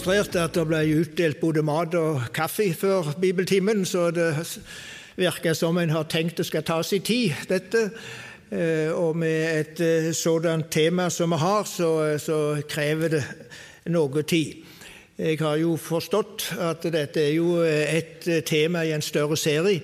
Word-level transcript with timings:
Jo 0.00 0.12
registrert 0.12 0.36
at 0.40 0.54
det 0.54 0.62
ble 0.68 0.80
utdelt 1.00 1.40
både 1.40 1.62
mat 1.62 1.94
og 1.94 2.22
kaffe 2.32 2.72
før 2.74 3.12
bibeltimen, 3.20 3.84
så 3.84 4.10
det 4.10 4.32
virker 5.16 5.52
som 5.52 5.76
en 5.78 5.90
har 5.90 6.04
tenkt 6.08 6.38
det 6.38 6.46
skal 6.46 6.62
ta 6.62 6.82
sin 6.82 7.02
tid, 7.02 7.34
dette. 7.48 7.90
Eh, 8.50 8.90
Og 8.92 9.16
med 9.16 9.60
et 9.60 9.80
eh, 9.80 10.12
sådant 10.12 10.70
tema 10.70 11.10
som 11.10 11.30
vi 11.30 11.36
har, 11.36 11.64
så, 11.64 12.18
så 12.18 12.62
krever 12.68 13.08
det 13.08 13.24
noe 13.86 14.22
tid. 14.22 14.64
Jeg 15.18 15.38
har 15.38 15.56
jo 15.56 15.76
forstått 15.76 16.54
at 16.58 16.82
dette 16.82 17.20
er 17.20 17.34
jo 17.34 17.60
et 17.62 18.44
tema 18.46 18.84
i 18.84 18.92
en 18.92 19.02
større 19.02 19.36
serie. 19.36 19.82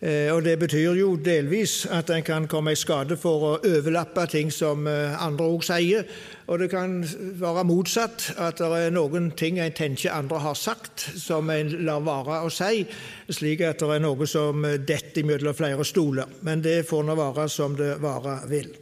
Eh, 0.00 0.34
Og 0.34 0.44
Det 0.44 0.58
betyr 0.58 0.94
jo 0.94 1.16
delvis 1.16 1.86
at 1.86 2.10
en 2.10 2.22
kan 2.22 2.46
komme 2.46 2.72
i 2.72 2.76
skade 2.76 3.16
for 3.16 3.44
å 3.44 3.58
overlappe 3.64 4.26
ting 4.26 4.50
som 4.52 4.86
eh, 4.86 5.14
andre 5.26 5.46
òg 5.46 5.62
sier. 5.64 6.04
Og 6.46 6.58
det 6.58 6.70
kan 6.70 6.98
være 7.40 7.64
motsatt, 7.64 8.34
at 8.36 8.58
det 8.58 8.66
er 8.66 8.90
noen 8.90 9.30
ting 9.36 9.58
en 9.58 9.72
tenker 9.72 10.12
andre 10.12 10.38
har 10.38 10.54
sagt, 10.54 11.08
som 11.16 11.50
en 11.50 11.70
lar 11.86 12.02
være 12.04 12.42
å 12.44 12.50
si, 12.52 12.84
slik 13.30 13.62
at 13.64 13.78
det 13.80 13.94
er 13.94 14.02
noe 14.04 14.26
som 14.26 14.62
detter 14.62 15.24
mellom 15.24 15.54
flere 15.54 15.84
stoler. 15.84 16.26
Men 16.42 16.60
det 16.60 16.82
får 16.86 17.04
nå 17.04 17.16
være 17.16 17.48
som 17.48 17.76
det 17.76 17.96
være 18.02 18.40
vil. 18.50 18.74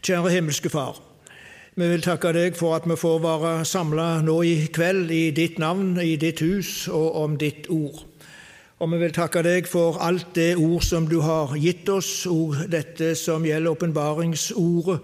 Kjære 0.00 0.30
himmelske 0.30 0.70
Far. 0.72 1.02
Vi 1.78 1.86
vil 1.86 2.02
takke 2.02 2.32
deg 2.32 2.56
for 2.58 2.74
at 2.74 2.86
vi 2.88 2.96
får 2.98 3.20
være 3.22 3.50
samla 3.68 4.06
nå 4.26 4.40
i 4.42 4.54
kveld 4.74 5.12
i 5.14 5.28
ditt 5.30 5.60
navn, 5.62 5.98
i 6.00 6.16
ditt 6.16 6.40
hus 6.40 6.88
og 6.88 7.18
om 7.20 7.36
ditt 7.38 7.68
ord. 7.70 8.00
Og 8.78 8.92
vi 8.92 8.98
vil 9.00 9.10
takke 9.10 9.40
deg 9.42 9.66
for 9.66 9.96
alt 10.06 10.36
det 10.36 10.52
ord 10.54 10.84
som 10.86 11.08
du 11.10 11.16
har 11.18 11.50
gitt 11.58 11.88
oss, 11.90 12.28
og 12.30 12.54
dette 12.70 13.16
som 13.18 13.42
gjelder 13.42 13.74
åpenbaringsordet 13.74 15.00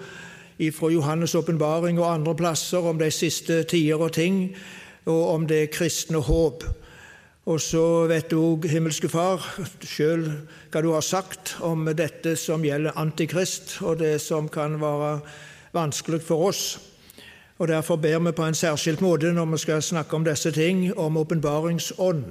fra 0.77 0.91
Johannes' 0.95 1.35
åpenbaring 1.35 1.99
og 1.99 2.07
andre 2.13 2.37
plasser 2.39 2.87
om 2.87 3.03
de 3.03 3.11
siste 3.11 3.65
tider 3.67 3.99
og 3.99 4.13
ting, 4.15 4.55
og 5.11 5.25
om 5.33 5.49
det 5.51 5.73
kristne 5.75 6.23
håp. 6.23 6.63
Og 7.51 7.59
så 7.61 8.07
vet 8.07 8.31
du 8.31 8.39
òg, 8.39 8.71
himmelske 8.71 9.11
Far, 9.11 9.43
sjøl 9.83 10.23
hva 10.71 10.81
du 10.81 10.93
har 10.95 11.03
sagt 11.03 11.57
om 11.59 11.83
dette 11.99 12.39
som 12.39 12.63
gjelder 12.63 12.95
Antikrist, 12.95 13.81
og 13.83 13.99
det 13.99 14.21
som 14.23 14.47
kan 14.49 14.79
være 14.79 15.19
vanskelig 15.75 16.23
for 16.23 16.47
oss. 16.55 16.79
Og 17.59 17.69
Derfor 17.69 17.97
ber 17.97 18.23
vi 18.23 18.33
på 18.33 18.47
en 18.47 18.55
særskilt 18.55 19.03
måte 19.03 19.35
når 19.35 19.51
vi 19.51 19.65
skal 19.67 19.83
snakke 19.83 20.15
om 20.15 20.25
disse 20.25 20.55
ting, 20.55 20.93
om 20.95 21.19
åpenbaringsånd 21.19 22.25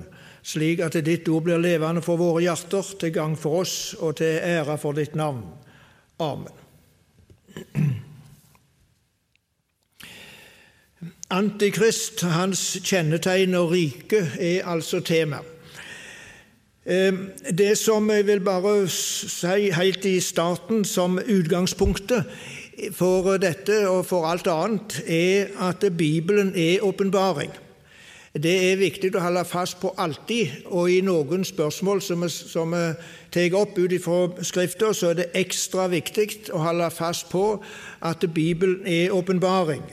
slik 0.44 0.82
at 0.84 0.98
ditt 1.06 1.30
ord 1.32 1.48
blir 1.48 1.62
levende 1.62 2.04
for 2.04 2.20
våre 2.20 2.44
hjerter, 2.44 2.94
til 3.00 3.14
gang 3.16 3.38
for 3.40 3.64
oss 3.64 3.94
og 4.00 4.18
til 4.20 4.40
ære 4.44 4.78
for 4.78 4.96
ditt 4.98 5.16
navn. 5.16 5.46
Amen. 6.20 6.52
Antikrist, 11.34 12.22
hans 12.30 12.78
kjennetegn 12.86 13.56
og 13.58 13.72
rike, 13.72 14.22
er 14.38 14.68
altså 14.70 15.00
tema. 15.02 15.40
Det 16.84 17.78
som 17.80 18.10
jeg 18.12 18.28
vil 18.28 18.42
bare 18.44 18.76
si 18.92 19.70
helt 19.72 20.06
i 20.06 20.20
starten 20.20 20.84
som 20.86 21.16
utgangspunktet 21.18 22.28
for 22.92 23.38
dette 23.40 23.86
og 23.88 24.04
for 24.06 24.28
alt 24.28 24.50
annet, 24.52 25.00
er 25.08 25.54
at 25.70 25.86
Bibelen 25.98 26.52
er 26.56 26.84
åpenbaring. 26.84 27.63
Det 28.34 28.54
er 28.72 28.80
viktig 28.82 29.12
å 29.14 29.22
holde 29.22 29.44
fast 29.46 29.78
på 29.78 29.92
alltid, 30.02 30.64
og 30.74 30.88
i 30.90 31.04
noen 31.06 31.44
spørsmål 31.46 32.00
som 32.02 32.24
vi, 32.26 32.30
som 32.34 32.72
tar 33.30 33.54
opp 33.60 33.78
ut 33.78 33.94
fra 34.02 34.24
Skriften, 34.42 34.96
så 34.98 35.12
er 35.12 35.20
det 35.20 35.28
ekstra 35.38 35.86
viktig 35.92 36.50
å 36.50 36.64
holde 36.64 36.88
fast 36.90 37.28
på 37.30 37.60
at 38.02 38.26
Bibelen 38.34 38.88
er 38.90 39.14
åpenbaring. 39.14 39.86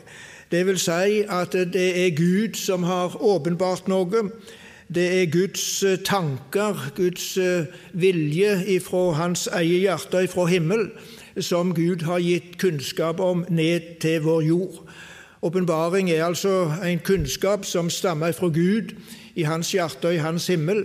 Det 0.48 0.62
vil 0.66 0.80
si 0.80 1.20
at 1.28 1.52
det 1.52 1.84
er 2.06 2.16
Gud 2.16 2.56
som 2.56 2.88
har 2.88 3.12
åpenbart 3.20 3.92
noe. 3.92 4.24
Det 4.88 5.04
er 5.20 5.28
Guds 5.28 5.84
tanker, 6.08 6.80
Guds 6.96 7.36
vilje 7.92 8.56
ifra 8.72 9.04
Hans 9.20 9.50
eget 9.52 9.84
hjerte, 9.84 10.24
ifra 10.24 10.48
himmel, 10.48 10.88
som 11.36 11.76
Gud 11.76 12.08
har 12.08 12.24
gitt 12.24 12.56
kunnskap 12.56 13.20
om 13.20 13.44
ned 13.52 14.00
til 14.00 14.24
vår 14.24 14.42
jord. 14.48 14.82
Åpenbaring 15.42 16.10
er 16.10 16.24
altså 16.24 16.72
en 16.84 16.98
kunnskap 16.98 17.64
som 17.64 17.90
stammer 17.90 18.32
fra 18.32 18.46
Gud, 18.46 18.92
i 19.34 19.42
hans 19.42 19.72
hjerte 19.72 20.10
og 20.10 20.14
i 20.14 20.20
hans 20.20 20.46
himmel, 20.46 20.84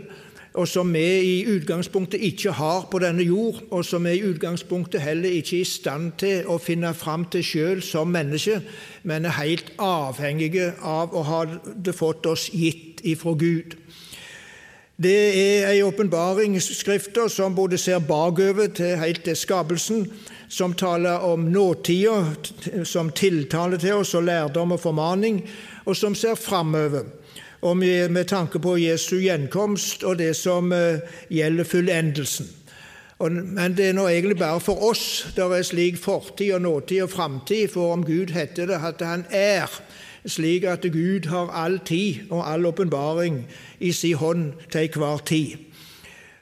og 0.54 0.68
som 0.68 0.94
vi 0.94 1.04
i 1.20 1.46
utgangspunktet 1.52 2.22
ikke 2.24 2.52
har 2.56 2.88
på 2.92 3.00
denne 3.04 3.24
jord, 3.24 3.60
og 3.72 3.86
som 3.86 4.06
vi 4.08 4.14
i 4.16 4.24
utgangspunktet 4.24 5.02
heller 5.02 5.30
ikke 5.30 5.58
er 5.58 5.66
i 5.66 5.68
stand 5.68 6.14
til 6.22 6.48
å 6.48 6.56
finne 6.58 6.94
fram 6.96 7.26
til 7.32 7.44
sjøl 7.44 7.82
som 7.84 8.08
menneske, 8.08 8.62
men 9.04 9.26
er 9.26 9.36
helt 9.42 9.74
avhengige 9.84 10.72
av 10.80 11.12
å 11.12 11.26
ha 11.28 11.42
det 11.76 11.96
fått 11.96 12.26
oss 12.32 12.48
gitt 12.54 13.04
ifra 13.04 13.36
Gud. 13.36 13.76
Det 14.96 15.18
er 15.36 15.74
en 15.74 15.90
åpenbaringsskrift 15.90 17.20
som 17.28 17.56
både 17.56 17.78
ser 17.78 18.00
bakover 18.00 18.72
til 18.72 18.96
helt 19.04 19.26
til 19.28 19.36
skapelsen, 19.36 20.08
som 20.56 20.74
taler 20.74 21.20
om 21.20 21.52
nåtida, 21.52 22.26
som 22.84 23.10
tiltaler 23.12 23.78
til 23.78 24.00
oss 24.00 24.14
og 24.16 24.24
lærdom 24.24 24.72
og 24.72 24.80
formaning, 24.80 25.42
og 25.84 25.98
som 26.00 26.16
ser 26.16 26.36
framover, 26.40 27.04
med, 27.76 28.28
tanke 28.30 28.60
på 28.62 28.78
Jesu 28.78 29.18
gjenkomst 29.20 30.04
og 30.06 30.20
det 30.20 30.36
som 30.38 30.70
uh, 30.72 31.02
gjelder 31.34 31.66
fullendelsen. 31.66 32.48
Men 33.26 33.76
det 33.76 33.90
er 33.90 33.98
nå 33.98 34.06
egentlig 34.12 34.38
bare 34.38 34.60
for 34.62 34.84
oss 34.86 35.26
det 35.36 35.44
er 35.44 35.64
slik 35.66 35.98
fortid 35.98 36.54
og 36.54 36.62
nåtid 36.62 37.02
og 37.08 37.10
framtid, 37.10 37.68
for 37.74 37.94
om 37.96 38.06
Gud 38.06 38.32
heter 38.36 38.70
det 38.70 38.80
at 38.84 39.02
Han 39.02 39.26
er, 39.32 39.72
slik 40.26 40.64
at 40.64 40.86
Gud 40.94 41.28
har 41.28 41.52
all 41.52 41.80
tid 41.80 42.30
og 42.30 42.46
all 42.46 42.66
åpenbaring 42.66 43.48
i 43.80 43.92
sin 43.92 44.16
hånd 44.16 44.54
til 44.72 44.88
enhver 44.88 45.26
tid. 45.26 45.58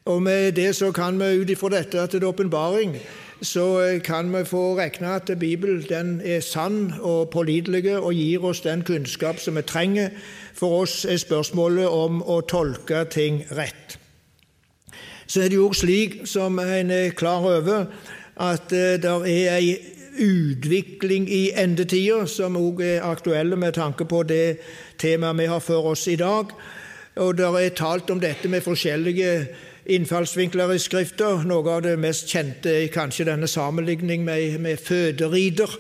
Og 0.05 0.21
med 0.21 0.51
det 0.51 0.75
så 0.75 0.91
kan 0.91 1.19
vi 1.19 1.39
ut 1.39 1.49
ifra 1.49 1.69
dette 1.69 2.01
at 2.01 2.11
det 2.11 2.23
er 2.23 2.27
åpenbaring, 2.27 2.97
så 3.43 3.99
kan 4.03 4.31
vi 4.33 4.43
få 4.45 4.77
regne 4.77 5.15
at 5.15 5.29
Bibelen 5.39 6.21
er 6.25 6.39
sann 6.39 6.93
og 7.01 7.29
pålitelig 7.29 7.97
og 7.97 8.13
gir 8.13 8.45
oss 8.45 8.61
den 8.61 8.83
kunnskap 8.83 9.39
som 9.39 9.55
vi 9.55 9.61
trenger. 9.61 10.09
For 10.53 10.81
oss 10.81 11.05
er 11.05 11.17
spørsmålet 11.17 11.87
om 11.87 12.21
å 12.23 12.41
tolke 12.41 13.03
ting 13.11 13.43
rett. 13.51 13.97
Så 15.27 15.41
er 15.41 15.49
det 15.49 15.57
jo 15.57 15.73
slik, 15.73 16.21
som 16.25 16.59
en 16.59 16.91
er 16.91 17.15
klar 17.17 17.43
over, 17.43 17.85
at 18.35 18.69
det 18.69 19.05
er 19.05 19.57
ei 19.57 19.75
utvikling 20.19 21.25
i 21.29 21.51
endetida 21.57 22.25
som 22.29 22.57
òg 22.57 22.83
er 22.85 23.05
aktuelle 23.07 23.57
med 23.57 23.73
tanke 23.73 24.05
på 24.05 24.23
det 24.29 24.59
temaet 25.01 25.39
vi 25.39 25.49
har 25.49 25.61
for 25.63 25.93
oss 25.93 26.07
i 26.07 26.17
dag. 26.19 26.53
Og 27.15 27.37
det 27.37 27.45
er 27.45 27.77
talt 27.77 28.09
om 28.09 28.21
dette 28.21 28.49
med 28.49 28.65
forskjellige 28.65 29.31
innfallsvinkler 29.85 30.71
i 30.73 30.79
Skrifta. 30.79 31.35
Noe 31.47 31.77
av 31.77 31.83
det 31.83 31.97
mest 31.99 32.29
kjente 32.31 32.71
er 32.71 32.91
kanskje 32.93 33.27
denne 33.27 33.49
sammenligning 33.51 34.23
med, 34.23 34.59
med 34.63 34.79
føderider, 34.79 35.71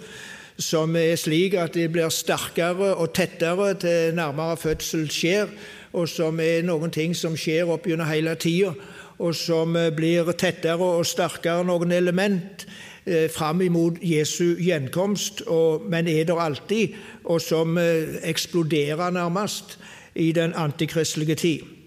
som 0.59 0.95
er 0.99 1.15
slik 1.17 1.55
at 1.57 1.73
de 1.77 1.87
blir 1.89 2.11
sterkere 2.13 2.93
og 2.93 3.13
tettere 3.15 3.73
til 3.81 4.15
nærmere 4.17 4.57
fødsel 4.59 5.07
skjer, 5.11 5.53
og 5.93 6.09
som 6.09 6.39
er 6.41 6.65
noen 6.65 6.91
ting 6.93 7.15
som 7.15 7.37
skjer 7.37 7.69
opp 7.69 7.87
hele 7.87 8.35
tida, 8.35 8.73
og 9.19 9.35
som 9.37 9.77
blir 9.95 10.31
tettere 10.33 10.83
og 10.83 11.05
sterkere 11.05 11.63
noen 11.63 11.91
element 11.91 12.65
eh, 13.05 13.29
fram 13.31 13.61
imot 13.61 14.01
Jesu 14.01 14.57
gjenkomst, 14.59 15.45
og, 15.47 15.85
men 15.87 16.07
er 16.07 16.25
der 16.25 16.41
alltid, 16.41 16.97
og 17.23 17.41
som 17.41 17.77
eh, 17.77 18.19
eksploderer 18.23 19.13
nærmest 19.13 19.77
i 20.15 20.31
den 20.31 20.53
antikristelige 20.53 21.35
tid. 21.35 21.82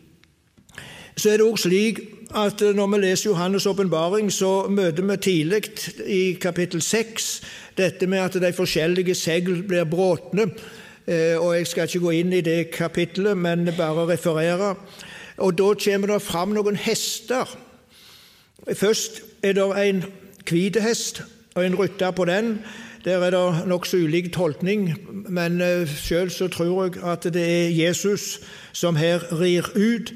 Så 1.17 1.31
er 1.33 1.39
det 1.41 1.47
òg 1.49 1.57
slik 1.57 2.01
at 2.37 2.61
når 2.77 2.91
vi 2.93 2.99
leser 3.01 3.31
Johannes' 3.31 3.69
åpenbaring, 3.69 4.33
så 4.33 4.67
møter 4.69 5.03
vi 5.03 5.17
tidlig 5.17 5.63
i 6.07 6.33
kapittel 6.41 6.83
6 6.83 7.43
dette 7.77 8.07
med 8.07 8.19
at 8.19 8.37
de 8.43 8.53
forskjellige 8.53 9.15
segl 9.15 9.63
blir 9.69 9.85
bråtne. 9.89 10.51
Og 11.41 11.57
Jeg 11.57 11.67
skal 11.67 11.89
ikke 11.89 12.05
gå 12.05 12.11
inn 12.11 12.33
i 12.33 12.41
det 12.41 12.71
kapittelet, 12.71 13.39
men 13.39 13.69
bare 13.77 14.07
referere. 14.13 14.75
Og 15.37 15.59
Da 15.59 15.75
kommer 15.85 16.07
det 16.07 16.23
fram 16.23 16.53
noen 16.53 16.77
hester. 16.77 17.57
Først 18.75 19.23
er 19.43 19.53
det 19.53 19.89
en 19.89 20.05
hvit 20.51 20.77
hest 20.83 21.23
og 21.55 21.67
en 21.67 21.75
rytter 21.75 22.11
på 22.11 22.25
den. 22.25 22.59
Der 23.05 23.25
er 23.25 23.31
det 23.31 23.69
nokså 23.69 23.97
ulik 23.97 24.33
tolkning, 24.33 24.99
men 25.29 25.63
sjøl 25.87 26.31
så 26.31 26.49
tror 26.49 26.85
jeg 26.85 27.05
at 27.05 27.23
det 27.23 27.43
er 27.43 27.87
Jesus 27.87 28.41
som 28.73 28.97
her 28.97 29.41
rir 29.41 29.63
ut. 29.77 30.13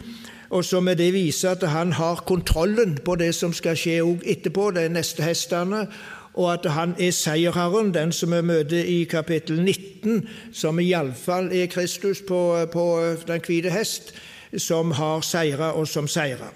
Og 0.50 0.64
som 0.64 0.82
med 0.84 0.96
det 0.96 1.12
viser 1.14 1.50
at 1.50 1.68
han 1.68 1.92
har 1.92 2.24
kontrollen 2.26 2.98
på 3.04 3.14
det 3.14 3.34
som 3.34 3.52
skal 3.52 3.76
skje 3.78 4.00
etterpå, 4.26 4.70
de 4.74 4.88
neste 4.88 5.22
hestene, 5.22 5.86
og 6.34 6.52
at 6.52 6.66
han 6.72 6.94
er 6.98 7.10
seierherren, 7.14 7.94
den 7.94 8.12
som 8.12 8.32
vi 8.34 8.40
møter 8.42 8.82
i 8.82 9.04
kapittel 9.04 9.62
19, 9.62 10.28
som 10.52 10.78
iallfall 10.78 11.50
er 11.54 11.66
Kristus 11.66 12.22
på, 12.26 12.66
på 12.72 12.86
den 13.26 13.42
hvite 13.46 13.70
hest, 13.70 14.14
som 14.58 14.90
har 14.90 15.20
seira 15.20 15.72
og 15.72 15.88
som 15.88 16.08
seirer. 16.08 16.50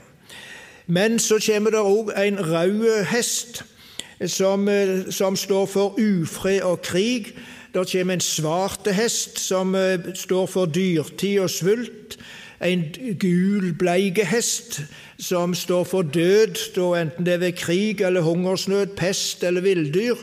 Men 0.86 1.18
så 1.18 1.38
kommer 1.46 1.70
det 1.70 1.80
òg 1.80 2.10
en 2.26 2.38
rød 2.50 3.04
hest, 3.10 3.62
som, 4.26 4.68
som, 5.10 5.36
står 5.36 5.66
for 5.66 5.98
ufred 5.98 6.62
og 6.62 6.82
krig. 6.82 7.34
Det 7.74 7.86
kommer 7.92 8.14
en 8.14 8.20
svart 8.20 8.86
hest, 8.92 9.38
som 9.38 9.76
står 10.14 10.46
for 10.46 10.66
dyrtid 10.66 11.40
og 11.40 11.50
svult 11.50 12.18
en 12.64 12.84
gul, 13.20 13.72
bleik 13.78 14.20
som 15.18 15.54
står 15.54 15.84
for 15.84 16.02
død, 16.02 16.56
enten 16.96 17.26
det 17.26 17.34
er 17.34 17.38
ved 17.38 17.52
krig 17.52 18.00
eller 18.00 18.20
hungersnød, 18.20 18.96
pest 18.96 19.44
eller 19.44 19.60
villdyr. 19.60 20.16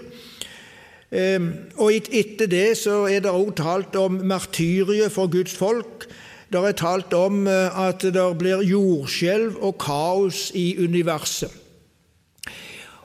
Ehm, 1.11 1.53
og 1.75 1.91
etter 1.93 2.47
det 2.47 2.77
så 2.77 3.05
er 3.05 3.19
det 3.19 3.31
også 3.31 3.55
talt 3.55 3.95
om 3.95 4.21
martyriet 4.23 5.11
for 5.11 5.27
Guds 5.27 5.53
folk. 5.53 6.07
Det 6.51 6.59
er 6.59 6.71
talt 6.71 7.13
om 7.13 7.47
eh, 7.47 7.79
at 7.87 8.01
det 8.01 8.37
blir 8.39 8.63
jordskjelv 8.63 9.57
og 9.59 9.77
kaos 9.79 10.51
i 10.55 10.77
universet. 10.79 11.51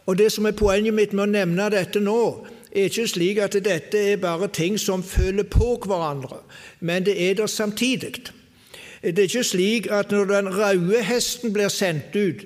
Og 0.06 0.18
Det 0.18 0.32
som 0.32 0.46
er 0.46 0.54
poenget 0.54 0.94
mitt 0.94 1.12
med 1.12 1.24
å 1.24 1.32
nevne 1.32 1.70
dette 1.70 1.98
nå, 2.00 2.46
er 2.70 2.86
ikke 2.86 3.08
slik 3.10 3.38
at 3.42 3.56
dette 3.58 3.98
er 3.98 4.20
bare 4.22 4.46
ting 4.48 4.78
som 4.78 5.02
føler 5.02 5.42
på 5.42 5.74
hverandre, 5.82 6.44
men 6.80 7.02
det 7.02 7.16
er 7.30 7.34
der 7.34 7.50
samtidig. 7.50 8.30
Det 9.06 9.18
er 9.18 9.22
ikke 9.22 9.44
slik 9.44 9.86
at 9.90 10.10
når 10.10 10.24
den 10.24 10.48
røde 10.58 11.02
hesten 11.02 11.52
blir 11.52 11.68
sendt 11.68 12.16
ut, 12.16 12.42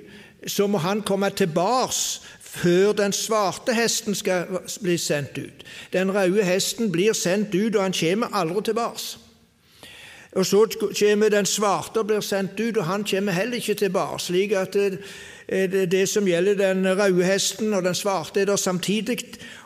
så 0.47 0.67
må 0.67 0.79
han 0.79 1.01
komme 1.03 1.31
tilbake 1.31 2.21
før 2.41 2.93
den 2.93 3.13
svarte 3.13 3.75
hesten 3.75 4.15
skal 4.15 4.45
bli 4.83 4.97
sendt 4.99 5.39
ut. 5.39 5.65
Den 5.93 6.15
røde 6.15 6.45
hesten 6.45 6.93
blir 6.93 7.13
sendt 7.13 7.55
ut, 7.55 7.77
og 7.77 7.83
han 7.83 7.97
kommer 8.01 8.37
aldri 8.37 8.63
tilbake. 8.65 9.19
Og 10.33 10.47
Så 10.47 10.67
kommer 11.01 11.29
den 11.29 11.47
svarte 11.47 11.99
og 11.99 12.07
blir 12.07 12.21
sendt 12.21 12.61
ut, 12.61 12.77
og 12.77 12.85
han 12.85 13.05
kommer 13.05 13.33
heller 13.33 13.57
ikke 13.57 13.75
tilbake. 13.75 14.23
slik 14.23 14.53
at 14.53 14.73
det, 14.73 14.99
det, 15.49 15.93
det 15.93 16.09
som 16.09 16.27
gjelder 16.27 16.55
den 16.55 16.99
røde 16.99 17.25
hesten 17.25 17.75
og 17.75 17.85
den 17.85 17.95
svarte, 17.95 18.41
er 18.41 18.45
der 18.45 18.57
samtidig. 18.57 19.19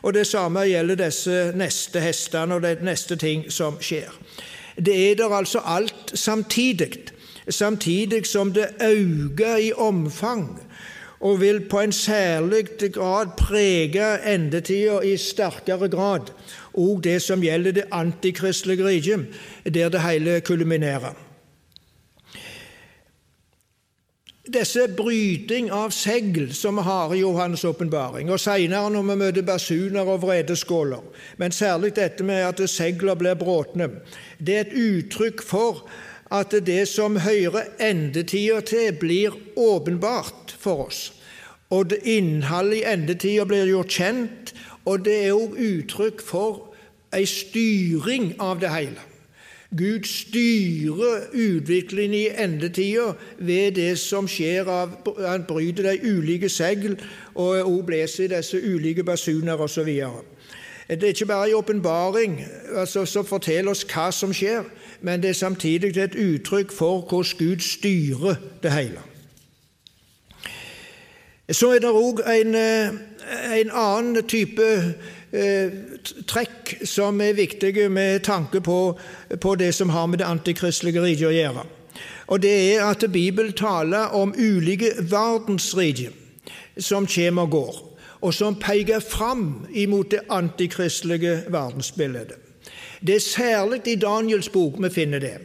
Og 0.02 0.14
det 0.14 0.26
samme 0.26 0.61
gjelder 0.61 0.94
disse 0.94 1.52
neste 1.55 2.00
hestene 2.00 2.55
og 2.55 2.62
de 2.62 2.76
neste 2.81 3.17
ting 3.17 3.52
som 3.52 3.76
skjer. 3.81 4.11
Det 4.76 5.11
er 5.11 5.15
der 5.15 5.31
altså 5.31 5.61
alt 5.65 6.12
samtidig, 6.15 6.93
samtidig 7.49 8.26
som 8.26 8.53
det 8.53 8.67
øker 8.82 9.56
i 9.56 9.73
omfang 9.73 10.61
og 11.21 11.41
vil 11.41 11.61
på 11.61 11.81
en 11.81 11.93
særlig 11.93 12.67
grad 12.93 13.26
prege 13.38 14.35
endetida 14.35 14.99
i 15.00 15.17
sterkere 15.17 15.88
grad, 15.88 16.21
og 16.75 17.00
det 17.05 17.23
som 17.23 17.41
gjelder 17.41 17.73
det 17.73 17.85
antikristelige 17.93 18.87
riket, 18.87 19.26
der 19.75 19.88
det 19.88 20.03
hele 20.03 20.41
kulminerer. 20.41 21.15
Disse 24.44 24.88
bryting 24.93 25.70
av 25.73 25.88
segl 25.96 26.50
som 26.52 26.76
vi 26.76 26.82
har 26.85 27.14
i 27.14 27.23
Johannes' 27.23 27.64
åpenbaring, 27.64 28.29
og 28.29 28.41
senere 28.41 28.91
når 28.93 29.06
vi 29.08 29.14
møter 29.17 29.46
basuner 29.49 30.05
og 30.05 30.20
vredeskåler, 30.20 31.00
men 31.41 31.52
særlig 31.52 31.94
dette 31.96 32.26
med 32.29 32.43
at 32.44 32.61
seglene 32.69 33.17
blir 33.17 33.38
bråtne, 33.41 33.88
det 34.37 34.56
er 34.56 34.67
et 34.67 34.76
uttrykk 34.76 35.41
for 35.41 35.87
at 36.29 36.52
det 36.67 36.82
som 36.88 37.17
hører 37.25 37.73
endetida 37.81 38.61
til, 38.61 38.93
blir 39.00 39.32
åpenbart 39.56 40.52
for 40.61 40.90
oss. 40.90 41.14
Og 41.73 41.88
det 41.90 42.02
innholdet 42.05 42.82
i 42.82 42.85
endetida 42.93 43.49
blir 43.49 43.64
gjort 43.73 43.97
kjent, 43.97 44.52
og 44.85 45.06
det 45.08 45.17
er 45.25 45.32
òg 45.32 45.56
uttrykk 45.56 46.20
for 46.20 46.75
ei 47.17 47.25
styring 47.25 48.35
av 48.37 48.61
det 48.61 48.76
hele. 48.76 49.08
Gud 49.76 50.05
styrer 50.05 51.21
utviklingen 51.32 52.15
i 52.15 52.29
endetida 52.44 53.12
ved 53.38 53.73
det 53.73 53.99
som 53.99 54.29
skjer 54.29 54.69
av 54.71 54.93
Han 55.19 55.47
bryter 55.49 55.88
de 55.91 56.12
ulike 56.17 56.49
segl 56.49 56.94
og 57.35 57.49
også 57.59 57.82
blåser 57.87 58.25
i 58.25 58.37
disse 58.37 58.61
ulike 58.62 59.05
basuner 59.05 59.59
osv. 59.59 59.91
Det 60.88 61.03
er 61.03 61.06
ikke 61.06 61.26
bare 61.26 61.49
en 61.49 61.55
åpenbaring 61.55 62.44
altså, 62.76 63.05
som 63.05 63.26
forteller 63.26 63.71
oss 63.71 63.87
hva 63.88 64.11
som 64.12 64.32
skjer, 64.32 64.62
men 65.00 65.23
det 65.23 65.31
er 65.31 65.41
samtidig 65.41 65.97
et 65.97 66.15
uttrykk 66.15 66.73
for 66.73 67.00
hvordan 67.00 67.38
Gud 67.38 67.61
styrer 67.61 68.35
det 68.62 68.73
hele. 68.73 69.03
Så 71.50 71.75
er 71.75 71.79
det 71.79 71.91
òg 71.91 72.23
en, 72.31 72.55
en 72.55 73.71
annen 73.73 74.23
type 74.29 74.94
Eh, 75.35 75.71
trekk 76.26 76.74
som 76.86 77.20
er 77.20 77.36
viktige 77.36 77.88
med 77.88 78.24
tanke 78.24 78.60
på, 78.60 78.98
på 79.40 79.54
det 79.54 79.72
som 79.74 79.88
har 79.88 80.06
med 80.06 80.18
det 80.18 80.28
antikristelige 80.28 81.02
riket 81.02 81.28
å 81.28 81.34
gjøre. 81.34 81.64
Og 82.26 82.42
Det 82.42 82.74
er 82.74 82.84
at 82.84 83.04
Bibelen 83.12 83.52
taler 83.52 84.14
om 84.16 84.34
ulike 84.36 84.94
verdensriker 84.98 86.12
som 86.78 87.06
kommer 87.06 87.42
og 87.42 87.50
går, 87.50 87.74
og 88.20 88.34
som 88.34 88.56
peker 88.56 89.00
fram 89.00 89.66
imot 89.72 90.10
det 90.10 90.20
antikristelige 90.30 91.42
verdensbildet. 91.48 92.32
Det 93.06 93.14
er 93.14 93.20
særlig 93.20 93.80
i 93.86 94.00
Daniels 94.00 94.48
bok 94.48 94.80
vi 94.80 94.90
finner 94.90 95.18
det. 95.18 95.36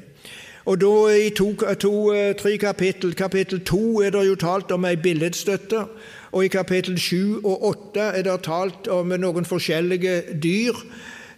Og 0.65 0.81
da 0.81 0.93
I 1.17 1.29
to-tre 1.29 1.75
to, 1.75 2.13
tre 2.37 2.57
kapittel, 2.57 3.13
kapittel 3.13 3.59
to 3.65 4.01
er 4.01 4.09
det 4.13 4.27
jo 4.27 4.35
talt 4.35 4.71
om 4.71 4.85
ei 4.85 4.95
billedstøtte 4.95 5.85
og 6.31 6.45
i 6.45 6.47
kapittel 6.47 6.99
7 6.99 7.41
og 7.43 7.63
8 7.67 7.99
er 7.99 8.25
det 8.27 8.41
talt 8.45 8.87
om 8.87 9.13
noen 9.17 9.45
forskjellige 9.45 10.21
dyr. 10.43 10.77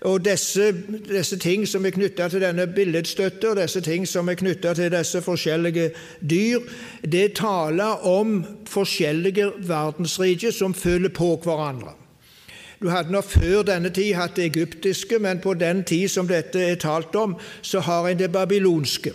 Og 0.01 0.23
disse, 0.25 0.71
disse 1.05 1.37
ting 1.37 1.67
som 1.69 1.85
er 1.85 1.93
knytta 1.93 2.25
til 2.33 2.41
denne 2.41 2.65
billedstøtte, 2.67 3.51
og 3.51 3.59
disse 3.59 3.83
ting 3.85 4.07
som 4.09 4.29
er 4.29 4.39
knytta 4.39 4.73
til 4.73 4.89
disse 4.89 5.21
forskjellige 5.21 5.91
dyr, 6.29 6.65
det 7.05 7.35
taler 7.37 8.01
om 8.09 8.39
forskjellige 8.67 9.51
verdensriker 9.69 10.51
som 10.51 10.73
følger 10.73 11.13
på 11.13 11.35
hverandre. 11.43 11.93
Du 12.81 12.89
hadde 12.89 13.13
nå 13.13 13.21
før 13.21 13.61
denne 13.61 13.91
tid 13.93 14.15
hatt 14.17 14.39
det 14.39 14.47
egyptiske, 14.49 15.19
men 15.21 15.39
på 15.39 15.53
den 15.53 15.83
tid 15.85 16.09
som 16.09 16.27
dette 16.27 16.63
er 16.65 16.81
talt 16.81 17.15
om, 17.15 17.35
så 17.61 17.79
har 17.85 18.09
en 18.09 18.17
det 18.17 18.31
babylonske. 18.33 19.13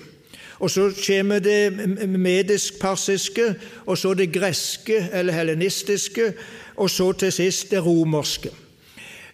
Og 0.59 0.71
så 0.71 0.91
kommer 1.07 1.39
det 1.39 1.73
medisk-persiske, 2.09 3.55
og 3.87 3.99
så 3.99 4.15
det 4.15 4.33
greske 4.33 5.09
eller 5.13 5.33
helenistiske, 5.33 6.33
og 6.77 6.91
så 6.91 7.13
til 7.13 7.33
sist 7.33 7.71
det 7.71 7.87
romerske. 7.87 8.51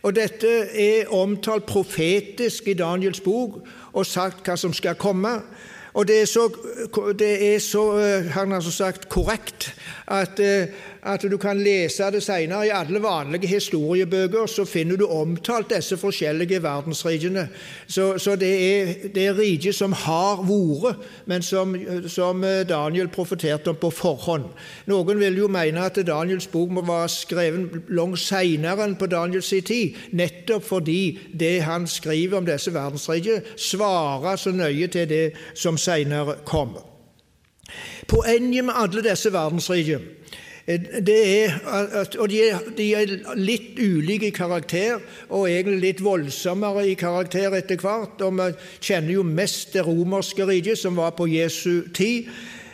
Og 0.03 0.17
Dette 0.17 0.51
er 0.83 1.09
omtalt 1.15 1.67
profetisk 1.67 2.69
i 2.69 2.75
Daniels 2.75 3.21
bok 3.21 3.61
og 3.93 4.07
sagt 4.07 4.43
hva 4.47 4.57
som 4.59 4.73
skal 4.75 4.99
komme. 4.99 5.37
Og 5.95 6.09
det 6.09 6.23
er 6.23 6.29
så, 6.31 6.47
det 7.19 7.55
er 7.55 7.59
så 7.61 7.85
han 8.33 8.53
har 8.53 8.61
sagt, 8.61 9.09
korrekt 9.09 9.75
at 10.07 10.41
eh, 10.41 10.73
at 11.03 11.25
du 11.27 11.37
kan 11.37 11.59
lese 11.59 12.07
det 12.15 12.23
senere. 12.23 12.67
I 12.67 12.75
alle 12.75 13.03
vanlige 13.03 13.47
historiebøker 13.47 14.47
så 14.47 14.65
finner 14.65 14.97
du 14.97 15.07
omtalt 15.11 15.73
disse 15.75 15.97
forskjellige 15.99 16.63
verdensrikene. 16.63 17.49
Så, 17.87 18.19
så, 18.19 18.37
det 18.37 18.53
er, 18.53 18.93
det 19.15 19.27
er 19.27 19.39
riket 19.39 19.75
som 19.75 19.93
har 19.93 20.45
vært, 20.47 21.03
men 21.27 21.43
som, 21.43 21.75
som, 22.07 22.45
Daniel 22.69 23.09
profeterte 23.09 23.71
om 23.71 23.77
på 23.77 23.91
forhånd. 23.91 24.47
Noen 24.87 25.19
vil 25.19 25.41
jo 25.43 25.49
mene 25.51 25.83
at 25.83 25.99
Daniels 26.07 26.47
bok 26.47 26.71
må 26.71 26.85
være 26.87 27.09
skrevet 27.11 27.91
langt 27.91 28.23
senere 28.23 28.87
enn 28.87 28.97
på 28.99 29.11
Daniels 29.11 29.51
tid, 29.51 29.99
nettopp 30.15 30.65
fordi 30.65 31.19
det 31.35 31.65
han 31.67 31.87
skriver 31.91 32.39
om 32.39 32.47
disse 32.47 32.71
verdensrikene, 32.75 33.43
svarer 33.59 34.39
så 34.39 34.55
nøye 34.55 34.87
til 34.87 35.09
det 35.11 35.25
som 35.59 35.77
senere 35.83 36.39
kommer. 36.49 36.87
Poenget 38.09 38.65
med 38.65 38.75
alle 38.77 39.03
disse 39.05 39.33
verdensrikene 39.33 40.23
Eh, 40.67 40.81
er 41.09 41.51
at, 42.01 42.17
og 42.17 42.31
de 42.31 42.43
er, 42.49 42.59
de 42.77 42.95
er, 42.95 43.13
litt 43.35 43.79
ulike 43.83 44.29
i 44.29 44.35
karakter, 44.35 45.01
og 45.29 45.49
egentlig 45.51 45.81
litt 45.83 46.03
voldsommere 46.05 46.87
i 46.87 46.95
karakter 46.95 47.57
etter 47.59 47.81
hvert. 47.83 48.23
og 48.23 48.39
Vi 48.39 48.53
kjenner 48.81 49.13
jo 49.13 49.23
mest 49.23 49.73
det 49.75 49.87
romerske 49.87 50.47
riket, 50.47 50.79
som 50.79 50.97
var 50.97 51.17
på 51.19 51.27
Jesu 51.27 51.83
tid. 51.95 52.31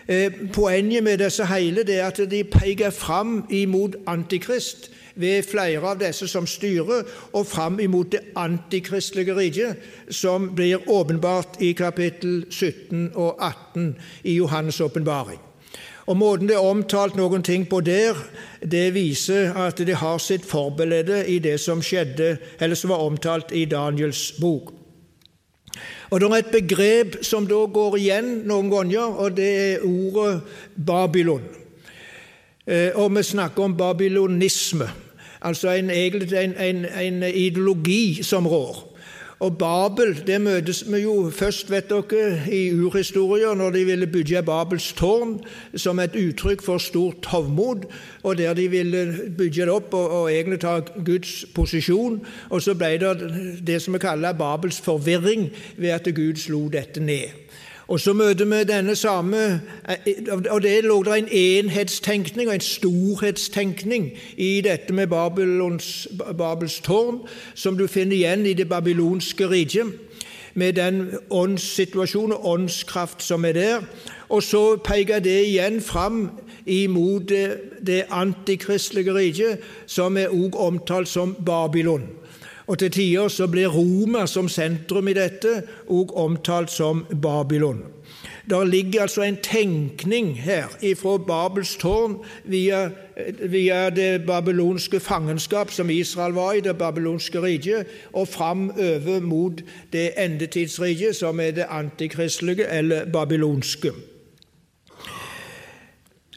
Eh, 0.08 0.32
poenget 0.52 1.04
med 1.04 1.18
disse 1.18 1.46
hele 1.46 1.82
det 1.84 2.00
er 2.00 2.06
at 2.06 2.20
de 2.30 2.44
peker 2.44 2.90
fram 2.90 3.46
imot 3.50 3.96
Antikrist 4.06 4.90
ved 5.18 5.42
flere 5.46 5.82
av 5.82 5.98
disse 6.00 6.28
som 6.30 6.46
styrer, 6.46 7.04
og 7.32 7.46
fram 7.46 7.80
imot 7.82 8.12
det 8.14 8.22
antikristelige 8.38 9.34
riket, 9.36 9.82
som 10.10 10.52
blir 10.54 10.86
åpenbart 10.86 11.60
i 11.60 11.72
kapittel 11.76 12.44
17 12.50 13.10
og 13.14 13.36
18 13.38 13.92
i 14.24 14.38
Johannes' 14.38 14.82
åpenbaring. 14.84 15.40
Og 16.08 16.16
Måten 16.16 16.48
det 16.48 16.56
er 16.56 16.64
omtalt 16.64 17.18
noen 17.18 17.42
ting 17.44 17.66
på 17.68 17.82
der, 17.84 18.16
det 18.64 18.94
viser 18.94 19.52
at 19.60 19.76
det 19.84 19.98
har 20.00 20.16
sitt 20.22 20.46
forbilde 20.48 21.20
i 21.28 21.36
det 21.44 21.58
som 21.60 21.82
skjedde, 21.84 22.38
eller 22.60 22.78
som 22.78 22.94
var 22.94 23.04
omtalt 23.04 23.52
i 23.52 23.66
Daniels 23.68 24.32
bok. 24.40 24.72
Og 26.10 26.20
Det 26.20 26.30
er 26.30 26.36
et 26.38 26.52
begrep 26.52 27.18
som 27.22 27.46
da 27.46 27.66
går 27.66 27.98
igjen 27.98 28.30
noen 28.48 28.70
ganger, 28.72 29.20
og 29.20 29.36
det 29.36 29.50
er 29.60 29.84
ordet 29.84 30.40
Babylon. 30.74 31.44
Eh, 32.66 32.96
og 32.96 33.12
vi 33.16 33.22
snakker 33.22 33.64
om 33.64 33.76
babylonisme, 33.76 34.88
altså 35.48 35.72
en, 35.74 35.90
en, 35.90 36.54
en, 36.60 36.84
en 36.84 37.22
ideologi 37.32 38.22
som 38.22 38.46
rår. 38.46 38.84
Og 39.38 39.54
Babel 39.58 40.16
det 40.26 40.40
møtes 40.42 40.80
vi 40.90 41.04
jo 41.04 41.30
først 41.30 41.70
vet 41.70 41.92
dere, 41.92 42.40
i 42.50 42.72
urhistorier, 42.74 43.54
når 43.54 43.70
de 43.70 43.84
ville 43.86 44.06
bygge 44.10 44.42
Babels 44.42 44.92
tårn 44.98 45.36
som 45.78 46.00
et 46.02 46.16
uttrykk 46.18 46.64
for 46.66 46.82
stort 46.82 47.26
hovmod, 47.30 47.86
og 48.22 48.38
der 48.38 48.54
de 48.58 48.66
ville 48.70 49.30
bygge 49.38 49.68
det 49.68 49.70
opp 49.70 49.94
og, 49.94 50.10
og 50.10 50.32
egentlig 50.32 50.58
ta 50.60 50.80
Guds 51.06 51.44
posisjon. 51.54 52.18
Og 52.50 52.62
så 52.62 52.74
ble 52.74 52.96
det 52.98 53.14
det 53.66 53.78
som 53.82 53.94
vi 53.94 54.02
kaller 54.02 54.34
Babels 54.34 54.80
forvirring, 54.82 55.52
ved 55.76 55.94
at 55.94 56.10
Gud 56.14 56.42
slo 56.42 56.66
dette 56.68 57.00
ned. 57.00 57.47
Og 57.88 58.00
så 58.00 58.12
møter 58.12 58.44
vi 58.44 58.64
denne 58.68 58.96
samme 58.96 59.60
Og 60.50 60.62
det 60.62 60.84
lå 60.84 61.02
der 61.02 61.14
en 61.14 61.28
enhetstenkning 61.32 62.48
og 62.48 62.54
en 62.54 62.60
storhetstenkning 62.60 64.10
i 64.36 64.60
dette 64.60 64.92
med 64.92 65.06
Babylons, 65.06 66.08
Babels 66.38 66.80
tårn, 66.80 67.20
som 67.54 67.78
du 67.78 67.86
finner 67.86 68.16
igjen 68.16 68.46
i 68.46 68.52
det 68.52 68.68
babylonske 68.68 69.48
riket, 69.50 69.86
med 70.54 70.72
den 70.72 71.10
åndssituasjonen 71.30 72.32
og 72.32 72.46
åndskraft 72.46 73.22
som 73.22 73.44
er 73.44 73.52
der. 73.52 73.80
Og 74.28 74.42
så 74.42 74.76
peker 74.76 75.18
det 75.18 75.46
igjen 75.46 75.80
fram 75.80 76.30
imot 76.66 77.28
det, 77.28 77.60
det 77.86 78.04
antikristelige 78.10 79.14
riket, 79.14 79.58
som 79.86 80.16
er 80.16 80.28
også 80.28 80.58
omtalt 80.58 81.08
som 81.08 81.36
Babylon. 81.46 82.08
Og 82.68 82.78
til 82.78 82.90
tider 82.92 83.28
så 83.32 83.46
blir 83.48 83.72
Roma 83.72 84.26
som 84.28 84.48
sentrum 84.48 85.08
i 85.08 85.16
dette 85.16 85.62
òg 85.88 86.12
omtalt 86.20 86.70
som 86.70 87.06
Babylon. 87.08 87.80
Der 88.50 88.64
ligger 88.64 89.02
altså 89.02 89.22
en 89.22 89.36
tenkning 89.42 90.38
her 90.40 90.68
ifra 90.82 91.16
Babels 91.16 91.76
tårn 91.76 92.16
via, 92.44 92.90
via, 93.48 93.90
det 93.90 94.26
babylonske 94.26 95.00
fangenskap 95.00 95.70
som 95.70 95.90
Israel 95.90 96.32
var 96.32 96.52
i, 96.52 96.60
det 96.60 96.78
babylonske 96.78 97.42
riket, 97.42 97.86
og 98.12 98.28
fram 98.28 98.70
over 98.70 99.20
mot 99.20 99.60
det 99.92 100.12
endetidsriket 100.16 101.16
som 101.16 101.40
er 101.40 101.50
det 101.50 101.66
antikristelige 101.70 102.68
eller 102.68 103.04
babylonske. 103.12 103.92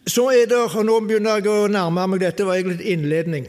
Så 0.07 0.29
er 0.29 0.45
det, 0.49 0.57
og 0.75 0.85
Nå 0.85 0.99
begynner 0.99 1.39
jeg 1.39 1.47
å 1.47 1.67
nærme 1.67 2.07
meg 2.07 2.23
dette, 2.23 2.45
var 2.45 2.59
egentlig 2.59 2.85
innledning. 2.85 3.47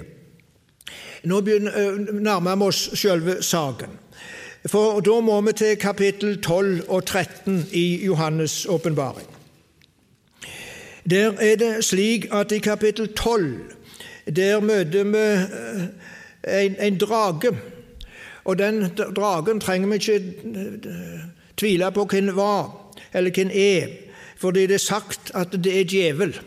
Nå 1.24 1.40
nærmer 1.40 2.56
vi 2.56 2.62
oss 2.62 2.90
selve 2.98 3.42
saken. 3.42 3.98
For 4.66 5.00
da 5.00 5.20
må 5.20 5.40
vi 5.40 5.52
til 5.52 5.76
kapittel 5.76 6.40
12 6.42 6.84
og 6.88 7.04
13 7.04 7.66
i 7.72 8.06
Johannes' 8.06 8.66
åpenbaring. 8.68 9.26
Der 11.10 11.32
er 11.40 11.56
det 11.56 11.84
slik 11.84 12.28
at 12.32 12.52
i 12.52 12.58
kapittel 12.58 13.08
12 13.14 13.54
der 14.36 14.60
møter 14.60 15.04
vi 15.04 15.24
en, 16.64 16.76
en 16.80 16.98
drage. 16.98 17.58
Og 18.44 18.58
den 18.58 18.90
dragen 19.16 19.60
trenger 19.60 19.88
vi 19.88 19.94
ikke 19.94 20.34
tvile 21.56 21.92
på 21.92 22.04
hvem 22.04 22.36
var, 22.36 22.94
eller 23.14 23.30
hvem 23.30 23.50
er, 23.54 23.86
fordi 24.36 24.66
det 24.66 24.74
er 24.74 24.78
sagt 24.78 25.30
at 25.34 25.52
det 25.52 25.80
er 25.80 25.84
djevel 25.84 26.40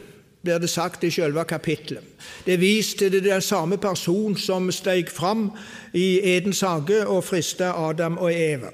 blir 0.46 0.62
det 0.62 0.70
sagt 0.70 1.04
i 1.04 1.12
selve 1.12 1.44
kapittelet. 1.50 2.04
Det 2.46 2.54
er 2.54 2.62
vist 2.62 2.98
til 3.02 3.18
den 3.24 3.42
samme 3.42 3.78
person 3.78 4.38
som 4.38 4.72
steg 4.72 5.10
fram 5.12 5.50
i 5.94 6.20
Edens 6.36 6.62
hage 6.62 7.02
og 7.08 7.24
frista 7.24 7.74
Adam 7.90 8.18
og 8.18 8.32
Eva. 8.34 8.72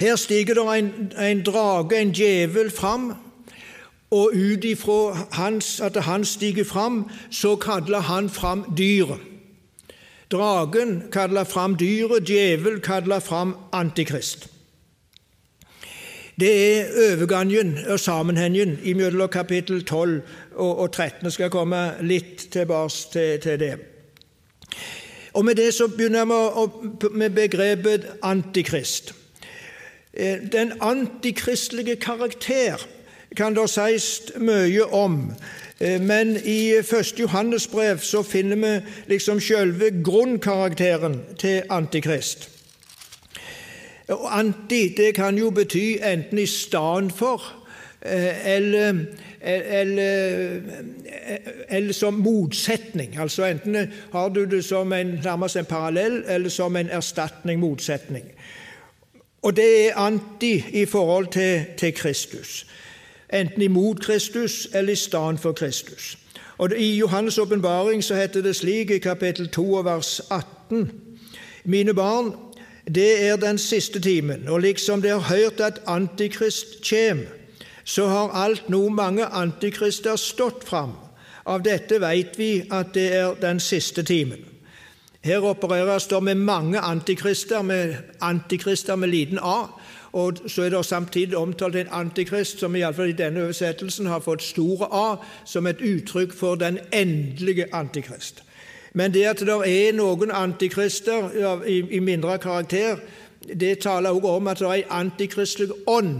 Her 0.00 0.16
stiger 0.16 0.54
det 0.54 0.78
en, 0.78 0.90
en 1.18 1.42
drage, 1.44 2.00
en 2.00 2.12
djevel, 2.12 2.70
fram, 2.70 3.14
og 4.10 4.30
ut 4.34 4.64
ifra 4.64 5.26
at 5.86 5.96
han 6.04 6.24
stiger 6.24 6.64
fram, 6.64 7.10
så 7.30 7.56
kaller 7.56 8.00
han 8.00 8.30
fram 8.30 8.64
dyret. 8.78 9.20
Dragen 10.30 11.02
kaller 11.12 11.44
fram 11.44 11.76
dyret, 11.76 12.26
djevel 12.26 12.80
kaller 12.80 13.20
fram 13.20 13.56
Antikrist. 13.72 14.55
Det 16.40 16.78
er 16.78 16.88
overgangen 17.12 17.78
og 17.88 18.00
sammenhengen 18.00 18.78
mellom 18.96 19.28
kapittel 19.28 19.84
12 19.84 20.22
og 20.56 20.92
13. 20.92 21.22
Jeg 21.22 21.32
skal 21.32 21.50
komme 21.50 21.94
litt 22.00 22.48
tilbake 22.52 23.38
til, 23.40 23.60
det. 23.60 23.76
Og 25.32 25.44
Med 25.44 25.54
det 25.54 25.74
så 25.74 25.88
begynner 25.88 26.24
vi 26.24 27.08
med 27.10 27.30
begrepet 27.30 28.06
antikrist. 28.22 29.14
Eh, 30.12 30.36
den 30.52 30.72
antikristelige 30.80 31.96
karakter 31.96 32.86
kan 33.36 33.54
det 33.54 33.70
sies 33.70 34.32
mye 34.36 34.84
om. 34.92 35.32
Eh, 35.80 36.00
men 36.00 36.36
i 36.44 36.72
1. 36.78 37.20
Johannes 37.20 37.66
brev 37.66 37.98
så 37.98 38.22
finner 38.22 38.56
vi 38.56 38.80
liksom 39.06 39.40
selve 39.40 39.90
grunnkarakteren 40.04 41.20
til 41.38 41.62
Antikrist. 41.70 42.55
Og 44.08 44.38
Anti 44.38 44.94
det 44.96 45.14
kan 45.14 45.38
jo 45.38 45.50
bety 45.50 45.96
enten 46.12 46.38
i 46.38 46.46
stedet 46.46 47.12
for 47.12 47.42
eh, 48.02 48.54
eller, 48.54 48.94
eller, 49.40 50.60
eller, 51.68 51.92
som 51.92 52.14
motsetning. 52.14 53.18
Altså 53.18 53.44
Enten 53.44 53.92
har 54.12 54.28
du 54.28 54.44
det 54.44 54.64
som 54.64 54.92
en, 54.92 55.06
nærmest 55.06 55.56
en 55.56 55.64
parallell 55.64 56.24
eller 56.28 56.48
som 56.48 56.76
en 56.76 56.88
erstatning, 56.88 57.60
motsetning. 57.60 58.24
Og 59.42 59.56
det 59.56 59.88
er 59.88 59.96
anti 59.96 60.64
i 60.72 60.84
forhold 60.84 61.26
til, 61.26 61.64
til 61.78 61.94
Kristus. 61.94 62.66
Enten 63.32 63.62
imot 63.62 64.00
Kristus 64.00 64.68
eller 64.74 64.92
i 64.92 64.96
stedet 64.96 65.40
for 65.40 65.52
Kristus. 65.52 66.18
Og 66.58 66.70
I 66.76 67.02
Johannes' 67.02 67.40
åpenbaring 67.40 68.04
heter 68.14 68.42
det 68.42 68.56
slik 68.56 68.90
i 68.90 68.98
kapittel 68.98 69.48
2 69.48 69.62
vers 69.62 70.20
18.: 70.30 70.90
Mine 71.64 71.94
barn, 71.94 72.32
det 72.94 73.28
er 73.28 73.36
den 73.36 73.58
siste 73.58 74.00
timen, 74.00 74.48
og 74.48 74.60
liksom 74.60 75.02
det 75.02 75.10
har 75.10 75.34
hørt 75.34 75.60
at 75.60 75.80
Antikrist 75.86 76.80
kjem, 76.82 77.26
så 77.84 78.06
har 78.06 78.34
alt 78.34 78.68
nå 78.68 78.88
mange 78.88 79.24
antikrister 79.26 80.16
stått 80.16 80.64
fram. 80.66 80.92
Av 81.46 81.62
dette 81.62 82.00
vet 82.02 82.38
vi 82.38 82.50
at 82.70 82.94
det 82.94 83.06
er 83.14 83.34
den 83.42 83.60
siste 83.62 84.02
timen. 84.02 84.42
Her 85.22 85.42
opereres 85.46 86.06
det 86.06 86.22
med 86.22 86.34
mange 86.34 86.80
antikrister, 86.80 87.62
med 87.62 87.94
antikrister 88.20 88.96
med 88.96 89.08
liten 89.08 89.38
a. 89.42 89.66
Og 90.12 90.38
så 90.46 90.62
er 90.62 90.70
det 90.70 90.84
samtidig 90.86 91.36
omtalt 91.36 91.76
en 91.76 91.92
antikrist 91.92 92.62
som 92.62 92.76
iallfall 92.76 93.10
i 93.10 93.18
denne 93.18 93.42
oversettelsen 93.44 94.06
har 94.06 94.22
fått 94.24 94.42
store 94.42 94.86
A, 94.90 95.16
som 95.44 95.66
et 95.66 95.82
uttrykk 95.82 96.34
for 96.34 96.54
den 96.54 96.78
endelige 96.92 97.66
antikrist. 97.74 98.42
Men 98.96 99.12
det 99.12 99.26
at 99.28 99.42
det 99.44 99.56
er 99.68 99.92
noen 99.92 100.30
antikrister 100.32 101.28
i, 101.68 101.98
mindre 102.00 102.38
karakter, 102.40 102.96
det 103.44 103.78
taler 103.84 104.16
også 104.16 104.30
om 104.38 104.48
at 104.48 104.62
det 104.62 104.68
er 104.70 104.78
en 104.80 104.94
antikristelig 105.04 105.68
ånd 105.86 106.14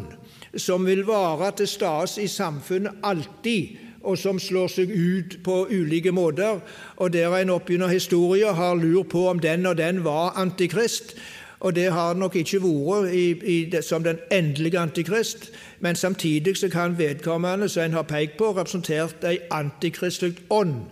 som 0.60 0.84
vil 0.86 1.06
være 1.08 1.50
til 1.56 1.68
stede 1.68 2.22
i 2.22 2.26
samfunnet 2.28 3.00
alltid, 3.02 3.80
og 4.04 4.18
som 4.18 4.38
slår 4.38 4.68
seg 4.70 4.92
ut 4.92 5.38
på 5.44 5.56
ulike 5.72 6.12
måter. 6.12 6.60
Og 6.96 7.12
der 7.12 7.32
en 7.36 7.50
opp 7.56 7.68
historie 7.68 8.52
har 8.52 8.76
lurt 8.76 9.08
på 9.08 9.28
om 9.28 9.40
den 9.40 9.66
og 9.66 9.76
den 9.76 10.04
var 10.04 10.36
antikrist. 10.36 11.16
Og 11.60 11.74
det 11.74 11.92
har 11.92 12.14
nok 12.14 12.36
ikke 12.36 12.60
vært 12.60 13.12
i, 13.12 13.24
i 13.32 13.82
som 13.82 14.04
den 14.04 14.18
endelige 14.30 14.78
antikrist, 14.78 15.50
men 15.80 15.96
samtidig 15.96 16.56
så 16.56 16.68
kan 16.68 16.98
vedkommende 16.98 17.68
som 17.68 17.82
en 17.82 17.92
har 17.92 18.02
pekt 18.02 18.36
på, 18.36 18.52
representert 18.52 19.24
ei 19.24 19.38
antikristelig 19.50 20.36
ånd 20.50 20.84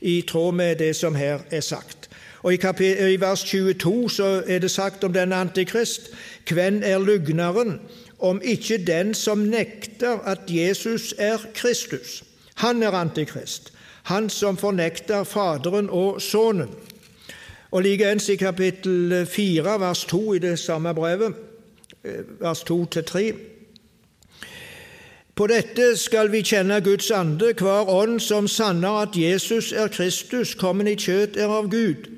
i 0.00 0.22
tråd 0.28 0.54
med 0.54 0.76
det 0.76 0.96
som 0.96 1.14
her 1.14 1.38
er 1.50 1.60
sagt. 1.60 2.08
Og 2.42 2.54
I, 2.54 3.16
vers 3.20 3.44
22 3.44 4.10
så 4.10 4.42
er 4.46 4.58
det 4.58 4.70
sagt 4.70 5.04
om 5.04 5.12
denne 5.12 5.36
antikrist 5.36 6.10
Hvem 6.48 6.80
er 6.84 6.98
lugneren, 6.98 7.80
om 8.18 8.40
ikke 8.44 8.78
den 8.86 9.14
som 9.14 9.38
nekter 9.38 10.18
at 10.24 10.38
Jesus 10.48 11.14
er 11.18 11.38
Kristus? 11.54 12.24
Han 12.54 12.82
er 12.82 12.90
antikrist, 12.90 13.72
han 14.02 14.30
som 14.30 14.56
fornekter 14.56 15.24
Faderen 15.24 15.90
og 15.90 16.22
Sønnen. 16.22 16.68
Og 17.70 17.82
Likeens 17.82 18.28
i 18.28 18.36
kapittel 18.36 19.26
4, 19.26 19.80
vers 19.80 20.04
2 20.04 20.34
i 20.34 20.38
det 20.38 20.58
samme 20.58 20.94
brevet, 20.94 21.34
eh, 22.04 22.40
vers 22.40 22.62
2-3. 22.62 23.57
På 25.38 25.46
dette 25.46 25.92
skal 25.94 26.32
vi 26.32 26.40
kjenne 26.42 26.80
Guds 26.82 27.12
ande, 27.14 27.52
hver 27.54 27.86
ånd 27.86 28.16
som 28.18 28.48
sanner 28.50 29.04
at 29.04 29.14
Jesus 29.14 29.68
er 29.70 29.86
Kristus, 29.94 30.56
kommet 30.58 30.88
i 30.90 30.94
kjøt 30.98 31.36
er 31.38 31.52
av 31.54 31.68
Gud. 31.70 32.08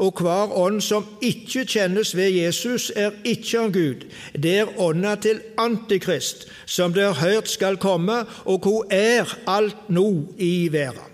Og 0.00 0.22
hver 0.24 0.54
ånd 0.56 0.78
som 0.80 1.04
ikke 1.20 1.66
kjennes 1.68 2.14
ved 2.16 2.30
Jesus, 2.32 2.86
er 2.96 3.12
ikke 3.28 3.60
av 3.60 3.74
Gud. 3.74 4.06
Det 4.32 4.54
er 4.62 4.72
ånda 4.80 5.12
til 5.20 5.42
Antikrist, 5.60 6.46
som 6.64 6.96
det 6.96 7.04
er 7.04 7.20
hørt 7.20 7.52
skal 7.52 7.76
komme, 7.76 8.22
og 8.48 8.64
hvor 8.64 8.88
er 8.88 9.28
alt 9.44 9.92
nå 9.92 10.08
i 10.40 10.72
verden. 10.72 11.04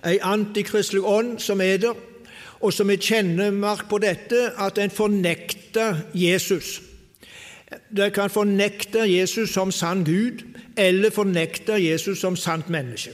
Ei 0.00 0.16
antikristelig 0.24 1.04
ånd 1.04 1.36
som 1.44 1.60
er 1.60 1.76
der, 1.84 2.00
og 2.64 2.72
som 2.72 2.88
er 2.88 3.04
kjennemark 3.04 3.84
på 3.92 4.00
dette, 4.00 4.48
at 4.56 4.80
en 4.80 4.90
fornekter 4.92 6.06
Jesus. 6.16 6.80
De 7.96 8.10
kan 8.10 8.30
fornekte 8.30 8.98
Jesus 8.98 9.50
som 9.50 9.72
sann 9.72 10.04
Gud, 10.04 10.44
eller 10.76 11.10
fornekte 11.10 11.72
Jesus 11.72 12.18
som 12.18 12.36
sant 12.36 12.70
menneske. 12.70 13.10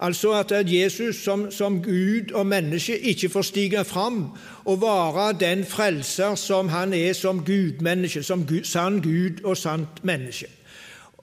Altså 0.00 0.32
at 0.32 0.52
Jesus 0.72 1.16
som, 1.16 1.50
som, 1.50 1.82
Gud 1.82 2.32
og 2.32 2.46
menneske 2.46 2.98
ikke 2.98 3.28
får 3.28 3.42
stige 3.42 3.84
fram 3.84 4.30
og 4.64 4.80
være 4.82 5.36
den 5.40 5.64
frelser 5.64 6.34
som 6.34 6.68
han 6.68 6.92
er 6.92 7.12
som 7.12 7.44
gudmenneske, 7.44 8.22
som 8.22 8.46
Gud, 8.46 8.64
sann 8.64 9.00
Gud 9.02 9.44
og 9.44 9.56
sant 9.56 10.04
menneske. 10.04 10.46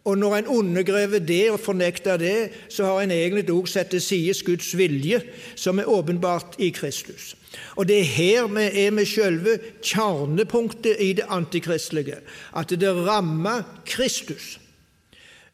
Og 0.06 0.18
når 0.18 0.36
en 0.36 0.48
undergrever 0.48 1.20
det 1.20 1.52
og 1.52 1.60
fornekter 1.60 2.18
det, 2.18 2.50
så 2.70 2.86
har 2.86 3.02
en 3.02 3.12
egentlig 3.12 3.52
også 3.52 3.74
satt 3.74 3.88
til 3.88 4.02
side 4.02 4.34
Guds 4.46 4.78
vilje, 4.78 5.22
som 5.56 5.80
er 5.80 5.86
åpenbart 5.86 6.56
i 6.60 6.70
Kristus. 6.70 7.36
Og 7.76 7.88
det 7.88 8.00
er 8.00 8.04
her 8.04 8.48
vi 8.48 8.68
er 8.86 8.92
med 8.92 9.06
selve 9.06 9.58
kjernepunktet 9.84 10.96
i 11.00 11.14
det 11.14 11.26
antikristelige, 11.30 12.22
at 12.58 12.70
det 12.70 12.96
rammer 13.08 13.64
Kristus 13.86 14.60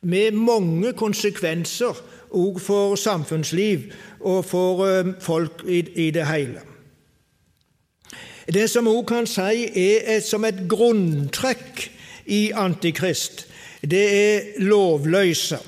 med 0.01 0.31
mange 0.31 0.93
konsekvenser 0.93 1.97
òg 2.31 2.59
for 2.61 2.95
samfunnsliv 2.99 3.91
og 4.19 4.45
for 4.45 4.85
eh, 4.85 5.13
folk 5.21 5.63
i, 5.67 6.11
det 6.11 6.27
hele. 6.27 6.61
Det 8.53 8.69
som 8.69 8.87
òg 8.87 9.03
kan 9.07 9.27
si 9.27 9.65
er 9.67 10.17
et, 10.17 10.23
som 10.23 10.45
et 10.47 10.67
grunntrekk 10.69 11.87
i 12.25 12.51
Antikrist, 12.55 13.47
det 13.81 14.05
er 14.11 14.61
lovløse. 14.63 15.59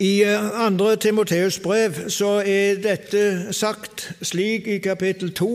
I 0.00 0.22
eh, 0.22 0.60
andre 0.66 0.96
Timoteus 0.96 1.58
brev 1.58 2.08
så 2.08 2.38
er 2.40 2.78
dette 2.80 3.52
sagt 3.52 4.06
slik 4.22 4.66
i 4.66 4.78
kapittel 4.80 5.34
2 5.36 5.48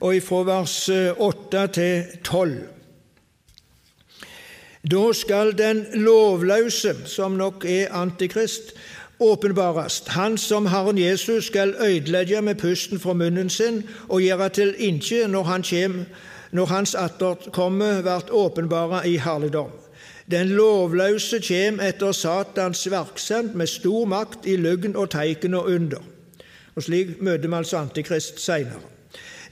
og 0.00 0.22
fra 0.24 0.40
vers 0.48 0.76
8 0.88 1.58
eh, 1.58 1.68
til 1.68 2.04
12. 2.24 2.54
Da 4.90 5.12
skal 5.12 5.52
den 5.58 5.84
lovløse, 5.94 6.94
som 7.04 7.36
nok 7.36 7.64
er 7.68 7.92
Antikrist, 7.92 8.72
åpenbares. 9.20 10.02
Han 10.16 10.38
som 10.38 10.66
Herren 10.66 10.98
Jesus 10.98 11.46
skal 11.52 11.74
ødelegge 11.80 12.42
med 12.42 12.54
pusten 12.54 13.00
fra 13.00 13.12
munnen 13.12 13.50
sin 13.50 13.82
og 14.08 14.20
gjøre 14.20 14.48
til 14.48 14.74
inkje 14.78 15.28
når, 15.28 15.42
han 15.42 15.64
når 16.52 16.66
hans 16.66 16.94
atterkomme 16.94 18.00
blir 18.02 18.32
åpenbara 18.32 19.04
i 19.06 19.16
herligdom. 19.16 19.83
Den 20.30 20.48
lovløse 20.56 21.36
kjem 21.44 21.82
etter 21.84 22.12
Satans 22.16 22.86
verksemd 22.90 23.52
med 23.60 23.68
stor 23.68 24.06
makt 24.08 24.46
i 24.48 24.56
løgn 24.56 24.96
og 24.96 25.10
teiken 25.12 25.54
og 25.54 25.68
under. 25.68 26.00
Og 26.74 26.82
Slik 26.82 27.20
møter 27.20 27.48
vi 27.48 27.58
altså 27.58 27.82
Antikrist 27.82 28.40
seinere. 28.40 28.80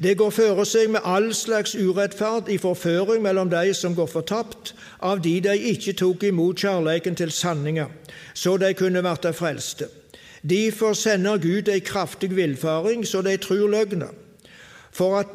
Det 0.03 0.17
går 0.19 0.33
føre 0.35 0.65
seg 0.67 0.89
med 0.91 1.05
all 1.05 1.29
slags 1.37 1.75
urettferd 1.77 2.49
i 2.51 2.57
forføring 2.59 3.21
mellom 3.23 3.51
de 3.53 3.75
som 3.77 3.95
går 3.95 4.09
fortapt, 4.11 4.73
av 4.99 5.21
de 5.23 5.37
de 5.45 5.53
ikke 5.75 5.93
tok 5.93 6.25
imot 6.25 6.59
kjærleiken 6.65 7.15
til 7.15 7.31
sanninga, 7.31 7.87
så 8.35 8.57
de 8.57 8.73
kunne 8.75 9.05
verta 9.05 9.31
frelste. 9.37 9.87
Derfor 10.43 10.97
sender 10.99 11.39
Gud 11.39 11.69
ei 11.69 11.85
kraftig 11.85 12.33
villfaring, 12.35 13.05
så 13.07 13.23
de 13.23 13.37
trur 13.37 13.69
løgna, 13.71 14.09
for 14.93 15.19
at, 15.21 15.27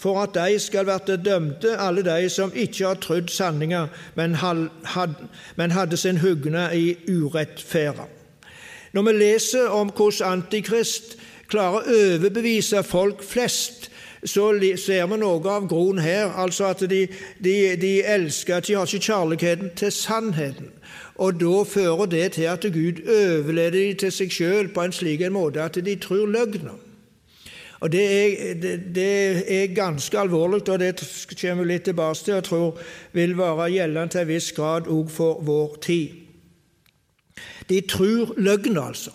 for 0.00 0.22
at 0.22 0.34
de 0.34 0.58
skal 0.58 0.86
verta 0.86 1.16
dømte, 1.16 1.76
alle 1.76 2.04
de 2.04 2.28
som 2.32 2.52
ikke 2.54 2.86
har 2.86 3.00
trudd 3.04 3.28
sanninga, 3.28 3.86
men, 4.16 4.34
had, 4.34 5.14
men 5.56 5.70
hadde 5.70 5.96
sin 5.96 6.18
hugne 6.18 6.70
i 6.72 6.96
urettferda. 7.08 8.08
Når 8.92 9.02
vi 9.02 9.12
leser 9.12 9.68
om 9.68 9.90
hvordan 9.90 10.38
Antikrist 10.38 11.18
klarer 11.50 11.82
å 11.82 11.96
overbevise 12.14 12.82
folk 12.86 13.22
flest 13.26 13.90
så 14.24 14.46
ser 14.80 15.06
vi 15.10 15.18
noe 15.20 15.50
av 15.52 15.66
groen 15.68 15.98
her. 16.00 16.32
Altså 16.32 16.70
at 16.72 16.84
de, 16.88 17.02
de, 17.44 17.56
de 17.76 17.92
elsker 18.08 18.64
De 18.64 18.76
har 18.78 18.88
ikke 18.88 19.10
kjærligheten 19.12 19.74
til 19.76 19.92
sannheten. 19.92 20.70
Og 21.20 21.36
da 21.40 21.62
fører 21.68 22.08
det 22.10 22.32
til 22.38 22.48
at 22.50 22.64
Gud 22.72 23.04
overleder 23.04 23.76
dem 23.76 23.98
til 24.00 24.12
seg 24.12 24.32
sjøl 24.32 24.72
på 24.74 24.82
en 24.82 24.96
slik 24.96 25.22
måte 25.30 25.62
at 25.62 25.76
de 25.76 25.96
tror 26.00 26.26
løgna. 26.26 26.74
Og 27.84 27.92
det 27.92 28.04
er, 28.04 28.54
det, 28.54 28.94
det 28.94 29.52
er, 29.62 29.74
ganske 29.74 30.18
alvorlig, 30.18 30.68
og 30.68 30.78
det 30.80 30.94
kommer 31.40 31.64
vi 31.64 31.68
litt 31.68 31.84
tilbake 31.84 32.24
til 32.24 32.38
og 32.38 32.44
tror 32.44 32.78
vil 33.12 33.34
være 33.36 33.66
gjeldende 33.74 34.12
til 34.14 34.22
en 34.22 34.30
viss 34.30 34.52
grad 34.56 34.88
òg 34.88 35.10
for 35.12 35.42
vår 35.44 35.74
tid. 35.84 36.14
De 37.68 37.80
tror 37.80 38.32
løgna, 38.40 38.86
altså, 38.86 39.12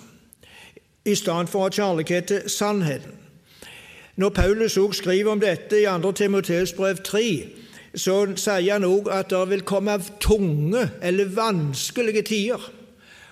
i 1.06 1.16
stedet 1.18 1.50
for 1.50 1.64
å 1.64 1.66
ha 1.66 1.74
kjærlighet 1.74 2.30
til 2.30 2.46
sannheten. 2.46 3.18
Når 4.22 4.30
Paulus 4.38 4.78
også 4.78 5.02
skriver 5.02 5.32
om 5.32 5.42
dette 5.42 5.82
i 5.82 5.90
2. 5.90 6.12
Timoteus 6.12 6.74
brev 6.78 7.02
3, 7.02 7.26
så 7.96 8.20
sier 8.38 8.76
han 8.76 8.86
òg 8.86 9.10
at 9.10 9.34
det 9.34 9.46
vil 9.50 9.66
komme 9.66 9.98
tunge 10.22 10.92
eller 11.02 11.34
vanskelige 11.34 12.22
tider. 12.22 12.70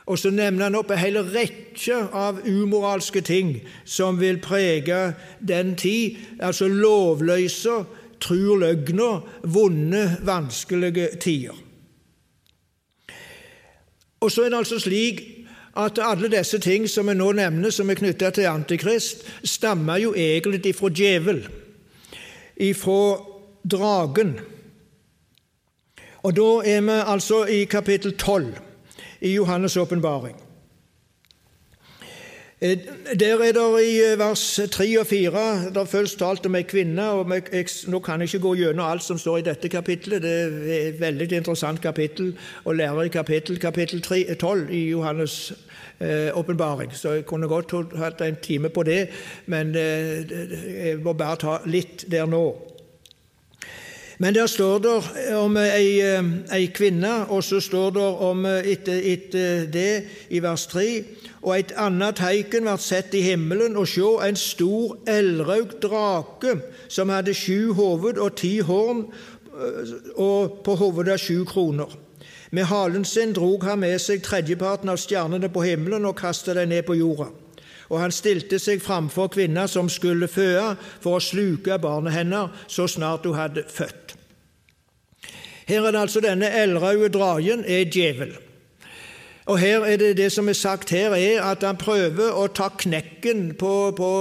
Og 0.07 0.19
så 0.19 0.31
nevner 0.31 0.69
han 0.69 0.77
opp 0.79 0.91
en 0.91 1.01
hel 1.01 1.19
rekke 1.19 1.97
av 2.15 2.39
umoralske 2.47 3.21
ting 3.27 3.57
som 3.83 4.19
vil 4.21 4.39
prege 4.39 5.13
den 5.43 5.73
tid, 5.75 6.15
altså 6.39 6.69
lovløser, 6.71 7.83
trur 8.23 8.61
løgna, 8.61 9.09
vonde, 9.43 10.03
vanskelige 10.25 11.09
tider. 11.21 11.57
Og 14.19 14.31
så 14.31 14.45
er 14.45 14.49
det 14.49 14.57
altså 14.63 14.79
slik 14.79 15.19
at 15.77 15.99
alle 16.01 16.31
disse 16.31 16.57
ting 16.63 16.87
som 16.89 17.11
vi 17.11 17.13
nå 17.13 17.27
nevner, 17.37 17.69
som 17.69 17.89
er 17.91 17.99
knytta 17.99 18.31
til 18.33 18.47
Antikrist, 18.49 19.27
stammer 19.43 19.99
jo 20.01 20.13
egentlig 20.17 20.63
ifra 20.71 20.89
djevel, 20.89 21.43
ifra 22.57 23.01
dragen. 23.61 24.39
Og 26.23 26.33
da 26.33 26.47
er 26.65 26.81
vi 26.81 26.95
altså 27.03 27.43
i 27.45 27.65
kapittel 27.69 28.15
12 28.17 28.66
i 29.21 29.37
Johannes' 29.37 29.79
åpenbaring. 29.79 30.35
Eh, 32.61 32.77
der 33.19 33.43
er 33.43 33.51
det 33.51 33.83
i 33.85 34.13
eh, 34.13 34.19
vers 34.19 34.59
3 34.71 34.99
og 34.99 35.05
4 35.05 35.29
det 35.69 35.77
er 35.77 35.85
først 35.85 36.17
talt 36.17 36.45
om 36.45 36.55
ei 36.55 36.63
kvinne. 36.65 37.09
og 37.09 37.31
jeg, 37.51 37.65
Nå 37.87 37.99
kan 37.99 38.21
jeg 38.21 38.33
ikke 38.33 38.39
gå 38.47 38.53
gjennom 38.55 38.89
alt 38.89 39.03
som 39.03 39.17
står 39.17 39.37
i 39.37 39.41
dette 39.45 39.69
kapittelet. 39.69 40.21
Det 40.21 40.31
er 40.31 40.87
et 40.87 40.99
veldig 40.99 41.31
interessant 41.37 41.81
kapittel 41.81 42.33
å 42.65 42.73
lære 42.73 43.05
i 43.05 43.13
kapittel, 43.13 43.59
kapittel 43.59 44.01
3, 44.01 44.35
12 44.35 44.71
i 44.73 44.89
Johannes' 44.93 45.53
eh. 45.99 46.93
Så 46.93 47.11
jeg 47.11 47.25
kunne 47.25 47.47
godt 47.47 47.75
hatt 47.97 48.21
en 48.21 48.37
time 48.41 48.69
på 48.69 48.83
det, 48.83 49.09
men 49.45 49.75
eh, 49.75 50.25
jeg 50.87 50.97
må 51.03 51.13
bare 51.13 51.35
ta 51.35 51.59
litt 51.65 52.05
der 52.11 52.25
nå. 52.25 52.76
Men 54.17 54.33
der 54.33 54.47
står 54.49 54.79
det 54.81 55.35
om 55.37 55.57
ei, 55.61 56.01
ei 56.01 56.65
kvinne, 56.73 57.27
og 57.29 57.43
så 57.45 57.59
står 57.61 57.91
det 57.93 58.05
om 58.25 58.45
etter, 58.45 58.97
et, 59.03 59.33
det 59.73 59.91
i 60.29 60.41
vers 60.41 60.65
3 60.67 60.87
og 61.47 61.53
et 61.59 61.71
annet 61.79 62.17
teiken 62.17 62.65
vart 62.67 62.81
sett 62.81 63.13
i 63.15 63.21
himmelen, 63.21 63.77
og 63.77 63.87
sjå, 63.87 64.17
en 64.25 64.35
stor 64.35 64.97
eldrøyd 65.07 65.77
drake, 65.83 66.57
som 66.89 67.13
hadde 67.13 67.35
sju 67.37 67.73
hoved 67.77 68.17
og 68.17 68.35
ti 68.41 68.57
horn, 68.65 69.05
og 70.15 70.59
på 70.65 70.75
hovedet 70.81 71.19
sju 71.21 71.45
kroner. 71.45 71.93
Med 72.51 72.63
halen 72.63 73.05
sin 73.05 73.33
drog 73.33 73.63
han 73.63 73.79
med 73.79 73.99
seg 73.99 74.23
tredjeparten 74.23 74.89
av 74.89 74.99
stjernene 75.01 75.49
på 75.51 75.63
himmelen 75.65 76.05
og 76.07 76.17
kastet 76.19 76.55
dem 76.57 76.69
ned 76.71 76.85
på 76.87 76.95
jorda. 76.97 77.29
Og 77.89 78.01
han 78.01 78.11
stilte 78.11 78.59
seg 78.59 78.81
framfor 78.83 79.29
kvinna 79.31 79.67
som 79.67 79.89
skulle 79.89 80.27
føde, 80.27 80.75
for 81.01 81.17
å 81.17 81.23
sluke 81.23 81.79
barnet 81.79 82.15
hennes 82.17 82.67
så 82.67 82.87
snart 82.87 83.25
hun 83.25 83.37
hadde 83.39 83.63
født. 83.69 84.15
Her 85.67 85.83
er 85.83 85.91
det 85.91 86.01
altså 86.01 86.23
denne 86.23 86.49
eldraude 86.55 87.09
dragen 87.11 87.63
er 87.67 87.89
djevel. 87.91 88.37
Og 89.47 89.59
her 89.59 89.83
er 89.87 89.97
det, 89.97 90.17
det 90.17 90.31
som 90.31 90.49
er 90.49 90.53
sagt 90.53 90.89
her, 90.89 91.15
er 91.15 91.43
at 91.43 91.63
han 91.63 91.79
prøver 91.79 92.35
å 92.35 92.47
ta 92.51 92.67
knekken 92.75 93.53
på, 93.59 93.91
på, 93.95 94.11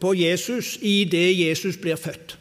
på 0.00 0.14
Jesus 0.16 0.78
i 0.82 1.04
det 1.08 1.28
Jesus 1.38 1.76
blir 1.80 1.96
født. 1.96 2.36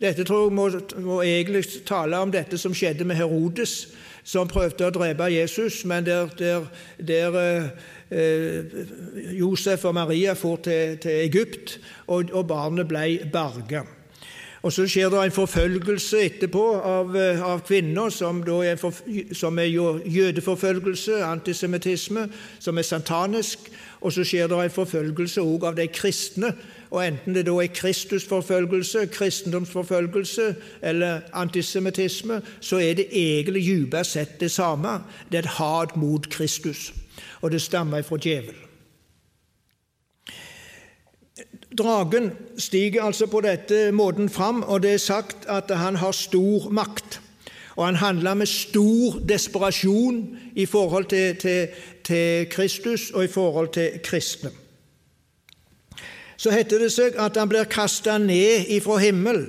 Dette 0.00 0.24
tror 0.24 0.48
jeg 0.48 0.54
må, 0.56 0.68
må, 1.04 1.20
egentlig 1.22 1.64
tale 1.86 2.18
om 2.18 2.32
dette 2.32 2.58
som 2.58 2.74
skjedde 2.74 3.04
med 3.04 3.20
Herodes, 3.20 3.92
som 4.24 4.48
prøvde 4.48 4.88
å 4.88 4.94
drepe 4.94 5.28
Jesus, 5.30 5.82
men 5.84 6.06
der, 6.06 6.32
der, 6.38 6.64
der 6.98 7.38
eh, 7.38 7.68
Josef 9.38 9.84
og 9.88 9.94
Maria 9.94 10.32
for 10.36 10.60
til, 10.64 10.98
til 11.02 11.24
Egypt, 11.24 11.78
og, 12.06 12.30
og 12.32 12.46
barnet 12.48 12.88
ble 12.88 13.18
berga. 13.32 13.86
Og 14.62 14.72
Så 14.72 14.84
skjer 14.86 15.10
det 15.10 15.18
en 15.18 15.34
forfølgelse 15.34 16.20
etterpå 16.22 16.62
av, 16.86 17.16
eh, 17.18 17.40
av 17.42 17.64
kvinner, 17.66 18.10
som, 18.14 18.42
er, 18.62 18.76
for, 18.78 18.94
som 19.34 19.58
er 19.58 19.72
jødeforfølgelse, 20.06 21.18
antisemittisme, 21.24 22.28
som 22.58 22.78
er 22.78 22.86
satanisk. 22.86 23.58
Og 24.00 24.12
så 24.12 24.22
skjer 24.24 24.46
det 24.46 24.60
en 24.62 24.70
forfølgelse 24.70 25.42
òg 25.42 25.66
av 25.66 25.74
de 25.74 25.88
kristne. 25.90 26.52
Og 26.92 27.02
Enten 27.02 27.34
det 27.34 27.46
da 27.48 27.56
er 27.58 27.74
Kristusforfølgelse, 27.74 29.06
kristendomsforfølgelse 29.10 30.54
eller 30.82 31.26
antisemittisme, 31.32 32.40
så 32.60 32.78
er 32.78 32.94
det 32.94 33.08
egentlig 33.10 33.66
dypest 33.66 34.12
sett 34.12 34.40
det 34.40 34.50
samme. 34.50 35.00
Det 35.30 35.42
er 35.42 35.48
et 35.48 35.56
hat 35.58 35.96
mot 35.96 36.28
Kristus, 36.30 36.92
og 37.42 37.50
det 37.50 37.62
stammer 37.62 38.02
fra 38.02 38.16
djevelen. 38.16 38.68
Dragen 41.78 42.30
stiger 42.58 43.02
altså 43.02 43.26
på 43.26 43.40
dette 43.40 43.90
måten 43.92 44.28
fram, 44.28 44.62
og 44.62 44.82
det 44.82 44.94
er 44.94 45.00
sagt 45.00 45.46
at 45.48 45.70
han 45.76 45.96
har 45.96 46.12
stor 46.12 46.68
makt. 46.70 47.20
Og 47.76 47.86
han 47.86 47.96
handler 47.96 48.34
med 48.34 48.46
stor 48.46 49.18
desperasjon 49.28 50.38
i 50.54 50.66
forhold 50.66 51.04
til, 51.04 51.36
til, 51.36 51.68
til 52.04 52.50
Kristus 52.50 53.10
og 53.10 53.24
i 53.24 53.28
forhold 53.32 53.68
til 53.72 54.00
kristne. 54.04 54.50
Så 56.36 56.50
heter 56.50 56.82
det 56.82 56.90
seg 56.92 57.16
at 57.22 57.36
han 57.38 57.48
blir 57.48 57.68
kasta 57.70 58.18
ned 58.18 58.68
ifra 58.74 58.98
himmel. 58.98 59.44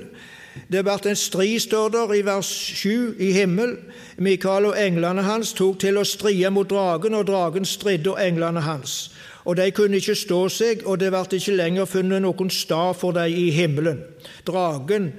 Det 0.71 0.83
ble 0.85 0.95
en 1.09 1.17
strid, 1.17 1.59
står 1.59 1.89
der 1.93 2.13
i 2.13 2.21
vers 2.25 2.49
7, 2.77 3.15
i 3.19 3.31
himmel. 3.33 3.77
Mikael 4.17 4.69
og 4.69 4.77
englene 4.79 5.25
hans 5.25 5.53
tok 5.57 5.79
til 5.81 5.97
å 5.97 6.05
strie 6.07 6.49
mot 6.53 6.69
dragen, 6.69 7.17
og 7.17 7.27
dragen 7.27 7.65
stridde 7.65 8.13
og 8.13 8.21
englene 8.21 8.61
hans. 8.61 9.11
Og 9.45 9.57
de 9.57 9.71
kunne 9.75 9.99
ikke 9.99 10.15
stå 10.15 10.41
seg, 10.49 10.83
og 10.85 10.99
det 11.01 11.11
ble 11.11 11.39
ikke 11.39 11.57
lenger 11.57 11.89
funnet 11.89 12.23
noen 12.23 12.51
stad 12.53 12.99
for 12.99 13.15
dem 13.17 13.33
i 13.33 13.49
himmelen. 13.51 14.03
Dragen 14.47 15.11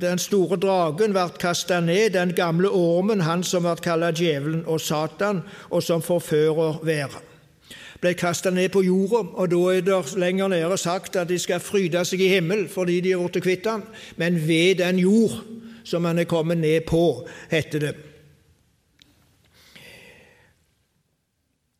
den 0.00 0.18
store 0.18 0.58
dragen 0.58 1.14
ble 1.14 1.28
kasta 1.38 1.78
ned, 1.80 2.16
den 2.16 2.34
gamle 2.34 2.70
ormen, 2.74 3.22
han 3.22 3.44
som 3.46 3.62
ble 3.62 3.76
kalt 3.82 4.18
djevelen 4.18 4.64
og 4.66 4.82
Satan, 4.82 5.44
og 5.70 5.82
som 5.86 6.02
forfører 6.02 6.82
verden. 6.82 7.27
Ble 8.00 8.14
kasta 8.14 8.50
ned 8.54 8.70
på 8.70 8.84
jorda, 8.86 9.24
og 9.34 9.50
da 9.50 9.60
er 9.74 9.86
det 9.86 10.16
lenger 10.20 10.52
nede 10.52 10.78
sagt 10.78 11.16
at 11.16 11.28
de 11.28 11.38
skal 11.38 11.60
fryde 11.60 12.04
seg 12.06 12.20
i 12.22 12.30
himmel 12.30 12.68
fordi 12.70 13.00
de 13.02 13.14
er 13.16 13.22
blitt 13.24 13.42
kvitt 13.42 13.66
han, 13.66 13.82
men 14.16 14.38
ved 14.46 14.78
den 14.82 15.00
jord 15.02 15.40
som 15.88 16.04
han 16.04 16.18
er 16.18 16.28
kommet 16.28 16.60
ned 16.60 16.84
på, 16.86 17.26
heter 17.50 17.80
det. 17.80 17.94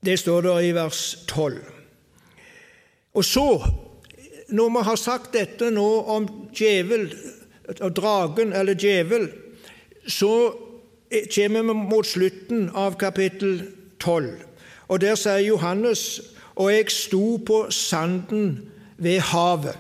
Det 0.04 0.16
står 0.18 0.40
der 0.46 0.60
i 0.64 0.72
vers 0.72 1.18
12. 1.28 1.58
Og 3.14 3.24
så 3.24 3.48
når 4.48 4.68
vi 4.68 4.84
har 4.84 4.96
sagt 4.96 5.34
dette 5.36 5.70
nå 5.74 5.86
om 6.08 6.28
djevel, 6.56 7.10
dragen 7.92 8.54
eller 8.56 8.78
djevel, 8.78 9.28
så 10.08 10.32
kommer 11.34 11.66
vi 11.68 11.76
mot 11.76 12.06
slutten 12.06 12.70
av 12.72 12.96
kapittel 13.00 13.60
12. 14.00 14.47
Og 14.88 15.00
Der 15.00 15.14
sier 15.14 15.38
Johannes 15.38 16.20
og 16.58 16.72
jeg 16.74 16.90
sto 16.90 17.36
på 17.36 17.66
sanden 17.70 18.70
ved 18.96 19.20
havet. 19.20 19.78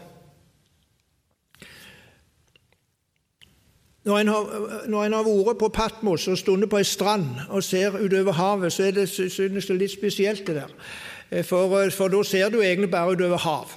Når 4.04 4.18
en, 4.18 4.28
har, 4.28 4.82
når 4.88 5.04
en 5.04 5.12
har 5.12 5.26
vært 5.26 5.58
på 5.58 5.68
Patmos 5.68 6.28
og 6.28 6.38
stundet 6.38 6.70
på 6.70 6.78
ei 6.78 6.86
strand 6.86 7.26
og 7.48 7.64
ser 7.66 7.98
utover 7.98 8.32
havet, 8.32 8.72
så 8.72 8.86
er 8.86 8.94
det, 8.96 9.08
synes 9.08 9.66
det 9.66 9.76
litt 9.76 9.92
spesielt, 9.92 10.46
det 10.46 10.62
der. 10.62 11.42
For, 11.42 11.90
for 11.90 12.08
da 12.08 12.22
ser 12.22 12.48
du 12.48 12.62
egentlig 12.62 12.90
bare 12.90 13.10
utover 13.12 13.36
hav. 13.36 13.74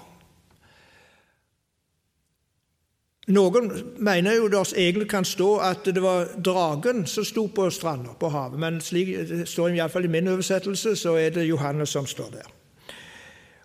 Noen 3.32 3.70
mener 3.98 4.36
jo 4.36 4.48
det 4.52 4.62
egentlig 4.76 5.08
kan 5.10 5.26
stå 5.26 5.56
at 5.64 5.86
det 5.86 6.02
var 6.04 6.34
dragen 6.44 7.06
som 7.08 7.26
sto 7.26 7.46
på 7.48 7.70
stranda, 7.70 8.16
på 8.20 8.30
havet, 8.30 8.60
men 8.60 8.82
slik 8.82 9.14
det 9.30 9.48
står 9.48 9.76
iallfall 9.78 10.06
i 10.06 10.12
min 10.12 10.28
oversettelse, 10.28 10.96
så 10.96 11.16
er 11.16 11.30
det 11.30 11.48
Johannes 11.48 11.90
som 11.90 12.08
står 12.08 12.30
der. 12.34 12.50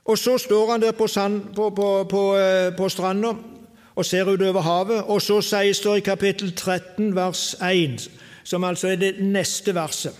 Og 0.06 0.18
så 0.18 0.38
står 0.38 0.70
han 0.70 0.82
der 0.82 0.92
på, 0.92 1.06
sand, 1.06 1.42
på, 1.54 1.70
på, 1.70 2.04
på, 2.10 2.22
eh, 2.38 2.88
stranda 2.88 3.32
og 3.96 4.04
ser 4.04 4.28
utover 4.28 4.60
havet, 4.60 5.02
og 5.02 5.22
så 5.22 5.40
sies 5.40 5.80
det 5.80 5.96
i 5.96 6.04
kapittel 6.04 6.52
13, 6.54 7.14
vers 7.16 7.56
1, 7.62 8.10
som 8.44 8.64
altså 8.64 8.88
er 8.88 8.96
det 8.96 9.14
neste 9.20 9.74
verset. 9.74 10.14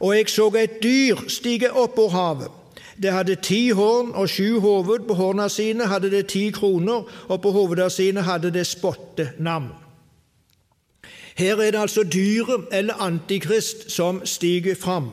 Og 0.00 0.16
jeg 0.16 0.28
så 0.28 0.50
et 0.58 0.82
dyr 0.82 1.28
stige 1.28 1.70
opp 1.72 1.98
over 1.98 2.10
havet 2.10 2.61
det 3.02 3.12
hadde 3.12 3.34
ti 3.42 3.70
horn 3.70 4.12
og 4.14 4.28
sju 4.28 4.60
hoved. 4.60 5.06
På 5.08 5.14
horna 5.14 5.48
sine 5.48 5.86
hadde 5.90 6.10
det 6.10 6.26
ti 6.32 6.50
kroner, 6.54 7.02
og 7.28 7.42
på 7.42 7.50
hovedene 7.50 7.90
sine 7.90 8.22
hadde 8.22 8.52
det 8.54 8.66
spottenavn. 8.66 9.72
Her 11.34 11.56
er 11.56 11.70
det 11.70 11.80
altså 11.80 12.02
dyret, 12.02 12.68
eller 12.72 12.94
Antikrist, 13.00 13.90
som 13.90 14.20
stiger 14.26 14.74
fram. 14.74 15.10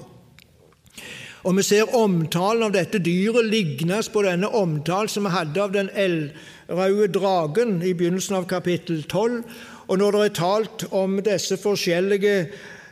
Og 1.43 1.55
Vi 1.55 1.63
ser 1.63 1.95
omtalen 1.95 2.63
av 2.63 2.71
dette 2.75 2.99
dyret 2.99 3.45
lignes 3.47 4.09
på 4.09 4.21
denne 4.21 4.47
omtalen 4.47 5.07
som 5.07 5.23
vi 5.23 5.31
hadde 5.31 5.61
av 5.61 5.71
den 5.71 5.89
eldraude 5.95 7.07
dragen 7.15 7.81
i 7.81 7.93
begynnelsen 7.93 8.35
av 8.35 8.47
kapittel 8.47 9.03
12. 9.03 9.43
Og 9.87 9.97
når 9.97 10.11
det 10.11 10.25
er 10.25 10.35
talt 10.35 10.83
om 10.91 11.15
disse 11.23 11.57
forskjellige 11.57 12.35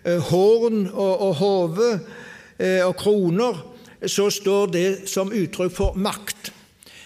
eh, 0.05 0.31
horn 0.31 0.87
og, 0.87 1.21
og 1.27 1.35
hode 1.35 1.89
eh, 2.57 2.87
og 2.87 2.95
kroner, 2.95 3.59
så 4.05 4.29
står 4.29 4.71
det 4.73 4.87
som 5.09 5.33
uttrykk 5.33 5.73
for 5.73 5.97
makt, 5.97 6.51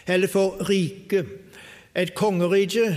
eller 0.07 0.27
for 0.27 0.59
rike. 0.67 1.23
Et 1.95 2.13
kongerike 2.15 2.87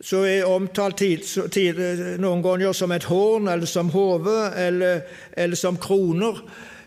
som 0.00 0.24
er 0.26 0.46
omtalt 0.46 1.00
tid, 1.00 1.24
tid, 1.50 1.78
noen 2.22 2.42
ganger 2.42 2.74
som 2.76 2.92
et 2.94 3.06
horn, 3.10 3.48
eller 3.50 3.66
som 3.66 3.90
hode, 3.90 4.36
eller, 4.56 5.02
eller, 5.36 5.58
som 5.58 5.78
kroner. 5.78 6.38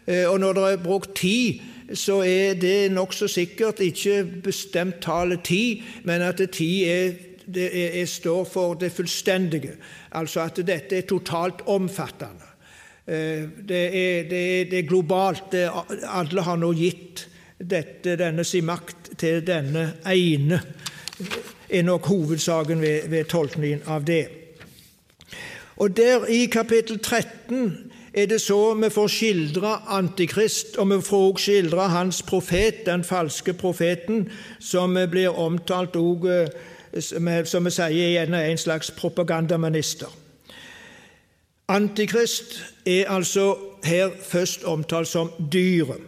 Eh, 0.05 0.27
og 0.29 0.39
når 0.39 0.57
det 0.57 0.67
er 0.69 0.83
brukt 0.83 1.15
ti, 1.19 1.61
så 1.93 2.21
er 2.23 2.55
det 2.59 2.91
nokså 2.93 3.27
sikkert 3.27 3.81
ikke 3.83 4.23
bestemt 4.45 5.01
tallet 5.03 5.43
ti, 5.43 5.81
men 6.07 6.23
at 6.23 6.39
ti 6.55 6.85
er, 6.87 7.17
er, 7.51 8.05
står 8.07 8.45
for 8.47 8.79
det 8.79 8.93
fullstendige. 8.95 9.75
Altså 10.15 10.45
at 10.47 10.63
dette 10.67 11.01
er 11.01 11.07
totalt 11.09 11.65
omfattende. 11.67 12.50
Eh, 13.07 13.47
det 13.67 13.83
er, 13.87 14.29
det 14.29 14.61
er, 14.61 14.65
det 14.71 14.79
er 14.79 14.87
globalt. 14.87 15.55
Alle 16.05 16.41
har 16.41 16.59
nå 16.61 16.71
gitt 16.77 17.27
dette, 17.57 18.15
denne 18.17 18.43
sin 18.43 18.65
makt 18.65 19.13
til 19.21 19.41
denne 19.45 19.93
ene, 20.09 20.61
er 21.69 21.83
nok 21.83 22.05
hovedsaken 22.05 22.81
ved, 22.81 23.09
ved 23.09 23.25
tolkningen 23.29 23.81
av 23.87 24.05
det. 24.05 24.25
Og 25.81 25.97
der 25.97 26.25
i 26.29 26.45
kapittel 26.45 26.99
13 26.99 27.91
er 28.13 28.25
det 28.25 28.41
så 28.41 28.73
vi 28.73 28.89
får 28.89 29.07
skildre 29.07 29.75
Antikrist, 29.87 30.77
og 30.77 30.89
vi 30.89 31.01
får 31.01 31.27
også 31.31 31.43
skildre 31.43 31.87
hans 31.89 32.21
profet, 32.21 32.85
den 32.85 33.03
falske 33.03 33.53
profeten, 33.53 34.29
som 34.59 34.97
blir 35.09 35.39
omtalt 35.39 35.95
også, 35.95 36.47
eh, 36.93 37.45
som 37.45 37.65
vi 37.65 37.71
sier, 37.71 37.89
igjen 37.89 38.33
en 38.33 38.57
slags 38.57 38.91
propagandaminister. 38.91 40.20
Antikrist 41.67 42.63
er 42.85 43.09
altså 43.09 43.57
her 43.83 44.09
først 44.23 44.63
omtalt 44.63 45.07
som 45.07 45.31
dyret. 45.53 46.01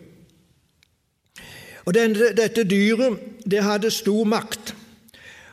Og 1.86 1.94
denne, 1.94 2.32
Dette 2.38 2.64
dyret 2.64 3.20
det 3.52 3.64
hadde 3.64 3.92
stor 3.92 4.24
makt. 4.24 4.76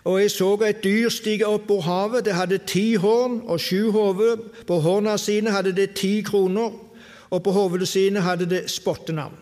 Og 0.04 0.20
jeg 0.20 0.30
så 0.30 0.54
et 0.64 0.84
dyr 0.84 1.08
stige 1.08 1.46
opp 1.46 1.66
på 1.68 1.80
havet. 1.80 2.24
Det 2.24 2.34
hadde 2.34 2.58
ti 2.66 2.94
horn 2.94 3.40
og 3.44 3.60
sju 3.60 3.90
hoder. 3.90 4.36
På 4.66 4.80
horna 4.80 5.16
sine 5.16 5.50
hadde 5.50 5.72
det 5.76 5.90
ti 5.94 6.22
kroner, 6.22 6.72
og 7.30 7.42
på 7.42 7.52
hodene 7.52 7.86
sine 7.86 8.20
hadde 8.20 8.48
det 8.50 8.70
spottenavn. 8.70 9.36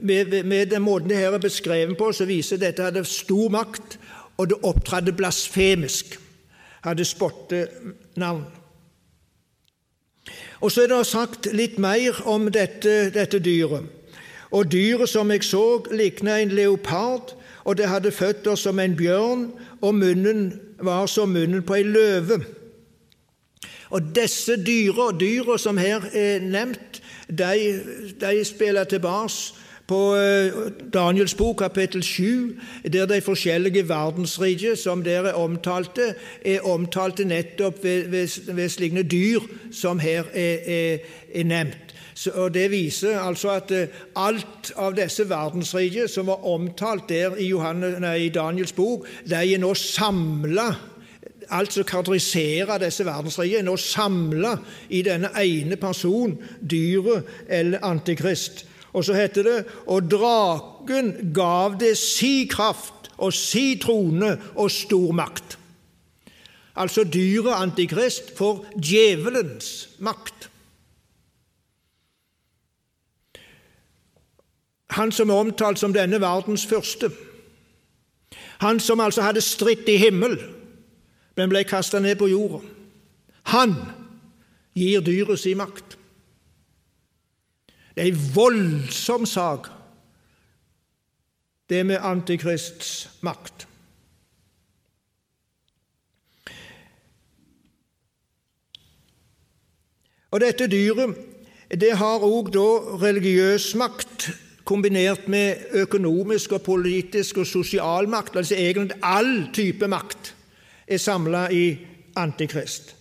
Med, 0.00 0.44
med, 0.44 0.66
den 0.66 0.82
måten 0.82 1.08
det 1.08 1.16
her 1.16 1.34
er 1.34 1.38
beskrevet 1.38 1.98
på, 1.98 2.12
så 2.12 2.24
viser 2.24 2.56
dette 2.58 2.82
hadde 2.82 3.04
stor 3.04 3.50
makt, 3.50 3.98
og 4.36 4.48
det 4.50 4.58
opptrådte 4.62 5.12
blasfemisk. 5.12 6.18
Hadde 6.82 7.04
spottenavn. 7.04 8.44
Og 10.60 10.72
så 10.72 10.82
er 10.82 10.92
det 10.92 11.06
sagt 11.06 11.48
litt 11.52 11.78
mer 11.78 12.16
om 12.24 12.48
dette, 12.52 13.10
dette 13.14 13.40
dyret. 13.42 13.84
Og 14.50 14.70
dyret 14.72 15.10
som 15.10 15.30
jeg 15.30 15.44
så, 15.44 15.82
likna 15.92 16.38
en 16.40 16.54
leopard, 16.54 17.34
og 17.66 17.76
det 17.76 17.88
hadde 17.90 18.14
føtter 18.14 18.54
som 18.54 18.78
en 18.78 18.94
bjørn, 18.96 19.50
og 19.82 19.94
munnen 19.94 20.52
var 20.78 21.06
som 21.10 21.34
munnen 21.34 21.64
på 21.66 21.74
ei 21.80 21.82
løve. 21.82 22.40
Og 23.90 24.14
disse 24.14 24.56
dyra, 24.62 25.10
dyra 25.18 25.58
som 25.58 25.78
her 25.78 26.06
er 26.14 26.42
nevnt, 26.42 27.02
de, 27.28 28.14
de 28.20 28.44
spiller 28.46 28.84
tilbake 28.84 29.65
på 29.86 30.16
eh, 30.18 30.52
Daniels 30.94 31.34
bok, 31.34 31.56
kapittel 31.56 32.02
7, 32.02 32.58
der 32.92 33.06
de 33.06 33.20
forskjellige 33.20 33.88
verdensriker 33.88 34.74
som 34.74 35.04
dere 35.06 35.34
omtalte, 35.34 36.14
er 36.44 36.66
omtalte 36.66 37.24
nettopp 37.24 37.84
ved, 37.84 38.08
ved, 38.08 38.54
ved 38.54 38.68
slike 38.68 39.02
dyr 39.02 39.46
som 39.72 39.98
her 39.98 40.24
er, 40.34 40.58
er, 40.66 40.98
er 41.34 41.44
nevnt. 41.44 41.94
Så, 42.16 42.30
og 42.30 42.54
Det 42.54 42.70
viser 42.70 43.18
altså 43.20 43.50
at 43.60 43.70
eh, 43.70 43.88
alt 44.16 44.72
av 44.76 44.96
disse 44.96 45.28
verdensriker 45.28 46.06
som 46.10 46.26
var 46.32 46.46
omtalt 46.48 47.08
der 47.08 47.36
i, 47.36 47.50
Johannes, 47.52 48.00
nei, 48.00 48.16
i 48.26 48.34
Daniels 48.34 48.72
bok, 48.72 49.06
de 49.28 49.36
er 49.36 49.60
nå 49.60 49.74
samla 49.74 50.70
alt 51.54 51.72
som 51.76 51.84
karakteriserer 51.86 52.80
disse 52.82 53.04
verdensrikene, 53.06 53.60
er 53.60 53.66
nå 53.68 53.76
samla 53.78 54.56
i 54.90 55.02
denne 55.06 55.30
ene 55.38 55.76
person, 55.78 56.34
dyret 56.58 57.28
eller 57.46 57.84
Antikrist. 57.86 58.64
Og 58.96 59.04
så 59.04 59.14
heter 59.14 59.44
det 59.44 59.56
Og 59.86 60.10
draken 60.10 61.32
gav 61.36 61.76
det 61.80 61.96
si 62.00 62.48
kraft 62.50 63.10
og 63.16 63.32
si 63.32 63.78
trone 63.80 64.34
og 64.54 64.70
stor 64.70 65.12
makt. 65.12 65.58
Altså 66.76 67.04
dyret 67.04 67.54
Antikrist 67.56 68.36
får 68.36 68.66
djevelens 68.76 69.88
makt. 69.98 70.50
Han 74.96 75.12
som 75.12 75.30
er 75.30 75.40
omtalt 75.40 75.80
som 75.80 75.92
denne 75.92 76.20
verdens 76.20 76.66
første. 76.66 77.10
Han 78.60 78.80
som 78.80 79.00
altså 79.00 79.22
hadde 79.22 79.40
stritt 79.40 79.88
i 79.88 79.96
himmel, 79.96 80.38
men 81.36 81.48
ble 81.48 81.64
kasta 81.64 81.98
ned 82.00 82.16
på 82.20 82.28
jorda. 82.28 82.60
Han 83.52 83.74
gir 84.76 85.00
dyret 85.00 85.40
sin 85.40 85.60
makt. 85.60 85.95
Det 87.96 88.04
er 88.04 88.12
en 88.12 88.34
voldsom 88.34 89.26
sak, 89.26 89.70
det 91.70 91.86
med 91.86 91.96
Antikrists 92.04 93.08
makt. 93.24 93.64
Og 100.30 100.42
dette 100.44 100.68
dyret 100.68 101.16
det 101.80 101.96
har 101.96 102.22
òg 102.22 102.52
religiøs 103.00 103.72
makt 103.80 104.28
kombinert 104.68 105.28
med 105.32 105.72
økonomisk 105.80 106.52
og 106.52 106.62
politisk 106.62 107.40
og 107.40 107.46
sosial 107.46 108.08
makt. 108.08 108.36
Altså 108.36 108.54
egentlig 108.54 108.98
all 109.02 109.48
type 109.54 109.88
makt 109.88 110.34
er 110.86 111.00
samla 111.00 111.48
i 111.50 111.78
Antikrist. 112.16 112.94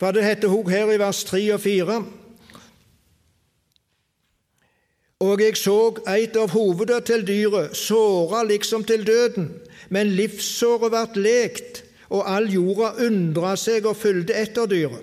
For 0.00 0.10
det 0.10 0.24
heter 0.24 0.48
òg 0.48 0.70
her 0.70 0.90
i 0.92 0.98
vers 0.98 1.24
3 1.24 1.42
og 1.54 1.60
4 1.60 2.00
Og 5.24 5.40
jeg 5.40 5.56
så 5.56 5.96
eit 6.12 6.34
av 6.36 6.50
hovedet 6.52 7.06
til 7.08 7.22
dyret, 7.24 7.72
såra 7.72 8.42
liksom 8.44 8.82
til 8.84 9.06
døden, 9.06 9.48
men 9.88 10.10
livssåret 10.12 10.92
vart 10.92 11.16
lekt, 11.16 11.84
og 12.12 12.26
all 12.28 12.50
jorda 12.52 12.90
undra 13.06 13.54
seg 13.56 13.88
og 13.88 13.96
fulgte 13.96 14.36
etter 14.36 14.68
dyret. 14.68 15.00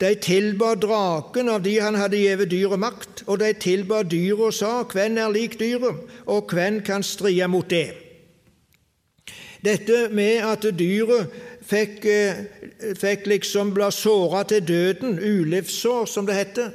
De 0.00 0.14
tilba 0.16 0.72
draken 0.80 1.50
av 1.52 1.60
de 1.62 1.76
han 1.78 1.94
hadde 2.00 2.22
gjeve 2.22 2.48
dyret 2.48 2.80
makt, 2.80 3.22
og 3.28 3.42
de 3.44 3.52
tilba 3.52 4.00
dyret 4.02 4.48
og 4.48 4.56
sa, 4.56 4.72
Hvem 4.88 5.20
er 5.20 5.30
lik 5.30 5.58
dyret, 5.60 6.00
og 6.26 6.48
hvem 6.48 6.80
kan 6.80 7.04
strie 7.04 7.46
mot 7.52 7.68
det? 7.68 7.92
Dette 9.62 10.08
med 10.10 10.40
at 10.40 10.64
dyret 10.74 11.28
fikk, 11.68 12.00
eh, 12.08 12.44
fikk 12.98 13.28
liksom 13.28 13.76
bli 13.76 13.92
såra 13.92 14.42
til 14.48 14.64
døden, 14.64 15.20
ulivssår 15.20 16.08
som 16.08 16.26
det 16.26 16.34
heter, 16.34 16.72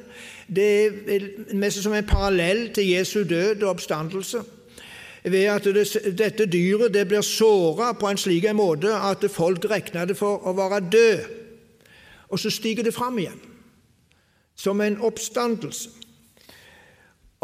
det 0.47 0.67
er 1.11 1.25
nesten 1.53 1.83
som 1.83 1.95
en 1.95 2.07
parallell 2.07 2.69
til 2.73 2.87
Jesu 2.93 3.23
død 3.27 3.63
og 3.63 3.69
oppstandelse. 3.75 4.43
Ved 5.27 5.49
at 5.51 5.65
det, 5.75 5.87
dette 6.15 6.45
dyret 6.47 6.93
det 6.93 7.07
blir 7.09 7.25
såra 7.25 7.91
på 7.99 8.07
en 8.07 8.19
slik 8.19 8.47
måte 8.55 8.93
at 8.95 9.25
folk 9.31 9.65
regner 9.67 10.07
det 10.07 10.15
for 10.17 10.39
å 10.47 10.55
være 10.55 10.85
død 10.87 11.27
og 12.29 12.39
så 12.39 12.51
stiger 12.51 12.83
det 12.83 12.95
fram 12.95 13.19
igjen 13.19 13.39
som 14.57 14.81
en 14.81 14.99
oppstandelse. 15.05 15.89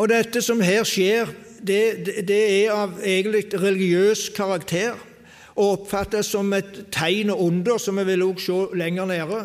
Og 0.02 0.10
dette 0.10 0.42
som 0.42 0.62
her 0.66 0.82
skjer, 0.88 1.30
det, 1.62 1.82
det 2.28 2.40
er 2.66 2.72
av 2.74 2.96
egentlig 3.06 3.46
religiøs 3.54 4.32
karakter 4.34 4.98
og 5.54 5.84
oppfattes 5.84 6.32
som 6.34 6.50
et 6.58 6.88
tegn 6.92 7.30
og 7.30 7.44
under, 7.46 7.78
som 7.78 8.00
vi 8.02 8.08
vil 8.08 8.26
også 8.26 8.58
se 8.72 8.80
lenger 8.82 9.06
nede, 9.06 9.44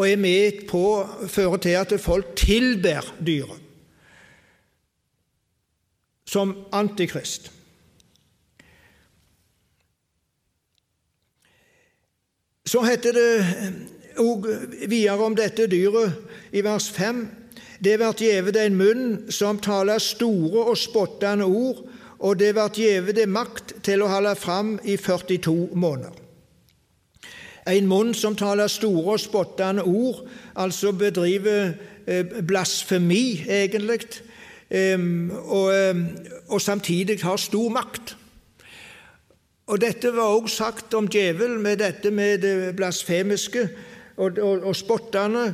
og 0.00 0.06
er 0.08 0.16
med 0.16 0.62
på 0.70 0.80
å 0.80 1.28
føre 1.28 1.58
til 1.60 1.76
at 1.76 1.92
folk 2.00 2.32
tilber 2.38 3.04
dyret 3.20 3.66
som 6.30 6.54
antikrist. 6.72 7.50
Så 12.70 12.84
heter 12.86 13.16
det 13.18 13.30
og 14.22 14.46
videre 14.86 15.26
om 15.26 15.34
dette 15.34 15.66
dyret 15.70 16.54
i 16.54 16.62
vers 16.62 16.86
5. 16.94 17.24
Det 17.82 17.96
vert 17.98 18.22
gjeve 18.22 18.54
det 18.54 18.62
en 18.68 18.78
munn 18.78 19.04
som 19.32 19.58
taler 19.58 19.98
store 19.98 20.68
og 20.70 20.78
spottende 20.78 21.48
ord, 21.50 21.82
og 22.20 22.38
det 22.38 22.54
vert 22.54 22.78
gjeve 22.78 23.16
det 23.16 23.26
makt 23.26 23.80
til 23.82 24.04
å 24.04 24.10
holde 24.12 24.36
fram 24.38 24.76
i 24.84 24.96
42 25.00 25.72
måneder. 25.74 26.19
En 27.68 27.86
munn 27.86 28.14
som 28.14 28.36
taler 28.36 28.70
store 28.72 29.16
og 29.16 29.20
spottende 29.20 29.82
ord, 29.82 30.22
altså 30.56 30.92
bedriver 30.92 31.74
eh, 32.06 32.24
blasfemi, 32.46 33.44
egentlig, 33.48 34.06
og, 34.70 35.72
og 36.48 36.60
samtidig 36.62 37.16
har 37.24 37.36
stor 37.36 37.68
makt. 37.74 38.14
Og 39.70 39.78
Dette 39.78 40.10
var 40.14 40.34
også 40.34 40.56
sagt 40.56 40.94
om 40.98 41.06
djevelen 41.08 41.60
med 41.62 41.78
dette 41.78 42.10
med 42.10 42.42
det 42.42 42.72
blasfemiske 42.76 43.68
og, 44.16 44.38
og, 44.38 44.64
og 44.66 44.76
spottende 44.76 45.44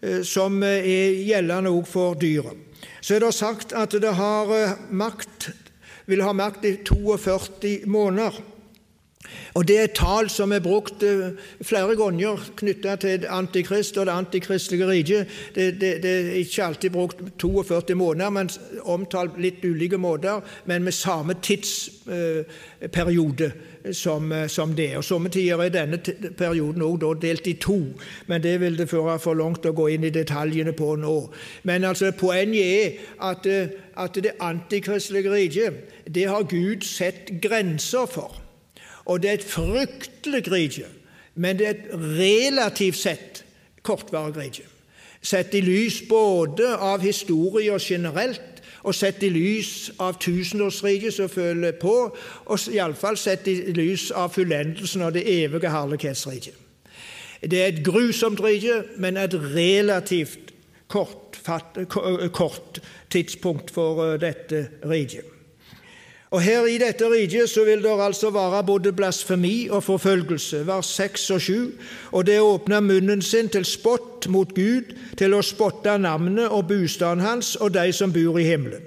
eh, 0.00 0.22
som 0.24 0.62
eh, 0.64 0.86
er 0.88 1.18
gjeldende 1.28 1.70
også 1.70 1.92
for 1.92 2.14
dyret. 2.20 2.64
Så 3.00 3.16
er 3.16 3.26
det 3.26 3.34
sagt 3.36 3.74
at 3.76 3.92
det 3.92 4.14
har 4.16 4.78
makt, 4.90 5.50
vil 6.06 6.22
ha 6.24 6.32
makt 6.32 6.64
i 6.64 6.76
42 6.86 7.84
måneder. 7.86 8.40
Og 9.54 9.68
Det 9.68 9.78
er 9.78 9.84
et 9.84 9.96
tall 9.98 10.30
som 10.30 10.52
er 10.52 10.60
brukt 10.62 11.04
flere 11.66 11.96
ganger 11.98 12.38
knytta 12.56 12.96
til 13.02 13.26
Antikrist 13.28 13.98
og 13.98 14.06
det 14.06 14.12
antikristelige 14.12 14.88
riket. 14.88 15.26
Det, 15.54 15.80
det, 15.80 16.02
det, 16.02 16.10
er 16.10 16.32
ikke 16.38 16.64
alltid 16.64 16.90
brukt 16.90 17.16
42 17.38 17.94
måneder, 17.94 18.30
men 18.30 18.50
omtalt 18.84 19.30
litt 19.42 19.64
ulike 19.64 19.98
måter, 19.98 20.40
men 20.66 20.84
med 20.84 20.92
samme 20.92 21.34
tidsperiode 21.42 23.52
som, 23.92 24.32
eh, 24.32 24.46
som 24.46 24.74
det. 24.74 24.96
Og 24.96 25.04
Somme 25.04 25.28
tider 25.28 25.62
er 25.62 25.68
denne 25.68 25.98
perioden 26.38 26.82
også 26.82 27.14
delt 27.22 27.46
i 27.46 27.52
to, 27.52 27.82
men 28.26 28.42
det 28.42 28.60
vil 28.60 28.78
det 28.78 28.88
føre 28.88 29.18
for 29.18 29.34
langt 29.34 29.66
å 29.66 29.72
gå 29.72 29.88
inn 29.94 30.04
i 30.04 30.14
detaljene 30.14 30.72
på 30.72 30.96
nå. 30.96 31.30
Men 31.62 31.84
altså, 31.84 32.12
poenget 32.12 32.64
er 32.64 32.90
at, 33.30 33.46
eh, 33.46 33.68
at 33.96 34.14
det 34.14 34.32
antikristelige 34.40 35.32
riket 35.32 36.28
har 36.28 36.42
Gud 36.42 36.84
sett 36.84 37.40
grenser 37.42 38.06
for. 38.06 38.47
Og 39.08 39.22
det 39.22 39.30
er 39.30 39.38
et 39.40 39.44
fryktelig 39.44 40.44
rike, 40.52 40.86
men 41.34 41.58
det 41.58 41.66
er 41.66 41.76
et 41.76 41.92
relativt 41.94 42.98
sett 43.00 43.44
kortvarig 43.82 44.36
rike. 44.36 44.66
Sett 45.22 45.54
i 45.56 45.62
lys 45.64 46.02
både 46.08 46.76
av 46.76 47.02
historier 47.02 47.80
generelt 47.82 48.58
og 48.86 48.94
sett 48.94 49.22
i 49.26 49.30
lys 49.32 49.90
av 50.00 50.18
tusenårsriket 50.22 51.16
som 51.16 51.30
følger 51.30 51.74
på, 51.80 51.94
og 52.46 52.68
iallfall 52.72 53.18
sett 53.18 53.48
i 53.50 53.56
lys 53.74 54.10
av 54.14 54.30
fullendelsen 54.36 55.02
av 55.02 55.16
det 55.16 55.24
evige 55.28 55.72
herlighetsriket. 55.72 56.54
Det 57.42 57.58
er 57.62 57.72
et 57.72 57.82
grusomt 57.86 58.40
rike, 58.42 58.82
men 58.98 59.16
et 59.16 59.34
relativt 59.34 60.52
kort, 60.90 61.38
kort 62.34 62.80
tidspunkt 63.10 63.70
for 63.74 64.16
dette 64.22 64.68
riket. 64.86 65.37
Og 66.30 66.42
Her 66.44 66.66
i 66.68 66.76
dette 66.76 67.06
riket 67.08 67.48
så 67.48 67.64
vil 67.64 67.80
det 67.82 67.94
altså 68.04 68.30
være 68.30 68.60
både 68.66 68.92
blasfemi 68.92 69.68
og 69.72 69.82
forfølgelse, 69.86 70.66
vers 70.66 70.86
6 70.86 71.30
og 71.30 71.40
7. 71.40 71.72
Og 72.12 72.26
det 72.26 72.40
åpner 72.40 72.84
munnen 72.84 73.22
sin 73.22 73.48
til 73.48 73.64
spott 73.64 74.28
mot 74.28 74.52
Gud, 74.54 74.92
til 75.16 75.34
å 75.34 75.42
spotte 75.42 75.96
navnet 75.98 76.52
og 76.52 76.68
bostaden 76.68 77.24
hans 77.24 77.56
og 77.56 77.72
de 77.74 77.88
som 77.96 78.12
bor 78.12 78.36
i 78.38 78.44
himmelen. 78.44 78.84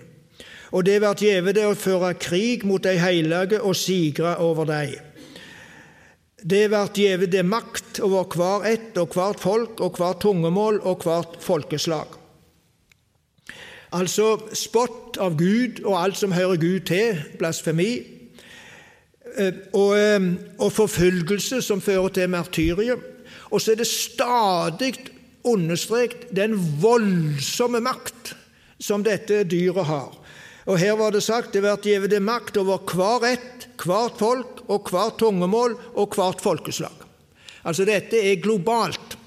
Og 0.72 0.86
det 0.86 1.00
blir 1.02 1.26
gjeve 1.26 1.54
det 1.58 1.66
å 1.68 1.76
føre 1.76 2.14
krig 2.14 2.62
mot 2.64 2.84
de 2.84 2.94
hellige 3.02 3.60
og 3.60 3.76
sigre 3.76 4.38
over 4.40 4.70
dem. 4.70 4.94
Det 6.42 6.68
blir 6.70 6.94
gjeve 6.96 7.26
det 7.26 7.44
makt 7.46 8.00
over 8.06 8.30
hver 8.38 8.70
ett 8.70 8.98
og 8.98 9.18
hvert 9.18 9.42
folk 9.42 9.82
og 9.82 9.98
hvert 9.98 10.22
tungemål 10.22 10.80
og 10.86 11.04
hvert 11.06 11.42
folkeslag. 11.42 12.21
Altså 13.92 14.38
spott 14.56 15.18
av 15.20 15.36
Gud 15.40 15.82
og 15.84 15.98
alt 16.00 16.20
som 16.20 16.32
hører 16.32 16.60
Gud 16.62 16.86
til, 16.88 17.18
blasfemi, 17.40 17.90
eh, 19.36 19.58
og, 19.74 19.98
eh, 20.00 20.28
og 20.60 20.72
forfølgelse 20.72 21.62
som 21.62 21.82
fører 21.82 22.08
til 22.16 22.30
martyrium. 22.30 23.02
Og 23.52 23.62
så 23.62 23.74
er 23.74 23.82
det 23.82 23.88
stadig 23.88 24.94
understreket 25.44 26.30
den 26.36 26.56
voldsomme 26.82 27.82
makt 27.84 28.36
som 28.80 29.04
dette 29.04 29.44
dyret 29.44 29.86
har. 29.86 30.16
Og 30.66 30.78
Her 30.80 30.96
var 30.96 31.12
det 31.12 31.24
sagt 31.24 31.54
det 31.54 31.62
blir 31.62 31.82
gitt 31.84 32.22
makt 32.22 32.58
over 32.58 32.80
hver 32.86 33.26
ett, 33.34 33.68
hvert 33.82 34.20
folk 34.20 34.62
og 34.70 34.90
hvert 34.90 35.18
tungemål 35.20 35.76
og 35.96 36.16
hvert 36.16 36.42
folkeslag. 36.42 36.94
Altså 37.66 37.86
Dette 37.86 38.18
er 38.18 38.42
globalt. 38.42 39.18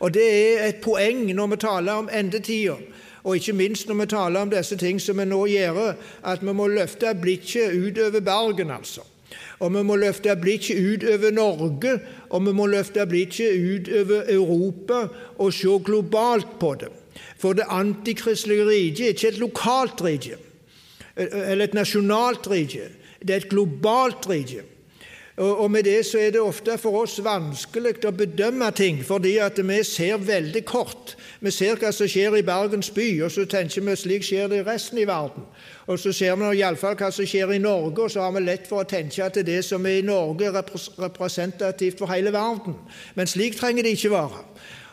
Og 0.00 0.12
det 0.14 0.24
er 0.24 0.68
et 0.68 0.80
poeng 0.82 1.26
når 1.34 1.50
vi 1.52 1.56
taler 1.56 1.92
om 2.00 2.08
endetida 2.12 2.76
og 3.24 3.36
ikke 3.36 3.56
minst 3.56 3.88
når 3.88 4.00
vi 4.02 4.06
taler 4.12 4.44
om 4.44 4.52
disse 4.52 4.76
ting 4.76 5.00
som 5.00 5.18
vi 5.18 5.24
nå 5.28 5.40
gjør, 5.48 5.94
at 6.28 6.42
vi 6.44 6.52
må 6.52 6.68
løfte 6.68 7.14
blikket 7.20 7.72
utover 7.72 8.20
Bergen, 8.20 8.70
altså. 8.70 9.04
Og 9.64 9.72
vi 9.74 9.82
må 9.86 9.96
løfte 9.96 10.34
blikket 10.36 10.76
utover 10.76 11.32
Norge, 11.32 11.94
og 12.30 12.44
vi 12.46 12.52
må 12.52 12.66
løfte 12.68 13.06
blikket 13.08 13.56
utover 13.56 14.28
Europa 14.28 15.06
og 15.38 15.52
se 15.54 15.78
globalt 15.86 16.58
på 16.60 16.74
det. 16.80 16.90
For 17.38 17.56
det 17.56 17.64
antikristelige 17.70 18.66
riket 18.68 19.06
er 19.06 19.14
ikke 19.14 19.32
et 19.32 19.40
lokalt 19.40 20.04
rike 20.04 20.36
eller 21.16 21.68
et 21.68 21.74
nasjonalt 21.74 22.46
rike. 22.50 22.88
Det 23.22 23.30
er 23.30 23.42
et 23.44 23.50
globalt 23.50 24.26
rike 24.28 24.64
Og 25.36 25.70
med 25.70 25.82
det 25.82 26.06
så 26.06 26.18
er 26.18 26.30
det 26.30 26.40
ofte 26.40 26.76
for 26.78 27.00
oss 27.00 27.16
vanskelig 27.18 27.96
å 28.06 28.12
bedømme 28.14 28.68
ting, 28.70 29.00
fordi 29.02 29.32
at 29.42 29.58
vi 29.58 29.80
ser 29.82 30.20
veldig 30.22 30.62
kort. 30.64 31.16
Vi 31.42 31.50
ser 31.50 31.74
hva 31.74 31.90
som 31.90 32.06
skjer 32.06 32.36
i 32.38 32.44
Bergens 32.46 32.92
by, 32.94 33.08
og 33.26 33.32
så 33.34 33.42
tenker 33.50 33.82
vi 33.82 33.96
slik 33.98 34.22
skjer 34.22 34.46
det 34.52 34.60
i 34.62 34.66
resten 34.68 35.02
i 35.02 35.08
verden. 35.10 35.42
Og 35.90 35.98
så 35.98 36.14
ser 36.14 36.38
vi 36.38 36.52
iallfall 36.60 36.94
hva 36.94 37.10
som 37.10 37.26
skjer 37.26 37.56
i 37.56 37.58
Norge, 37.58 38.06
og 38.06 38.14
så 38.14 38.22
har 38.22 38.30
vi 38.36 38.44
lett 38.46 38.70
for 38.70 38.84
å 38.84 38.86
tenke 38.86 39.26
at 39.26 39.42
det 39.42 39.58
som 39.66 39.82
er 39.90 39.98
i 39.98 40.06
Norge, 40.06 40.52
er 40.52 41.02
representativt 41.02 41.98
for 41.98 42.14
hele 42.14 42.30
verden. 42.30 42.78
Men 43.18 43.26
slik 43.26 43.58
trenger 43.58 43.82
det 43.82 43.98
ikke 43.98 44.14
være. 44.14 44.46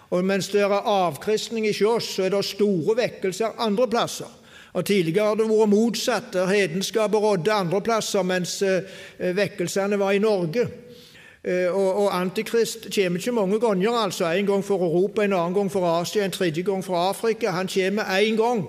Og 0.10 0.26
mens 0.26 0.50
det 0.50 0.66
er 0.66 0.74
avkristning 0.74 1.70
i 1.70 1.78
oss, 1.86 2.16
så 2.16 2.26
er 2.26 2.34
det 2.34 2.46
store 2.50 2.98
vekkelser 2.98 3.62
andre 3.62 3.86
plasser. 3.94 4.41
Og 4.74 4.86
Tidligere 4.86 5.28
har 5.28 5.36
det 5.36 5.50
vært 5.50 5.70
motsatt, 5.70 6.32
der 6.34 6.48
hedenskapet 6.48 7.20
rådde 7.20 7.52
andre 7.52 7.82
plasser, 7.84 8.24
mens 8.24 8.62
eh, 8.64 8.88
vekkelsene 9.36 10.00
var 10.00 10.16
i 10.16 10.22
Norge. 10.24 10.68
Eh, 11.44 11.68
og, 11.68 12.06
og, 12.06 12.08
Antikrist 12.16 12.88
kommer 12.96 13.20
ikke 13.20 13.32
mange 13.36 13.60
ganger, 13.60 13.98
altså. 14.06 14.26
En 14.32 14.46
gang 14.46 14.64
for 14.64 14.86
Europa, 14.86 15.24
en 15.24 15.34
annen 15.34 15.58
gang 15.58 15.72
for 15.72 15.88
Asia, 16.00 16.26
en 16.26 16.32
tredje 16.32 16.64
gang 16.64 16.86
for 16.86 16.96
Afrika. 17.10 17.52
Han 17.52 17.68
kommer 17.68 18.04
én 18.04 18.38
gang, 18.40 18.64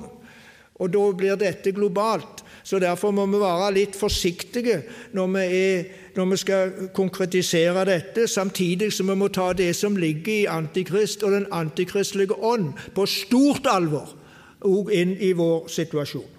og 0.75 0.93
da 0.93 1.11
blir 1.13 1.37
dette 1.37 1.73
globalt. 1.73 2.43
Så 2.65 2.79
Derfor 2.79 3.11
må 3.11 3.27
vi 3.27 3.41
være 3.43 3.73
litt 3.75 3.97
forsiktige 3.99 4.83
når 5.13 5.27
vi, 5.27 5.41
er, 5.59 5.85
når 6.15 6.27
vi 6.31 6.37
skal 6.37 6.73
konkretisere 6.95 7.85
dette, 7.85 8.29
samtidig 8.29 8.93
som 8.93 9.11
vi 9.11 9.17
må 9.19 9.29
ta 9.29 9.53
det 9.53 9.73
som 9.77 9.97
ligger 9.97 10.33
i 10.33 10.47
Antikrist 10.47 11.23
og 11.23 11.33
den 11.33 11.47
antikristelige 11.51 12.39
ånd, 12.39 12.73
på 12.95 13.07
stort 13.07 13.67
alvor 13.67 14.15
òg 14.65 14.93
inn 14.95 15.17
i 15.21 15.33
vår 15.37 15.69
situasjon. 15.69 16.39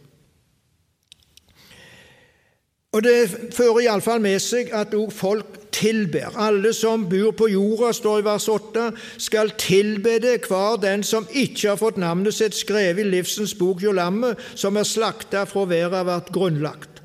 Og 2.94 3.04
Det 3.04 3.30
fører 3.56 3.88
iallfall 3.88 4.22
med 4.22 4.38
seg 4.42 4.70
at 4.70 4.94
òg 4.94 5.10
folk 5.14 5.56
tilber. 5.74 6.36
Alle 6.38 6.74
som 6.78 7.08
bor 7.10 7.32
på 7.34 7.48
jorda, 7.50 7.90
står 7.94 8.20
i 8.22 8.26
vers 8.28 8.46
8, 8.48 8.84
skal 9.18 9.56
tilbe 9.58 10.20
det 10.22 10.36
hver 10.46 10.78
den 10.82 11.04
som 11.04 11.26
ikke 11.34 11.72
har 11.72 11.80
fått 11.82 11.98
navnet 11.98 12.38
sitt 12.38 12.54
skrevet 12.54 13.02
i 13.02 13.10
livsens 13.10 13.56
bok 13.58 13.82
hjå 13.82 13.96
lammet, 13.98 14.38
som 14.56 14.78
er 14.78 14.86
slakta 14.86 15.48
fra 15.50 15.66
verda 15.66 16.04
vært 16.06 16.30
grunnlagt. 16.36 17.02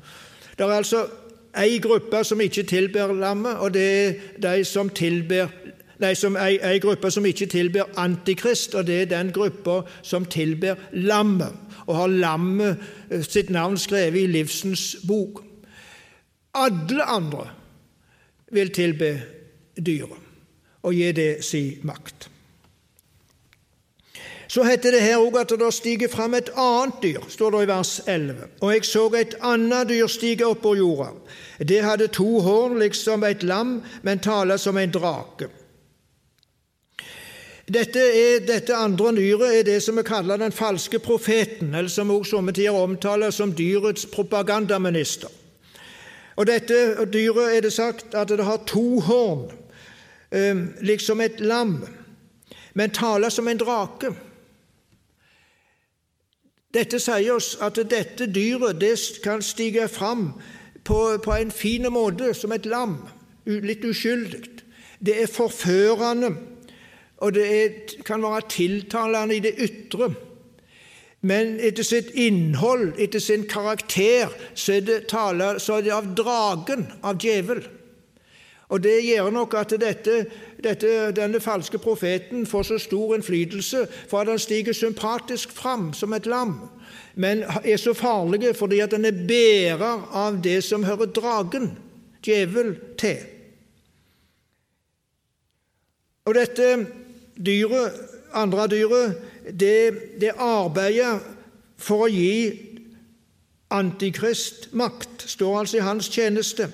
Det 0.57 0.67
er 0.67 0.75
altså 0.77 1.07
ei 1.57 1.79
gruppe 1.81 2.21
som 2.23 2.41
ikke 2.41 2.67
tilber 2.69 3.13
lammet, 3.17 3.57
og 3.57 3.73
det 3.73 3.89
er 3.89 4.13
de 4.37 4.65
som 4.67 4.89
tilber 4.93 5.49
nei, 5.99 6.13
som 6.15 6.37
ei, 6.39 6.57
ei 6.63 6.79
gruppe 6.79 7.11
som 7.11 7.25
ikke 7.25 7.49
tilber 7.51 7.91
Antikrist, 7.99 8.75
og 8.75 8.87
det 8.87 9.01
er 9.01 9.11
den 9.11 9.33
gruppa 9.35 9.81
som 10.01 10.25
tilber 10.25 10.79
lammet, 10.91 11.53
og 11.87 11.95
har 11.95 12.07
lammet 12.07 12.89
eh, 13.09 13.23
sitt 13.25 13.51
navn 13.53 13.77
skrevet 13.77 14.23
i 14.23 14.31
livsens 14.31 14.95
bok. 15.07 15.43
Alle 16.57 17.05
andre 17.05 17.45
vil 18.51 18.73
tilbe 18.73 19.13
dyret 19.77 20.25
og 20.83 20.95
gi 20.95 21.11
det 21.11 21.31
sin 21.43 21.83
makt. 21.83 22.29
Så 24.49 24.63
heter 24.65 24.95
det 24.95 25.03
her 25.03 25.21
òg 25.21 25.35
at 25.37 25.51
det 25.61 25.67
stiger 25.75 26.09
fram 26.09 26.33
et 26.33 26.49
annet 26.57 27.03
dyr, 27.03 27.25
står 27.29 27.51
det 27.53 27.59
i 27.61 27.67
vers 27.69 27.91
11. 28.07 28.47
Og 28.61 28.71
jeg 28.73 28.85
så 28.89 29.03
et 29.19 29.35
annet 29.45 29.91
dyr 29.91 30.07
stige 30.09 30.47
opp 30.47 30.63
på 30.63 30.73
jorda. 30.79 31.11
Det 31.61 31.83
hadde 31.85 32.07
to 32.07 32.39
horn, 32.41 32.79
liksom 32.79 33.23
et 33.27 33.43
lam, 33.43 33.83
men 34.01 34.19
taler 34.19 34.57
som 34.57 34.77
en 34.77 34.91
drake. 34.91 35.51
Dette, 37.69 38.01
er, 38.01 38.39
dette 38.47 38.73
andre 38.73 39.11
nyret 39.13 39.59
er 39.59 39.65
det 39.67 39.77
som 39.85 39.99
vi 39.99 40.03
kaller 40.07 40.39
den 40.41 40.53
falske 40.55 40.97
profeten, 40.99 41.75
eller 41.75 41.89
som 41.89 42.09
også 42.09 42.37
somme 42.37 42.53
tider 42.55 42.73
omtales 42.73 43.37
som 43.37 43.53
dyrets 43.53 44.07
propagandaminister. 44.09 45.29
Og 46.35 46.47
Dette 46.47 47.05
dyret 47.13 47.57
er 47.57 47.61
det 47.61 47.73
sagt 47.75 48.15
at 48.15 48.31
det 48.31 48.45
har 48.47 48.63
to 48.65 48.99
horn, 49.05 49.51
eh, 50.31 50.55
liksom 50.81 51.21
et 51.21 51.39
lam, 51.39 51.83
men 52.73 52.89
taler 52.89 53.29
som 53.29 53.47
en 53.47 53.61
drake. 53.61 54.15
Dette 56.73 56.99
sier 56.99 57.35
oss 57.35 57.57
at 57.61 57.77
dette 57.91 58.25
dyret 58.33 58.81
det 58.81 58.95
kan 59.23 59.41
stige 59.41 59.87
fram 59.87 60.31
på, 60.83 61.17
på 61.21 61.33
en 61.33 61.51
fin 61.51 61.85
måte, 61.93 62.33
som 62.33 62.51
et 62.51 62.65
lam, 62.65 62.97
litt 63.45 63.85
uskyldig. 63.85 64.63
Det 65.05 65.21
er 65.21 65.27
forførende 65.27 66.33
og 67.19 67.33
det 67.35 67.45
er, 67.63 67.69
kan 68.05 68.23
være 68.23 68.47
tiltalende 68.49 69.35
i 69.35 69.43
det 69.43 69.55
ytre. 69.59 70.13
Men 71.21 71.57
etter 71.59 71.83
sitt 71.83 72.13
innhold, 72.15 72.93
etter 72.97 73.19
sin 73.19 73.43
karakter, 73.49 74.31
så 74.55 74.77
er 74.77 74.85
det, 74.87 74.99
tale, 75.11 75.57
så 75.59 75.79
er 75.79 75.83
det 75.83 75.91
av 75.91 76.07
dragen, 76.15 76.87
av 77.03 77.19
djevel. 77.19 77.59
Og 78.69 78.83
Det 78.83 78.99
gjør 79.01 79.31
nok 79.33 79.53
at 79.57 79.73
dette, 79.81 80.25
dette, 80.63 80.89
denne 81.17 81.39
falske 81.41 81.79
profeten 81.81 82.45
får 82.45 82.63
så 82.63 82.77
stor 82.77 83.15
innflytelse 83.15 83.87
for 84.07 84.21
at 84.21 84.29
han 84.29 84.39
stiger 84.39 84.77
sympatisk 84.77 85.51
fram 85.51 85.89
som 85.93 86.13
et 86.13 86.29
lam, 86.29 86.69
men 87.15 87.41
er 87.63 87.81
så 87.81 87.95
farlig 87.97 88.53
fordi 88.55 88.79
at 88.79 88.93
han 88.93 89.09
er 89.09 89.25
bærer 89.27 90.05
av 90.13 90.37
det 90.45 90.61
som 90.63 90.85
hører 90.85 91.09
dragen, 91.09 91.71
djevel, 92.23 92.75
til. 92.97 93.25
Og 96.29 96.35
dette 96.37 96.69
dyret, 97.45 97.91
andre 98.33 98.67
dyret, 98.67 99.17
det, 99.59 99.93
det 100.21 100.35
arbeider 100.37 101.19
for 101.79 102.05
å 102.05 102.11
gi 102.11 102.65
Antikrist 103.69 104.71
makt, 104.73 105.27
står 105.29 105.59
altså 105.59 105.77
i 105.77 105.83
hans 105.85 106.07
tjeneste. 106.09 106.71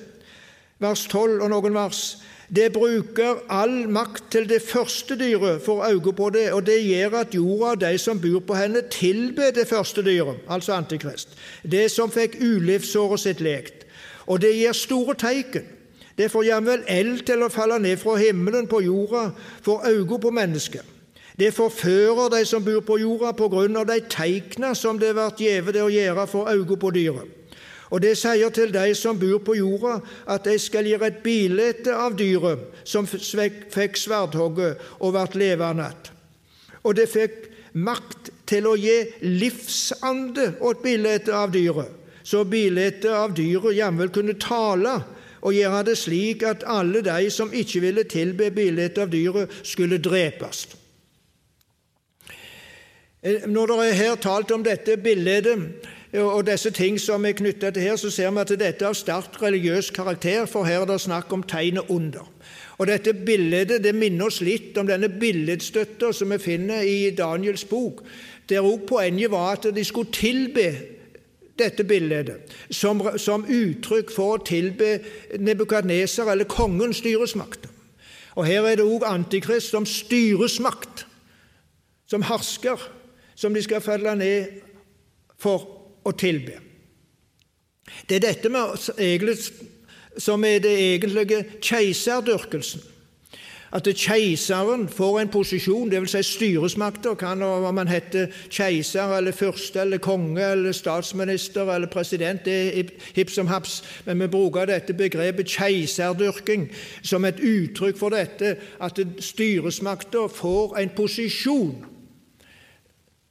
Vers 0.80 1.02
12 1.12 1.42
og 1.44 1.50
noen 1.52 1.76
vers. 1.76 2.04
Det 2.48 2.70
bruker 2.72 3.42
all 3.52 3.90
makt 3.92 4.30
til 4.32 4.48
det 4.48 4.62
første 4.64 5.18
dyret, 5.20 5.64
får 5.66 5.82
øye 5.90 6.14
på 6.16 6.30
det, 6.30 6.46
og 6.54 6.66
det 6.66 6.78
gjør 6.86 7.18
at 7.20 7.36
jorda 7.36 7.72
og 7.74 7.82
de 7.82 7.98
som 8.00 8.22
bor 8.22 8.40
på 8.48 8.56
henne, 8.56 8.86
tilber 8.92 9.52
det 9.52 9.68
første 9.68 10.06
dyret, 10.06 10.40
altså 10.48 10.78
Antikrist, 10.78 11.36
det 11.64 11.90
som 11.92 12.12
fikk 12.12 12.38
ulivsåret 12.40 13.20
sitt 13.20 13.42
lekt. 13.42 13.84
Og 14.28 14.42
det 14.42 14.56
gir 14.56 14.74
store 14.74 15.18
teiken. 15.20 15.66
Det 16.18 16.32
får 16.32 16.46
jamvel 16.48 16.84
eld 16.88 17.26
til 17.28 17.44
å 17.44 17.52
falle 17.52 17.80
ned 17.84 18.00
fra 18.00 18.16
himmelen 18.20 18.70
på 18.72 18.82
jorda 18.86 19.30
for 19.66 19.84
øynene 19.88 20.20
på 20.22 20.32
mennesket. 20.32 20.84
Det 21.36 21.52
forfører 21.54 22.30
de 22.32 22.46
som 22.48 22.64
bor 22.64 22.80
på 22.88 22.98
jorda, 23.02 23.34
på 23.36 23.50
grunn 23.52 23.76
av 23.76 23.90
de 23.90 24.00
teikna 24.10 24.72
som 24.76 25.00
det 25.00 25.12
blir 25.18 25.42
gjeve 25.44 25.74
det 25.76 25.84
å 25.84 25.92
gjøre 25.92 26.28
for 26.32 26.52
øynene 26.52 26.80
på 26.80 26.92
dyret. 26.96 27.34
Og 27.94 28.02
det 28.02 28.16
sier 28.18 28.50
til 28.50 28.72
de 28.74 28.96
som 28.98 29.20
bor 29.20 29.42
på 29.46 29.58
jorda, 29.60 30.00
at 30.32 30.48
de 30.48 30.56
skal 30.60 30.88
gjøre 30.88 31.12
et 31.12 31.20
bilde 31.24 31.94
av 31.94 32.16
dyret 32.18 32.64
som 32.88 33.06
fikk 33.08 34.00
sverdhogget 34.00 34.82
og 35.00 35.14
ble 35.14 35.42
levende 35.44 35.86
att. 35.86 36.12
Og 36.84 36.96
det 36.96 37.10
fikk 37.10 37.50
makt 37.74 38.32
til 38.48 38.68
å 38.70 38.76
gi 38.78 38.98
livsande 39.22 40.54
åt 40.62 40.84
bildet 40.84 41.30
av 41.30 41.52
dyret, 41.52 41.92
så 42.24 42.44
bildet 42.44 43.06
av 43.06 43.34
dyret 43.36 43.76
jamvel 43.76 44.10
kunne 44.10 44.38
tale 44.40 45.02
og 45.42 45.54
gjøre 45.54 45.84
det 45.90 45.98
slik 45.98 46.44
at 46.44 46.64
alle 46.68 47.02
de 47.06 47.30
som 47.30 47.54
ikke 47.54 47.84
ville 47.84 48.04
tilbe 48.04 48.52
bildet 48.52 48.98
av 49.02 49.12
dyret, 49.12 49.52
skulle 49.64 50.02
drepes. 50.02 50.68
Eh, 53.24 53.48
når 53.48 53.68
det 53.68 53.78
er 53.90 54.00
her 54.00 54.16
talt 54.16 54.52
om 54.52 54.64
dette 54.64 54.98
bildet 54.98 55.48
og 56.16 56.46
disse 56.48 56.72
ting 56.72 57.00
som 57.02 57.26
er 57.26 57.36
knyttet 57.36 57.74
til 57.76 57.84
her, 57.84 57.96
så 58.00 58.10
ser 58.14 58.32
vi 58.32 58.40
at 58.40 58.54
dette 58.60 58.88
av 58.88 58.96
sterkt 58.96 59.42
religiøs 59.42 59.90
karakter, 59.92 60.46
for 60.48 60.64
her 60.64 60.86
er 60.86 60.90
det 60.94 61.02
snakk 61.04 61.34
om 61.34 61.44
tegnet 61.44 61.90
under. 61.92 62.24
Og 62.78 62.88
Dette 62.88 63.14
bildet 63.14 63.84
det 63.84 63.96
minner 63.96 64.28
oss 64.28 64.42
litt 64.44 64.78
om 64.78 64.88
denne 64.88 65.10
billedstøtta 65.10 66.12
som 66.14 66.32
vi 66.32 66.40
finner 66.44 66.84
i 66.84 67.12
Daniels 67.16 67.64
bok, 67.68 68.04
der 68.50 68.64
også 68.64 68.88
poenget 68.88 69.32
var 69.32 69.56
at 69.56 69.70
de 69.76 69.84
skulle 69.84 70.12
tilbe 70.12 70.68
dette 71.60 71.84
bildet 71.88 72.32
som, 72.70 73.02
som 73.18 73.46
uttrykk 73.48 74.12
for 74.12 74.36
å 74.36 74.44
tilbe 74.44 75.00
Nebukadneser, 75.40 76.32
eller 76.32 76.50
kongens 76.50 77.00
styresmakt. 77.04 77.70
Og 78.36 78.48
Her 78.48 78.68
er 78.68 78.80
det 78.80 78.88
òg 78.88 79.06
Antikrist 79.08 79.72
som 79.72 79.88
styresmakt, 79.88 81.06
som 82.12 82.26
hersker, 82.28 82.82
som 83.36 83.56
de 83.56 83.64
skal 83.64 83.84
falle 83.84 84.16
ned 84.20 84.60
for 85.40 85.64
å 86.06 86.12
tilbe. 86.16 86.60
Det 88.10 88.18
er 88.18 88.26
dette 88.28 88.52
med, 88.52 88.76
som 90.18 90.44
er 90.48 90.60
det 90.64 90.76
egentlige 90.76 91.44
keiserdyrkelsen 91.64 92.95
at 93.76 93.88
keiseren 94.00 94.86
får 94.90 95.18
en 95.20 95.30
posisjon, 95.30 95.90
dvs. 95.92 96.14
Si 96.16 96.24
styresmakter, 96.24 97.14
kan 97.20 97.42
om 97.44 97.66
man 97.76 97.90
heter 97.92 98.30
keiser 98.50 99.18
eller 99.18 99.36
fyrste 99.36 99.82
eller 99.82 100.00
konge 100.00 100.46
eller 100.52 100.72
statsminister 100.72 101.74
eller 101.74 101.92
president, 101.92 102.46
det 102.46 102.56
er 102.80 102.94
hipp 103.16 103.34
som 103.34 103.48
haps, 103.52 103.82
men 104.06 104.22
vi 104.24 104.30
bruker 104.32 104.70
dette 104.70 104.96
begrepet 104.96 105.52
keiserdyrking 105.52 106.70
som 107.04 107.28
et 107.28 107.42
uttrykk 107.44 108.00
for 108.00 108.16
dette, 108.16 108.56
at 108.80 109.04
styresmakter 109.20 110.32
får 110.32 110.78
en 110.80 110.96
posisjon 110.96 111.76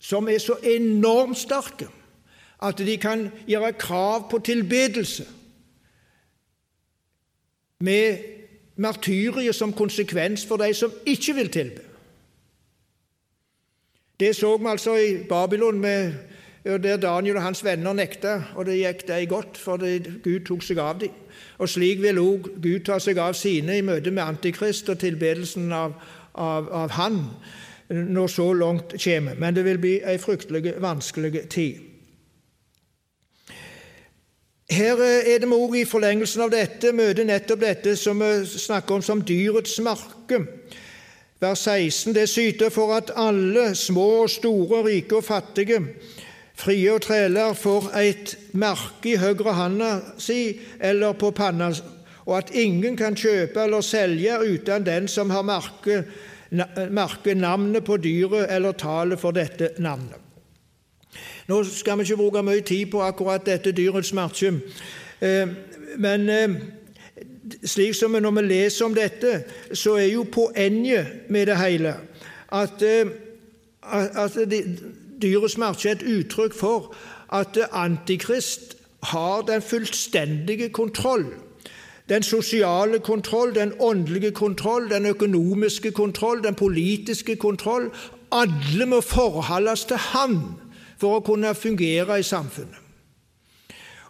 som 0.04 0.28
er 0.28 0.38
så 0.38 0.58
enormt 0.60 1.40
sterke 1.40 1.88
at 2.64 2.78
de 2.84 2.96
kan 3.00 3.30
gjøre 3.48 3.72
krav 3.80 4.28
på 4.30 4.38
tilbedelse 4.44 5.24
med 7.80 8.33
martyriet 8.76 9.54
som 9.54 9.72
konsekvens 9.72 10.46
for 10.46 10.56
de 10.56 10.74
som 10.74 10.92
ikke 11.06 11.34
vil 11.34 11.48
tilbe. 11.48 11.80
Det 14.20 14.36
så 14.36 14.56
vi 14.56 14.66
altså 14.70 14.96
i 14.96 15.16
Babylon, 15.28 15.80
med, 15.80 16.12
der 16.64 16.96
Daniel 16.96 17.36
og 17.36 17.42
hans 17.42 17.64
venner 17.64 17.92
nekta, 17.92 18.42
og 18.54 18.66
det 18.66 18.78
gikk 18.78 19.08
dem 19.08 19.28
godt, 19.28 19.58
for 19.58 19.76
Gud 20.22 20.46
tok 20.46 20.62
seg 20.62 20.78
av 20.78 21.00
dem. 21.00 21.10
Og 21.58 21.68
slik 21.68 22.02
vil 22.02 22.18
òg 22.22 22.48
Gud 22.62 22.84
ta 22.86 22.98
seg 23.02 23.18
av 23.18 23.34
sine 23.34 23.78
i 23.78 23.82
møte 23.82 24.10
med 24.10 24.22
Antikrist 24.22 24.88
og 24.88 24.98
tilbedelsen 25.02 25.72
av, 25.72 25.96
av, 26.34 26.70
av 26.70 26.94
Han 26.98 27.20
når 27.88 28.26
så 28.26 28.52
langt 28.52 28.94
kommer. 29.04 29.34
Men 29.38 29.54
det 29.54 29.64
vil 29.64 29.78
bli 29.78 29.98
ei 30.06 30.16
fryktelig 30.18 30.76
vanskelig 30.82 31.48
tid. 31.52 31.93
Her 34.70 34.96
er 34.96 35.42
det 35.42 35.48
òg 35.52 35.74
i 35.76 35.84
forlengelsen 35.84 36.46
av 36.46 36.52
dette 36.54 36.92
møter 36.96 37.26
nettopp 37.28 37.60
dette 37.60 37.92
som 38.00 38.20
vi 38.22 38.30
snakker 38.48 38.96
om 38.96 39.02
som 39.04 39.20
dyrets 39.20 39.76
marke. 39.84 40.40
Vers 41.40 41.66
16.: 41.68 42.14
Det 42.16 42.28
syter 42.28 42.72
for 42.72 42.94
at 42.96 43.12
alle, 43.16 43.74
små 43.74 44.06
og 44.22 44.30
store, 44.30 44.80
rike 44.86 45.18
og 45.20 45.24
fattige, 45.24 45.82
frie 46.56 46.92
og 46.92 47.02
træler, 47.04 47.52
får 47.52 47.90
et 48.00 48.36
merke 48.52 49.12
i 49.12 49.20
høyre 49.20 49.52
handa 49.52 50.00
si 50.18 50.58
eller 50.80 51.12
på 51.12 51.30
panna, 51.30 51.68
og 52.24 52.38
at 52.38 52.54
ingen 52.54 52.96
kan 52.96 53.14
kjøpe 53.14 53.66
eller 53.66 53.84
selge 53.84 54.38
uten 54.40 54.86
den 54.86 55.08
som 55.08 55.30
har 55.30 55.42
merket, 55.42 56.08
merke 56.90 57.34
navnet 57.34 57.84
på 57.84 57.96
dyret 57.96 58.48
eller 58.48 58.72
tallet 58.72 59.20
for 59.20 59.30
dette 59.36 59.74
navnet. 59.78 60.23
Nå 61.48 61.64
skal 61.64 61.98
vi 61.98 62.02
ikke 62.02 62.16
bruke 62.16 62.42
mye 62.42 62.60
tid 62.64 62.86
på 62.92 63.02
akkurat 63.04 63.44
dette 63.46 63.72
dyrets 63.72 64.12
merke, 64.16 64.52
eh, 65.20 65.48
men 65.98 66.28
eh, 66.32 66.54
slik 67.64 67.94
som 67.94 68.16
når 68.16 68.30
vi 68.38 68.46
leser 68.46 68.86
om 68.86 68.94
dette, 68.96 69.42
så 69.72 69.98
er 70.00 70.08
jo 70.14 70.24
poenget 70.24 71.28
med 71.28 71.46
det 71.46 71.58
hele 71.60 71.94
at, 72.48 72.82
eh, 72.82 73.06
at 73.82 74.38
dyrets 75.22 75.58
martium 75.58 75.90
er 75.90 75.96
et 76.00 76.06
uttrykk 76.18 76.54
for 76.54 76.94
at 77.32 77.58
Antikrist 77.72 78.76
har 79.02 79.42
den 79.42 79.62
fullstendige 79.62 80.68
kontroll. 80.68 81.26
Den 82.08 82.22
sosiale 82.22 82.98
kontroll, 82.98 83.54
den 83.54 83.72
åndelige 83.80 84.30
kontroll, 84.30 84.90
den 84.90 85.06
økonomiske 85.06 85.90
kontroll, 85.92 86.42
den 86.42 86.54
politiske 86.54 87.36
kontroll. 87.36 87.90
Alle 88.32 88.86
må 88.86 89.00
forholdes 89.00 89.84
til 89.84 89.96
Han 89.96 90.40
for 91.04 91.20
å 91.20 91.24
kunne 91.24 91.52
fungere 91.54 92.18
i 92.18 92.26
samfunnet. 92.26 92.80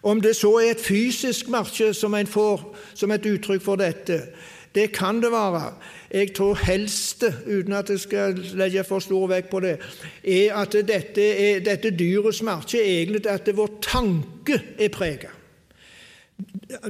Om 0.05 0.21
det 0.21 0.35
så 0.37 0.51
er 0.61 0.75
et 0.75 0.81
fysisk 0.85 1.49
marsje 1.49 1.89
som 1.97 2.13
en 2.13 2.29
får 2.29 2.61
som 2.93 3.11
et 3.11 3.25
uttrykk 3.25 3.63
for 3.65 3.81
dette, 3.81 4.19
det 4.75 4.91
kan 4.93 5.17
det 5.23 5.31
være. 5.31 5.71
Jeg 6.11 6.33
tror 6.35 6.59
helst, 6.61 7.23
uten 7.47 7.73
at 7.73 7.89
jeg 7.89 8.03
skal 8.03 8.37
legge 8.59 8.83
for 8.85 9.01
stor 9.01 9.25
vekt 9.31 9.49
på 9.49 9.63
det, 9.63 9.79
er 10.21 10.53
at 10.59 10.75
dette, 10.75 11.25
er, 11.25 11.63
dette 11.65 11.89
dyrets 11.95 12.43
merke 12.45 12.77
er 12.77 13.01
egentlig 13.01 13.25
at 13.31 13.49
vår 13.55 13.79
tanke 13.81 14.59
er 14.77 14.93
preget. 14.93 15.33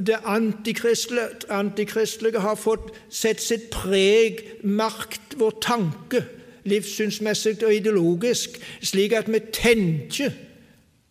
Det 0.02 0.18
antikristelige, 0.26 1.46
antikristelige 1.54 2.42
har 2.42 2.58
fått 2.58 2.90
sett 3.08 3.40
sitt 3.40 3.70
preg, 3.70 4.42
makt, 4.66 5.38
vår 5.38 5.60
tanke 5.62 6.24
livssynsmessig 6.66 7.64
og 7.64 7.74
ideologisk, 7.74 8.58
slik 8.82 9.12
at 9.12 9.30
vi 9.32 9.40
tenker 9.52 10.34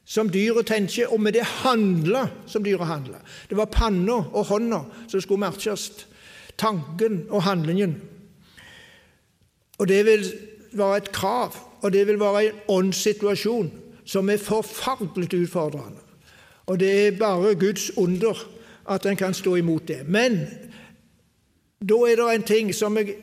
som 0.05 0.29
dyret 0.29 0.67
tenker, 0.69 1.09
og 1.09 1.21
med 1.21 1.33
det 1.33 1.43
handler 1.43 2.27
som 2.47 2.63
dyret 2.63 2.87
handler. 2.87 3.19
Det 3.49 3.57
var 3.57 3.65
panna 3.65 4.13
og 4.13 4.45
hånda 4.45 4.83
som 5.07 5.21
skulle 5.21 5.41
merkes. 5.41 6.07
Tanken 6.57 7.25
og 7.29 7.43
handlingen. 7.43 7.97
Og 9.77 9.87
det 9.87 10.05
vil 10.05 10.25
være 10.71 10.97
et 10.97 11.11
krav, 11.11 11.55
og 11.81 11.93
det 11.93 12.07
vil 12.07 12.19
være 12.19 12.45
en 12.45 12.61
åndssituasjon 12.67 13.71
som 14.05 14.29
er 14.29 14.37
forferdelig 14.37 15.41
utfordrende. 15.41 15.99
Og 16.65 16.79
det 16.79 17.07
er 17.07 17.17
bare 17.17 17.55
Guds 17.55 17.97
under 17.97 18.47
at 18.89 19.05
en 19.05 19.15
kan 19.15 19.33
stå 19.33 19.55
imot 19.55 19.87
det. 19.87 20.07
Men 20.07 20.39
da 21.89 21.93
er 21.93 22.15
det 22.15 22.35
en 22.35 22.43
ting 22.43 22.75
som 22.75 22.97
jeg 22.97 23.15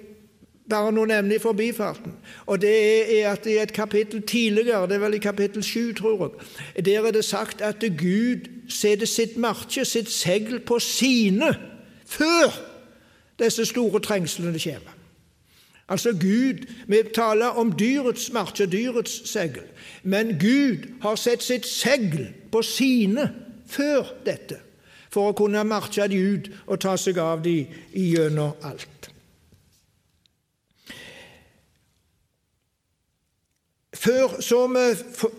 bare 0.70 0.92
noe 0.94 1.06
nevne 1.06 1.36
i 1.36 1.42
forbifarten. 1.42 2.14
Og 2.46 2.60
det 2.62 2.72
er 3.18 3.32
at 3.32 3.46
i 3.46 3.58
et 3.58 3.72
kapittel 3.72 4.22
tidligere, 4.22 4.86
det 4.86 4.96
er 4.96 5.04
vel 5.04 5.14
i 5.14 5.22
kapittel 5.22 5.62
7, 5.62 5.94
tror 5.94 6.32
jeg, 6.76 6.84
der 6.84 7.06
er 7.06 7.10
det 7.10 7.24
sagt 7.24 7.60
at 7.60 7.84
Gud 7.98 8.48
setter 8.68 9.06
sitt 9.06 9.36
merke, 9.36 9.84
sitt 9.84 10.10
segl, 10.10 10.60
på 10.60 10.78
sine 10.78 11.54
før 12.06 12.52
disse 13.38 13.66
store 13.66 14.00
trengslene 14.00 14.58
kommer. 14.58 14.98
Altså 15.88 16.12
Gud 16.12 16.66
Vi 16.86 17.02
taler 17.14 17.46
om 17.46 17.72
dyrets 17.72 18.32
merke, 18.32 18.66
dyrets 18.66 19.30
segl. 19.30 19.60
Men 20.02 20.38
Gud 20.40 20.86
har 21.02 21.16
sett 21.16 21.42
sitt 21.42 21.66
segl 21.66 22.28
på 22.52 22.62
sine 22.62 23.28
før 23.66 24.14
dette, 24.26 24.56
for 25.10 25.30
å 25.30 25.36
kunne 25.36 25.64
marche 25.64 26.06
de 26.08 26.18
ut 26.34 26.50
og 26.66 26.80
ta 26.80 26.96
seg 26.96 27.18
av 27.18 27.42
de 27.44 27.66
gjennom 27.92 28.52
alt. 28.62 29.01
Før 34.03 34.40
så 34.40 34.66
vi 34.66 34.80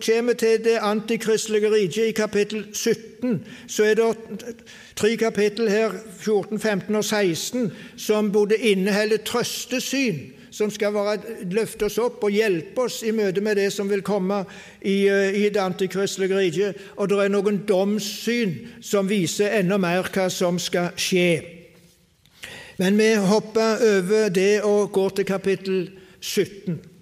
kommer 0.06 0.32
til 0.32 0.62
det 0.64 0.78
antikristelige 0.80 1.72
riket 1.72 2.06
i 2.06 2.12
kapittel 2.16 2.66
17, 2.72 3.44
så 3.68 3.84
er 3.84 3.94
det 3.94 4.54
tre 4.96 5.16
kapittel 5.16 5.68
her, 5.68 5.90
14, 6.18 6.60
15 6.60 6.94
og 6.94 7.04
16, 7.04 7.72
som 7.96 8.32
både 8.32 8.56
inneholder 8.56 9.16
trøstesyn, 9.16 10.18
som 10.50 10.70
skal 10.70 10.94
være, 10.94 11.18
løfte 11.50 11.90
oss 11.90 11.98
opp 12.00 12.24
og 12.24 12.32
hjelpe 12.32 12.86
oss 12.86 13.02
i 13.02 13.12
møte 13.12 13.44
med 13.44 13.60
det 13.60 13.68
som 13.72 13.90
vil 13.90 14.02
komme 14.02 14.44
i, 14.80 15.08
eh, 15.08 15.36
i 15.44 15.48
det 15.48 15.60
antikristelige 15.60 16.38
riket, 16.38 16.80
og 16.96 17.08
det 17.08 17.20
er 17.20 17.34
noen 17.36 17.60
domssyn 17.68 18.56
som 18.80 19.10
viser 19.10 19.58
enda 19.60 19.76
mer 19.76 20.08
hva 20.08 20.30
som 20.32 20.58
skal 20.58 20.96
skje. 20.96 21.42
Men 22.78 22.96
vi 22.96 23.12
hopper 23.14 23.76
over 23.92 24.28
det 24.28 24.62
og 24.62 24.92
går 24.92 25.08
til 25.08 25.24
kapittel 25.24 25.90
17 26.20 26.93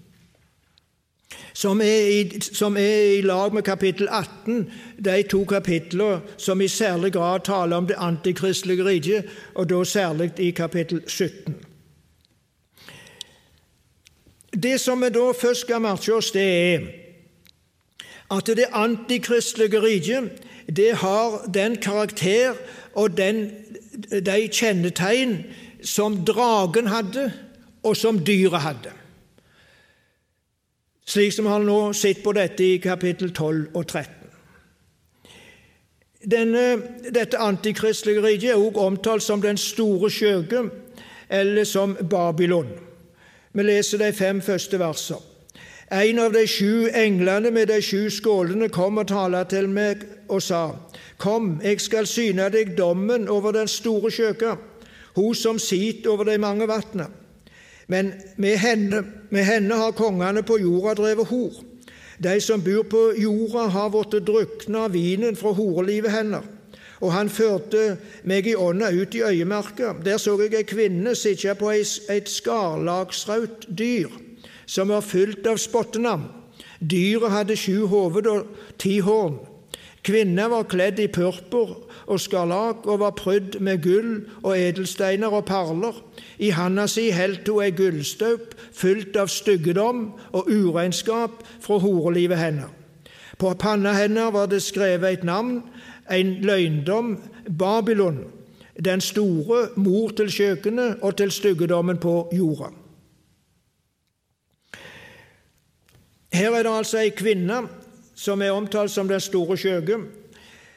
som 1.62 1.80
er, 1.80 2.06
i, 2.10 2.40
som 2.40 2.76
er, 2.76 3.18
i, 3.18 3.20
lag 3.22 3.54
med 3.54 3.62
kapittel 3.62 4.08
18, 4.10 4.70
de 5.04 5.22
to 5.30 5.44
kapitlene 5.46 6.20
som 6.36 6.60
i 6.60 6.68
særlig 6.68 7.12
grad 7.14 7.44
taler 7.46 7.76
om 7.76 7.86
det 7.86 7.98
antikristelige 7.98 8.84
riket, 8.84 9.28
og 9.54 9.68
da 9.70 9.84
særlig 9.84 10.32
i 10.38 10.50
kapittel 10.50 11.02
17. 11.06 11.54
Det 14.62 14.80
som 14.80 15.02
vi 15.02 15.08
da 15.14 15.30
først 15.32 15.66
skal 15.66 15.80
merke 15.80 16.14
oss, 16.14 16.32
det 16.34 16.48
er 16.74 16.88
at 18.32 18.46
det 18.46 18.66
antikristelige 18.72 19.80
riket 19.80 20.42
det 20.76 20.96
har 20.96 21.44
den 21.54 21.76
karakter 21.76 22.56
og 22.94 23.16
den, 23.16 23.50
de 24.10 24.48
kjennetegn 24.48 25.36
som 25.84 26.16
dragen 26.24 26.86
hadde, 26.86 27.32
og 27.82 27.96
som 27.96 28.18
dyret 28.24 28.62
hadde 28.62 28.92
slik 31.06 31.32
som 31.32 31.46
han 31.46 31.66
nå 31.66 31.92
sett 31.92 32.22
på 32.22 32.32
dette 32.36 32.64
i 32.64 32.78
kapittel 32.82 33.32
12 33.32 33.74
og 33.74 33.86
13. 33.86 34.22
Denne, 36.22 36.64
dette 37.10 37.38
antikristelige 37.38 38.22
riket 38.22 38.50
er 38.52 38.60
også 38.60 38.86
omtalt 38.86 39.22
som 39.22 39.42
den 39.42 39.58
store 39.58 40.10
skjøge, 40.10 40.68
eller 41.28 41.64
som 41.64 41.96
Babylon. 42.10 42.70
Vi 43.52 43.62
leser 43.62 43.98
de 43.98 44.12
fem 44.12 44.40
første 44.40 44.78
versene. 44.78 45.18
En 45.92 46.18
av 46.18 46.32
de 46.32 46.46
sju 46.48 46.88
englene 46.96 47.50
med 47.52 47.68
de 47.68 47.76
sju 47.84 48.06
skålene 48.10 48.70
kom 48.72 48.96
og 49.02 49.10
talte 49.10 49.44
til 49.56 49.68
meg 49.68 50.06
og 50.28 50.40
sa:" 50.42 50.70
Kom, 51.18 51.60
jeg 51.62 51.80
skal 51.80 52.06
syne 52.06 52.48
deg 52.50 52.72
dommen 52.78 53.28
over 53.28 53.52
den 53.52 53.68
store 53.68 54.10
skjøka, 54.10 54.56
hun 55.14 55.34
som 55.34 55.58
sit 55.58 56.06
over 56.06 56.24
de 56.24 56.38
mange 56.38 56.66
vatnene. 56.68 57.06
Men 57.92 58.12
med 58.36 58.56
henne, 58.56 59.04
med 59.30 59.44
henne 59.44 59.76
har 59.76 59.92
kongene 59.96 60.40
på 60.46 60.56
jorda 60.62 60.94
drevet 61.02 61.28
hor. 61.28 61.60
De 62.22 62.38
som 62.40 62.62
bor 62.64 62.86
på 62.88 63.02
jorda, 63.18 63.66
har 63.74 63.90
blitt 63.92 64.22
drukna 64.26 64.86
av 64.86 64.96
vinen 64.96 65.36
fra 65.36 65.52
horelivet 65.56 66.14
hennes. 66.14 66.48
Og 67.02 67.10
han 67.10 67.28
førte 67.32 67.96
meg 68.30 68.46
i 68.46 68.54
ånda 68.54 68.92
ut 68.94 69.14
i 69.18 69.24
øyemarka. 69.26 69.96
Der 70.04 70.20
så 70.22 70.36
jeg 70.40 70.54
ei 70.54 70.64
kvinne 70.64 71.16
sitte 71.18 71.56
på 71.58 71.72
et 71.74 72.30
skarlagsraut 72.30 73.66
dyr, 73.68 74.08
som 74.66 74.94
var 74.94 75.02
fylt 75.02 75.46
av 75.50 75.58
spottenavn. 75.58 76.28
Dyret 76.78 77.34
hadde 77.34 77.58
sju 77.58 77.88
hoved 77.90 78.30
og 78.30 78.46
ti 78.78 79.00
horn. 79.02 79.40
Kvinna 80.02 80.48
var 80.50 80.70
kledd 80.70 81.02
i 81.02 81.10
purpur 81.10 81.76
og 82.06 82.20
skarlak 82.20 82.86
og 82.86 83.00
var 83.00 83.14
prydd 83.18 83.60
med 83.60 83.82
gull 83.82 84.12
og 84.42 84.58
edelsteiner 84.58 85.32
og 85.32 85.44
perler. 85.44 86.02
I 86.38 86.50
handa 86.50 86.86
si 86.86 87.10
holdt 87.10 87.48
hun 87.48 87.62
ei 87.62 87.70
gullstaup 87.76 88.54
fylt 88.72 89.16
av 89.16 89.30
styggedom 89.32 90.04
og 90.32 90.50
uregnskap 90.50 91.42
fra 91.60 91.78
horelivet 91.82 92.38
hennes. 92.38 92.70
På 93.38 93.54
panna 93.58 93.92
hennes 93.96 94.32
var 94.32 94.46
det 94.46 94.62
skrevet 94.62 95.12
et 95.12 95.24
navn, 95.24 95.62
en 96.10 96.34
løgndom, 96.42 97.16
Babylon, 97.58 98.24
den 98.84 99.00
store 99.00 99.68
mor 99.76 100.12
til 100.16 100.30
kjøkkenet 100.30 101.02
og 101.02 101.16
til 101.16 101.30
styggedommen 101.30 101.98
på 101.98 102.28
jorda. 102.32 102.70
Her 106.32 106.54
er 106.56 106.62
det 106.62 106.72
altså 106.72 107.02
ei 107.02 107.10
kvinne 107.12 107.66
som 108.14 108.42
er 108.42 108.54
omtalt 108.54 108.90
som 108.90 109.08
den 109.08 109.20
store 109.20 109.56
skjøge, 109.56 109.98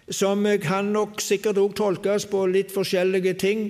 som 0.09 0.45
kan 0.61 0.91
nok 0.93 1.21
sikkert 1.21 1.57
òg 1.57 1.75
tolkes 1.75 2.27
på 2.29 2.45
litt 2.51 2.73
forskjellige 2.73 3.33
ting. 3.41 3.69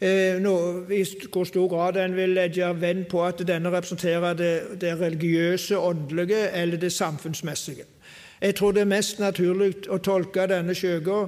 Eh, 0.00 0.40
nå, 0.42 0.54
I 0.90 1.02
hvor 1.32 1.44
stor 1.44 1.68
grad 1.68 1.96
en 2.00 2.16
vil 2.16 2.34
legge 2.36 2.70
venn 2.80 3.04
på 3.08 3.22
at 3.24 3.42
denne 3.46 3.70
representerer 3.72 4.34
det, 4.36 4.54
det 4.80 4.94
religiøse, 5.00 5.78
åndelige 5.78 6.50
eller 6.50 6.76
det 6.76 6.92
samfunnsmessige. 6.92 7.84
Jeg 8.40 8.54
tror 8.54 8.72
det 8.72 8.82
er 8.82 8.90
mest 8.90 9.20
naturlig 9.22 9.86
å 9.88 10.00
tolke 10.04 10.48
denne 10.50 10.74
skjøga 10.76 11.20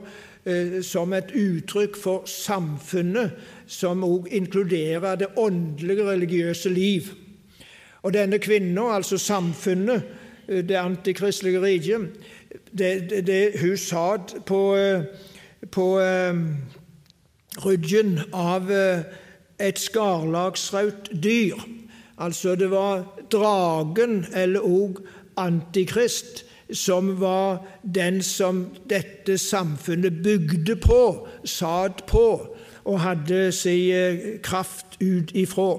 eh, 0.44 0.80
som 0.84 1.14
et 1.16 1.30
uttrykk 1.32 1.96
for 1.96 2.26
samfunnet, 2.28 3.36
som 3.66 4.04
òg 4.04 4.28
inkluderer 4.34 5.16
det 5.20 5.30
åndelige, 5.36 6.10
religiøse 6.10 6.72
liv. 6.72 7.12
Og 8.02 8.12
denne 8.14 8.38
kvinna, 8.38 8.90
altså 8.98 9.18
samfunnet, 9.18 10.02
eh, 10.48 10.64
det 10.66 10.76
antikristelige 10.76 11.62
riket, 11.62 12.10
det, 12.78 13.10
det, 13.10 13.26
det, 13.26 13.60
hun 13.60 13.76
satt 13.76 14.34
på, 14.46 14.76
eh, 14.76 15.02
på 15.70 16.00
eh, 16.00 16.34
ryggen 17.64 18.20
av 18.32 18.70
uh, 18.70 19.00
et 19.58 19.78
skarlagsraut 19.80 21.08
dyr. 21.22 21.56
Altså 22.18 22.54
det 22.54 22.70
var 22.70 23.06
dragen, 23.32 24.26
eller 24.34 24.60
òg 24.60 25.00
Antikrist, 25.36 26.44
som 26.72 27.20
var 27.20 27.64
den 27.94 28.22
som 28.22 28.66
dette 28.88 29.38
samfunnet 29.38 30.22
bygde 30.24 30.76
på, 30.76 31.28
satt 31.44 32.06
på 32.08 32.28
og 32.86 33.00
hadde 33.00 33.52
sin 33.52 34.40
kraft 34.42 34.96
ut 35.00 35.32
ifra. 35.34 35.76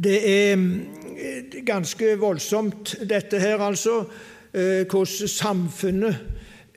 Det 0.00 0.18
er 0.24 0.52
eh, 0.52 1.64
ganske 1.66 2.14
voldsomt, 2.20 2.94
dette 3.08 3.40
her, 3.40 3.60
altså, 3.60 4.04
hvordan 4.52 5.28
samfunnet, 5.30 6.16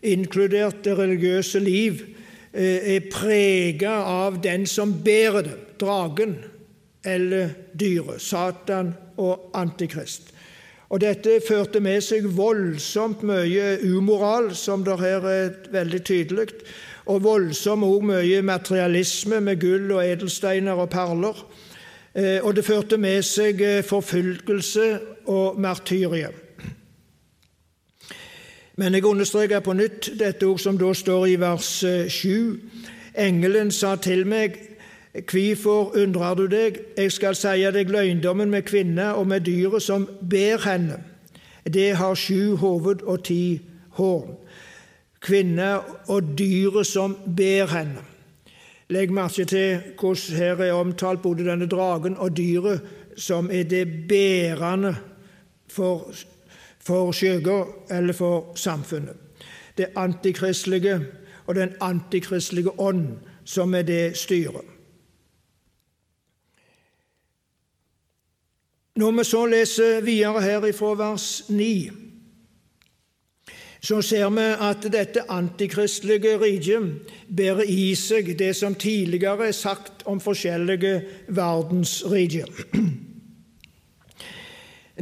inkludert 0.03 0.83
det 0.83 0.97
religiøse 0.97 1.59
liv, 1.63 2.01
er 2.53 3.07
prega 3.09 3.93
av 4.05 4.41
den 4.43 4.67
som 4.69 4.91
bærer 5.03 5.47
det, 5.47 5.55
dragen 5.81 6.35
eller 7.03 7.49
dyret, 7.73 8.21
Satan 8.21 8.93
og 9.17 9.49
Antikrist. 9.57 10.31
Og 10.93 11.01
Dette 11.01 11.39
førte 11.41 11.81
med 11.81 12.03
seg 12.05 12.27
voldsomt 12.37 13.23
mye 13.25 13.79
umoral, 13.81 14.51
som 14.55 14.83
det 14.85 14.99
her 15.01 15.25
er 15.25 15.55
veldig 15.73 16.01
tydelig, 16.05 16.51
og 17.09 17.23
voldsomt 17.25 17.83
også 17.87 18.09
mye 18.11 18.43
materialisme 18.45 19.41
med 19.41 19.59
gull 19.61 19.89
og 19.91 20.03
edelsteiner 20.05 20.77
og 20.77 20.91
perler. 20.93 21.39
Eh, 22.13 22.37
og 22.45 22.53
det 22.55 22.65
førte 22.67 22.99
med 23.01 23.25
seg 23.25 23.61
eh, 23.65 23.81
forfølgelse 23.83 24.87
og 25.33 25.59
martyrie. 25.59 26.29
Men 28.75 28.93
jeg 28.93 29.05
understreker 29.05 29.59
på 29.59 29.73
nytt 29.73 30.09
dette 30.19 30.47
ord 30.49 30.59
som 30.59 30.77
da 30.77 30.93
står 30.93 31.25
i 31.25 31.35
vers 31.41 31.71
7. 32.09 32.29
Eh, 33.13 33.27
Engelen 33.27 33.71
sa 33.71 33.95
til 33.95 34.25
meg, 34.27 34.57
Hvorfor 35.13 35.93
undrer 35.97 36.33
du 36.33 36.47
deg? 36.47 36.79
Jeg 36.97 37.11
skal 37.11 37.35
sie 37.37 37.69
deg 37.71 37.91
løgndommen 37.93 38.49
med 38.49 38.65
kvinna 38.65 39.11
og 39.13 39.27
med 39.29 39.45
dyret 39.45 39.83
som 39.85 40.07
ber 40.29 40.57
henne. 40.65 40.97
Det 41.69 41.95
har 41.95 42.15
sju 42.17 42.55
hoved 42.57 43.03
og 43.05 43.23
ti 43.23 43.61
horn. 43.99 44.33
Kvinna 45.21 45.75
og 46.09 46.33
dyret 46.37 46.89
som 46.89 47.13
ber 47.37 47.69
henne. 47.69 48.01
Legg 48.89 49.13
merke 49.13 49.45
til 49.45 49.83
hvordan 49.99 50.37
her 50.37 50.65
er 50.65 50.73
omtalt 50.73 51.21
både 51.21 51.45
denne 51.45 51.69
dragen 51.69 52.17
og 52.17 52.33
dyret 52.37 52.81
som 53.17 53.51
er 53.51 53.63
det 53.63 53.85
bærende 54.09 54.95
for, 55.69 56.09
for 56.85 57.11
skjøga 57.15 57.63
eller 57.91 58.13
for 58.13 58.51
samfunnet. 58.55 59.15
Det 59.77 59.93
antikristelige 59.95 60.99
og 61.45 61.55
den 61.55 61.73
antikristelige 61.81 62.79
ånd 62.79 63.17
som 63.45 63.73
er 63.75 63.81
det 63.81 64.17
styret. 64.17 64.69
Når 68.95 69.11
vi 69.11 69.23
så 69.23 69.45
leser 69.45 70.01
videre 70.05 70.41
her 70.41 70.65
ifra 70.69 70.93
vers 70.93 71.45
9, 71.49 71.89
så 73.81 74.01
ser 74.01 74.29
vi 74.29 74.43
at 74.61 74.85
dette 74.93 75.23
antikristelige 75.31 76.37
riket 76.39 77.09
bærer 77.27 77.65
i 77.67 77.95
seg 77.99 78.29
det 78.39 78.53
som 78.55 78.75
tidligere 78.75 79.47
er 79.47 79.51
sagt 79.57 80.05
om 80.05 80.21
forskjellige 80.23 81.01
verdensriker. 81.27 82.47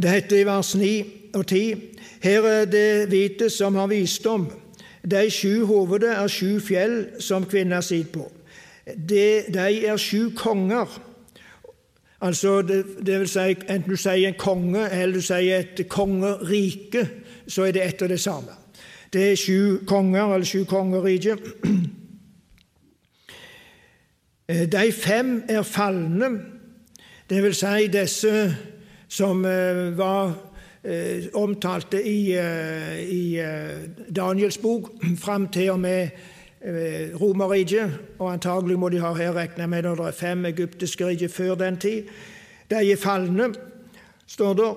Det 0.01 0.09
heter 0.09 0.39
i 0.39 0.45
vers 0.47 0.75
9 0.75 1.20
og 1.33 1.47
ti. 1.47 1.75
Her 2.23 2.47
er 2.47 2.65
det 2.65 3.07
hvite 3.09 3.49
som 3.49 3.75
har 3.75 3.87
visdom. 3.87 4.49
De 5.11 5.29
sju 5.31 5.65
hoveder 5.65 6.13
er 6.13 6.27
sju 6.29 6.59
fjell 6.59 7.05
som 7.19 7.45
kvinna 7.49 7.81
sitter 7.81 8.19
på. 8.19 8.27
De, 8.85 9.43
de 9.53 9.85
er 9.85 9.97
sju 9.97 10.31
konger 10.35 10.89
Altså, 12.21 12.61
det, 12.61 12.85
det, 13.05 13.19
vil 13.19 13.29
si, 13.29 13.39
Enten 13.39 13.89
du 13.89 13.97
sier 13.97 14.27
en 14.29 14.37
konge 14.37 14.83
eller 14.93 15.17
du 15.17 15.23
sier 15.25 15.63
et 15.63 15.87
kongerike, 15.89 17.07
så 17.49 17.65
er 17.65 17.71
det 17.73 17.81
ett 17.81 18.01
og 18.05 18.11
det 18.13 18.19
samme. 18.21 18.53
Det 19.13 19.31
er 19.31 19.35
sju 19.35 19.79
konger, 19.89 20.33
eller 20.35 20.45
sju 20.45 20.63
kongeriker. 20.69 21.41
De 24.75 24.91
fem 24.91 25.43
er 25.49 25.63
falne, 25.63 26.29
det 27.29 27.43
vil 27.43 27.55
si 27.55 27.87
disse 27.87 28.55
som 29.07 29.45
eh, 29.47 29.97
var 29.97 30.33
omtalte 31.37 31.99
i, 32.09 32.33
i 33.05 33.23
Daniels 34.15 34.57
bok 34.57 34.89
fram 35.25 35.47
til 35.53 35.71
og 35.71 35.79
med 35.79 36.09
Eh, 36.65 37.21
Romerriket, 37.21 37.91
og 38.19 38.33
antagelig 38.33 38.79
må 38.79 38.89
de 38.89 38.99
ha 39.01 39.13
her 39.17 39.33
regna 39.33 39.65
med 39.65 39.81
når 39.81 39.95
det 39.95 40.05
er 40.07 40.11
fem 40.11 40.45
egyptiske 40.45 41.07
riker 41.07 41.27
før 41.27 41.55
den 41.55 41.77
tid. 41.77 42.03
De 42.69 42.91
er 42.91 42.97
falne, 43.01 43.47
står 44.27 44.53
det. 44.53 44.69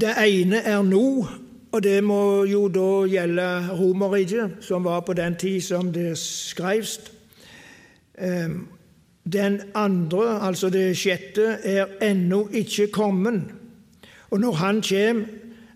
Det 0.00 0.14
ene 0.22 0.62
er 0.62 0.82
nå, 0.82 1.26
og 1.72 1.82
det 1.82 2.04
må 2.04 2.44
jo 2.46 2.68
da 2.70 3.08
gjelde 3.10 3.48
Romerriket, 3.80 4.56
som 4.60 4.86
var 4.86 5.00
på 5.00 5.18
den 5.18 5.34
tid 5.36 5.60
som 5.66 5.92
det 5.92 6.18
skrevs. 6.18 7.00
Ehm, 8.18 8.68
den 9.32 9.60
andre, 9.74 10.40
altså 10.40 10.70
det 10.70 10.96
sjette, 10.96 11.58
er 11.64 11.98
ennå 12.02 12.46
ikke 12.52 12.88
kommet. 12.92 13.42
Og 14.30 14.40
når 14.40 14.52
han 14.52 14.82
kommer, 14.82 15.24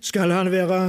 skal 0.00 0.30
han 0.30 0.50
være 0.52 0.82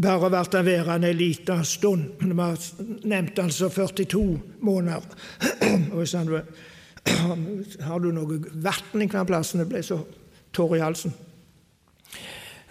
bare 0.00 0.30
vært 0.32 0.54
værende 0.64 1.10
en 1.10 1.16
liten 1.16 1.64
stund. 1.64 2.04
Vi 2.20 2.32
har 2.40 2.58
nevnt 3.04 3.38
altså 3.38 3.68
42 3.68 4.40
måneder. 4.60 5.02
Og 5.92 6.06
han, 7.06 7.64
har 7.80 7.98
du 7.98 8.12
noe 8.12 8.38
vann 8.54 9.08
hver 9.10 9.26
plass? 9.28 9.52
Det 9.52 9.68
ble 9.68 9.82
så 9.82 9.98
tårer 10.54 10.78
i 10.78 10.84
halsen. 10.84 11.14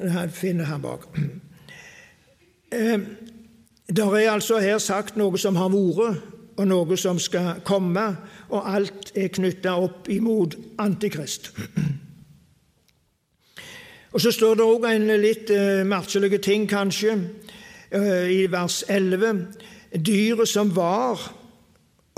Det 0.02 0.30
finner 0.34 0.66
han 0.66 0.82
bak. 0.82 1.06
Eh, 2.72 3.00
det 3.92 4.06
er 4.06 4.32
altså 4.32 4.62
her 4.64 4.78
sagt 4.80 5.18
noe 5.20 5.38
som 5.38 5.58
har 5.60 5.70
vært, 5.70 6.16
og 6.62 6.68
noe 6.70 6.98
som 7.00 7.20
skal 7.20 7.64
komme, 7.66 8.04
og 8.54 8.70
alt 8.70 9.12
er 9.18 9.32
knytta 9.34 9.74
opp 9.82 10.10
imot 10.14 10.56
Antikrist. 10.82 11.52
Og 14.12 14.22
Så 14.22 14.32
står 14.36 14.58
det 14.60 14.66
òg 14.68 14.86
en 14.90 15.08
litt 15.24 15.50
uh, 15.56 15.88
merkelig 15.88 16.42
ting, 16.44 16.68
kanskje, 16.70 17.16
uh, 17.96 18.28
i 18.28 18.44
vers 18.52 18.84
11. 18.90 19.46
Dyret 19.96 20.50
som 20.52 20.74
var 20.76 21.32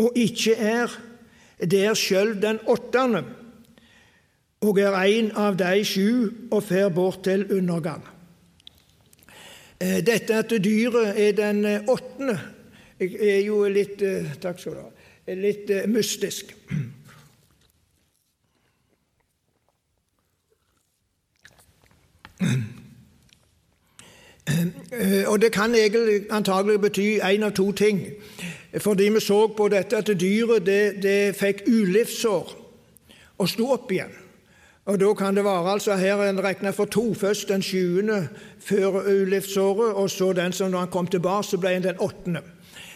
og 0.01 0.17
ikke 0.17 0.55
er, 0.57 0.89
det 1.61 1.83
er 1.85 1.93
sjøl 1.93 2.33
den 2.41 2.59
åttende, 2.65 3.21
og 4.65 4.79
er 4.79 4.97
en 4.97 5.29
av 5.37 5.55
de 5.59 5.83
sju 5.85 6.31
og 6.49 6.63
fer 6.65 6.89
bort 6.89 7.23
til 7.27 7.45
undergang. 7.53 8.01
Uh, 9.77 10.01
dette 10.01 10.33
at 10.33 10.49
dyret 10.49 11.13
er 11.13 11.37
den 11.37 11.61
åttende, 11.85 12.39
er 13.19 13.39
jo 13.45 13.63
litt 13.67 14.03
Takk 14.41 14.59
skal 14.59 14.77
du 14.77 14.83
ha. 14.83 14.89
Litt 15.39 15.71
mystisk. 15.87 16.53
Eh, 24.91 25.23
og 25.27 25.41
Det 25.41 25.51
kan 25.51 25.75
egentlig 25.75 26.25
antagelig 26.29 26.81
bety 26.81 27.19
én 27.19 27.43
av 27.43 27.51
to 27.51 27.71
ting. 27.71 28.09
Fordi 28.79 29.09
vi 29.09 29.19
så 29.19 29.47
på 29.47 29.67
dette 29.67 29.97
at 29.97 30.07
dyret 30.19 30.65
det, 30.65 31.03
det 31.03 31.35
fikk 31.35 31.63
ulivssår 31.67 32.59
og 33.37 33.49
sto 33.49 33.71
opp 33.71 33.91
igjen. 33.91 34.11
Og 34.85 34.99
Da 34.99 35.13
kan 35.13 35.35
det 35.35 35.43
være 35.43 35.71
altså 35.71 35.95
her 35.95 36.23
en 36.23 36.43
regner 36.43 36.71
for 36.71 36.85
to. 36.85 37.13
Først 37.13 37.47
den 37.47 37.61
sjuende 37.61 38.27
før 38.59 39.07
ulivssåret, 39.07 39.93
og 39.93 40.09
så 40.09 40.33
den 40.33 40.51
som 40.51 40.71
når 40.71 40.79
han 40.79 40.87
kom 40.87 41.07
tilbake, 41.07 41.47
så 41.47 41.57
ble 41.57 41.69
den 41.69 41.99
åttende. 41.99 42.41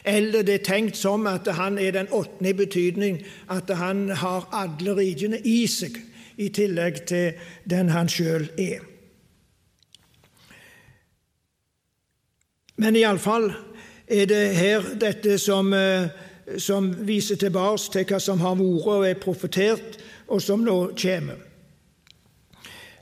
Eller 0.03 0.43
det 0.43 0.53
er 0.53 0.65
tenkt 0.65 0.97
som 0.97 1.27
at 1.27 1.47
han 1.57 1.77
er 1.77 1.91
den 1.91 2.11
åttende 2.11 2.49
i 2.49 2.57
betydning 2.57 3.21
at 3.51 3.69
han 3.75 4.09
har 4.09 4.47
alle 4.55 4.95
rikene 4.97 5.39
i 5.43 5.65
seg, 5.67 5.97
i 6.37 6.49
tillegg 6.53 7.01
til 7.09 7.33
den 7.69 7.89
han 7.89 8.09
sjøl 8.09 8.49
er. 8.61 8.85
Men 12.77 12.95
iallfall 12.95 13.49
er 14.07 14.29
det 14.29 14.43
her 14.55 14.85
dette 15.01 15.39
som, 15.41 15.73
eh, 15.73 16.09
som 16.57 16.91
viser 17.07 17.35
tilbake 17.35 17.91
til 17.91 18.05
hva 18.05 18.19
som 18.21 18.39
har 18.39 18.55
vært 18.55 18.87
og 18.93 19.07
er 19.07 19.19
profetert, 19.19 19.97
og 20.27 20.41
som 20.41 20.63
nå 20.63 20.93
kommer. 21.01 21.47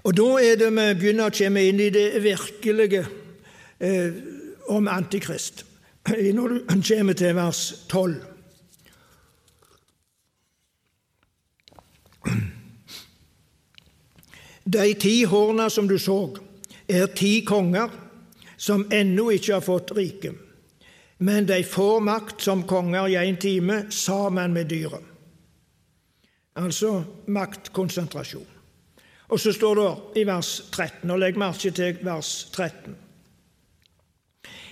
Og 0.06 0.14
Da 0.14 0.38
er 0.38 0.56
det 0.56 0.70
vi 0.70 0.94
begynner 0.94 1.32
å 1.32 1.34
komme 1.34 1.64
inn 1.66 1.80
i 1.80 1.90
det 1.90 2.22
virkelige 2.24 3.08
eh, 3.80 4.12
om 4.70 4.88
Antikrist, 4.88 5.66
når 6.06 6.48
du 6.48 6.60
kommer 6.68 7.14
til 7.14 7.36
vers 7.36 7.74
12. 7.90 8.16
De 14.66 14.94
ti 14.94 15.24
horna 15.24 15.70
som 15.70 15.88
du 15.88 15.98
så, 16.00 16.20
er 16.88 17.08
ti 17.18 17.42
konger 17.46 17.90
som 18.58 18.86
ennå 18.94 19.32
ikke 19.34 19.54
har 19.58 19.66
fått 19.66 19.92
rike, 19.98 20.34
men 21.18 21.46
de 21.46 21.64
får 21.64 22.00
makt 22.06 22.42
som 22.42 22.64
konger 22.68 23.08
i 23.10 23.18
en 23.22 23.38
time 23.38 23.86
sammen 23.90 24.54
med 24.54 24.70
dyret. 24.70 25.04
Altså 26.56 27.04
maktkonsentrasjon. 27.28 28.48
Og 29.28 29.40
så 29.40 29.52
står 29.54 29.76
det 29.76 30.22
i 30.22 30.24
vers 30.28 30.62
13, 30.72 31.10
og 31.12 31.20
legg 31.20 31.38
merke 31.38 31.72
til 31.74 31.98
vers 32.06 32.32
13. 32.54 32.96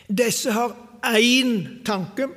Disse 0.08 0.54
har 0.54 0.76
én 1.04 1.84
tanke, 1.86 2.28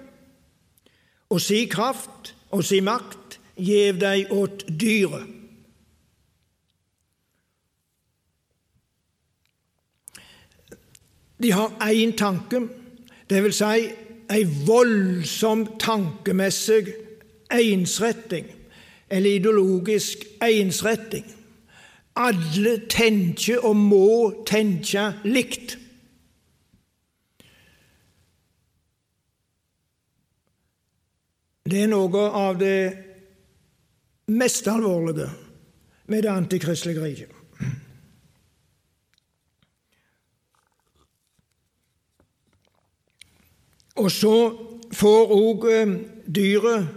og 1.31 1.41
si 1.41 1.64
kraft 1.71 2.35
og 2.51 2.64
si 2.64 2.81
makt 2.81 3.39
gjev 3.57 3.99
deg 4.01 4.33
åt 4.35 4.67
dyret. 4.81 5.33
De 11.37 11.53
har 11.53 11.75
én 11.93 12.14
tanke, 12.17 12.62
det 13.31 13.43
vil 13.45 13.53
si 13.53 13.89
ei 14.33 14.45
voldsom 14.67 15.67
tankemessig 15.79 16.95
ensretting, 17.53 18.47
eller 19.11 19.31
ideologisk 19.31 20.25
ensretting. 20.43 21.27
Alle 22.17 22.79
tenker 22.89 23.61
og 23.61 23.77
må 23.77 24.09
tenke 24.49 25.11
likt. 25.25 25.77
Det 31.67 31.83
er 31.83 31.91
noe 31.91 32.29
av 32.31 32.59
det 32.61 32.79
mest 34.31 34.69
alvorlige 34.71 35.27
med 36.07 36.23
det 36.23 36.31
antikristelige 36.31 37.03
riket. 37.03 37.33
Og 43.97 44.11
så 44.12 44.37
får 44.93 45.35
òg 45.35 45.69
eh, 45.73 45.95
dyret, 46.27 46.89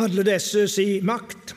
alle 0.00 0.24
disse, 0.24 0.64
si 0.72 0.86
makt. 1.04 1.52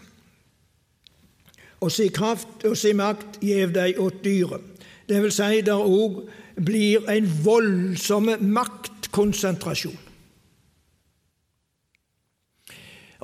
Og 1.81 1.91
si 1.91 2.09
kraft 2.13 2.65
og 2.67 2.75
si 2.77 2.91
makt 2.93 3.39
gjev 3.41 3.71
dei 3.73 3.93
åt 4.01 4.19
dyret. 4.25 4.73
Det 5.07 5.21
vil 5.23 5.33
si, 5.33 5.61
der 5.65 5.79
òg 5.79 6.25
blir 6.65 7.07
en 7.11 7.29
voldsom 7.45 8.29
maktkonsentrasjon. 8.41 9.97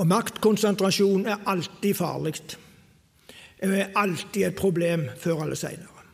Og 0.02 0.08
maktkonsentrasjon 0.10 1.28
er 1.30 1.44
alltid 1.46 1.94
farlig. 1.94 2.34
Det 3.62 3.82
er 3.84 3.92
alltid 3.96 4.48
et 4.48 4.58
problem 4.58 5.06
før 5.22 5.44
eller 5.44 5.60
seinere. 5.60 6.06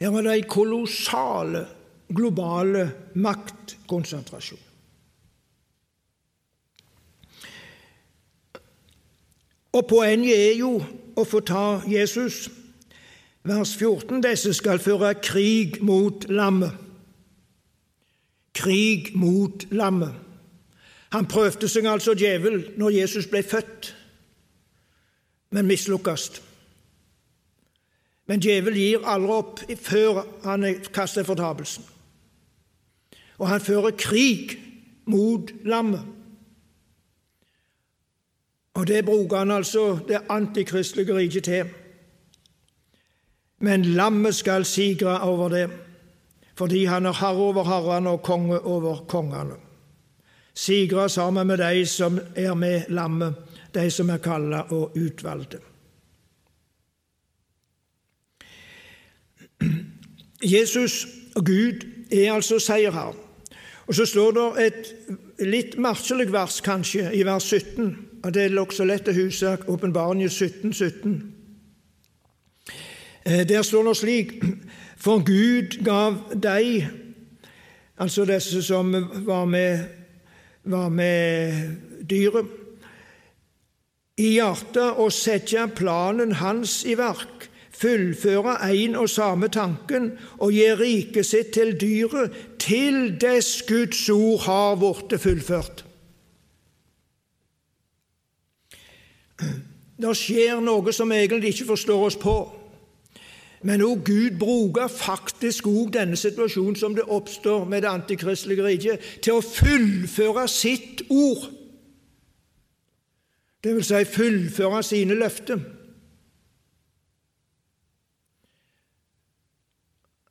Her 0.00 0.12
var 0.12 0.26
det 0.28 0.48
kolossale 0.48 1.64
globale 2.12 2.90
maktkonsentrasjon. 3.14 4.66
Og 9.72 9.86
Poenget 9.88 10.36
er 10.36 10.56
jo 10.58 10.74
å 11.16 11.24
få 11.24 11.40
ta 11.46 11.80
Jesus. 11.88 12.48
Vers 13.46 13.76
14.: 13.78 14.20
Disse 14.20 14.52
skal 14.52 14.82
føre 14.82 15.14
krig 15.14 15.78
mot 15.80 16.26
lammet. 16.28 16.74
Krig 18.52 19.14
mot 19.14 19.64
lammet. 19.70 20.29
Han 21.12 21.26
prøvde 21.26 21.68
seg 21.68 21.86
altså 21.90 22.14
djevel 22.14 22.62
når 22.78 22.96
Jesus 23.00 23.26
ble 23.26 23.42
født, 23.42 23.94
men 25.50 25.66
mislukkes. 25.66 26.28
Men 28.30 28.42
djevel 28.42 28.76
gir 28.78 29.06
aldri 29.10 29.38
opp 29.40 29.64
før 29.82 30.22
han 30.44 30.68
kaster 30.94 31.26
fortapelsen 31.26 31.88
og 33.40 33.48
han 33.48 33.60
fører 33.60 33.96
krig 33.96 34.58
mot 35.08 35.50
lammet. 35.64 36.02
Og 38.76 38.86
det 38.86 39.04
bruker 39.04 39.42
han 39.42 39.50
altså 39.50 39.98
det 40.08 40.20
antikristelige 40.30 41.16
riket 41.16 41.44
til. 41.44 41.70
Men 43.60 43.84
lammet 43.84 44.34
skal 44.34 44.64
sigre 44.64 45.20
over 45.20 45.48
det, 45.48 45.70
fordi 46.54 46.84
han 46.84 47.06
er 47.06 47.16
herre 47.16 47.48
over 47.48 47.64
herrene 47.64 48.10
og 48.10 48.22
konge 48.22 48.60
over 48.60 49.04
kongene. 49.08 49.56
Sigre 50.60 51.08
sammen 51.08 51.46
med 51.46 51.58
de 51.58 51.86
som 51.86 52.18
er 52.36 52.54
med 52.54 52.90
lammet, 52.92 53.34
de 53.74 53.90
som 53.90 54.10
er 54.10 54.18
kalla 54.20 54.66
og 54.76 54.96
utvalgte. 54.98 55.58
Jesus 60.44 61.06
og 61.36 61.46
Gud 61.46 61.86
er 62.12 62.32
altså 62.32 62.58
seierherr. 62.58 63.16
Og 63.86 63.94
Så 63.94 64.06
står 64.06 64.30
det 64.30 64.66
et 64.66 64.92
litt 65.38 65.78
merkelig 65.78 66.32
vers, 66.32 66.60
kanskje, 66.60 67.08
i 67.14 67.24
vers 67.24 67.44
17. 67.44 67.96
og 68.22 68.34
Det 68.34 68.42
er 68.44 68.60
også 68.60 68.84
lett 68.84 69.08
å 69.08 69.12
huske 69.16 69.56
Åpenbaringen 69.66 70.28
17, 70.28 70.72
17. 70.72 71.34
Eh, 73.24 73.48
der 73.48 73.62
står 73.62 73.88
det 73.88 73.96
slik 73.96 74.44
For 74.96 75.24
Gud 75.24 75.84
gav 75.84 76.16
deg, 76.42 76.86
altså 77.98 78.24
disse 78.24 78.62
som 78.62 78.92
var 79.26 79.44
med, 79.44 79.99
var 80.64 80.88
med 80.88 81.76
dyret, 82.10 82.56
i 84.20 84.34
hjertet 84.36 84.98
å 85.00 85.06
sette 85.08 85.64
planen 85.72 86.34
hans 86.42 86.82
i 86.84 86.94
verk 86.98 87.50
fullføre 87.80 88.58
en 88.68 88.96
og 89.00 89.08
samme 89.08 89.48
tanken 89.52 90.10
og 90.38 90.52
gi 90.52 90.68
riket 90.76 91.26
sitt 91.26 91.52
til 91.56 91.72
dyret 91.80 92.34
til 92.60 93.16
dess 93.20 93.62
Guds 93.68 94.08
ord 94.12 94.40
har 94.44 94.76
blitt 94.80 95.20
fullført. 95.22 95.84
Det 100.00 100.14
skjer 100.16 100.60
noe 100.64 100.92
som 100.96 101.12
egentlig 101.12 101.54
ikke 101.54 101.72
forstår 101.74 102.06
oss 102.06 102.16
på. 102.20 102.36
Men 103.62 103.82
òg 103.84 104.04
Gud 104.04 104.38
bruker 104.40 104.88
faktisk 104.88 105.66
òg 105.68 105.90
denne 105.92 106.16
situasjonen 106.16 106.76
som 106.76 106.94
det 106.96 107.04
oppstår 107.04 107.64
med 107.68 107.82
det 107.82 107.90
antikristelige 107.90 108.64
riket, 108.64 109.00
til 109.22 109.36
å 109.36 109.44
fullføre 109.44 110.46
sitt 110.48 111.02
ord. 111.10 111.50
Det 113.60 113.74
vil 113.76 113.84
si 113.84 114.04
fullføre 114.08 114.80
sine 114.82 115.14
løfter. 115.14 115.60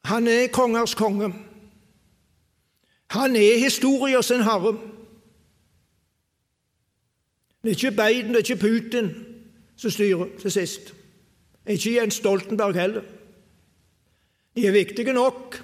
Han 0.10 0.28
er 0.28 0.48
kongers 0.50 0.96
konge. 0.98 1.30
Han 3.14 3.36
er 3.36 3.62
historien 3.62 4.24
sin 4.24 4.42
herre. 4.42 4.74
Det 7.62 7.70
er 7.70 7.76
ikke 7.76 7.92
Biden, 7.92 8.34
det 8.34 8.42
er 8.42 8.54
ikke 8.54 8.62
Putin 8.62 9.10
som 9.78 9.92
styrer 9.92 10.28
til 10.42 10.52
sist. 10.52 10.94
Ikke 11.68 11.94
Jens 11.94 12.14
Stoltenberg 12.14 12.74
heller. 12.74 13.19
De 14.56 14.68
er 14.68 14.72
viktige 14.72 15.14
nok. 15.14 15.64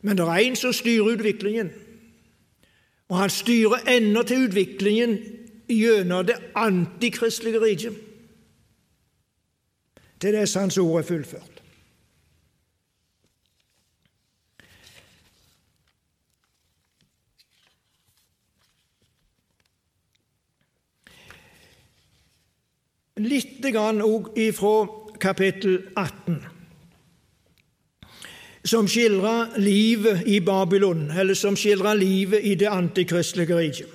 Men 0.00 0.16
det 0.16 0.24
er 0.24 0.50
én 0.50 0.54
som 0.56 0.72
styrer 0.72 1.12
utviklingen, 1.12 1.72
og 3.08 3.18
han 3.18 3.30
styrer 3.30 3.84
ennå 3.88 4.22
til 4.22 4.46
utviklingen 4.48 5.18
gjennom 5.68 6.26
det 6.26 6.38
antikristelige 6.54 7.60
riket 7.60 7.98
til 10.20 10.34
dess 10.36 10.54
Hans 10.54 10.78
ord 10.78 10.98
er 11.00 11.06
fullført. 11.08 11.56
Litt 23.20 23.60
grann 23.72 24.00
òg 24.00 24.30
ifra 24.40 24.74
kapittel 25.20 25.82
18. 25.96 26.40
som 28.64 28.88
skildrer 28.88 29.56
livet 29.56 30.26
i 30.28 30.40
Babylon, 30.40 31.10
eller 31.10 31.34
som 31.34 31.56
skildrer 31.56 31.94
livet 31.96 32.44
i 32.44 32.54
det 32.54 32.68
antikristelige 32.68 33.56
riket. 33.56 33.88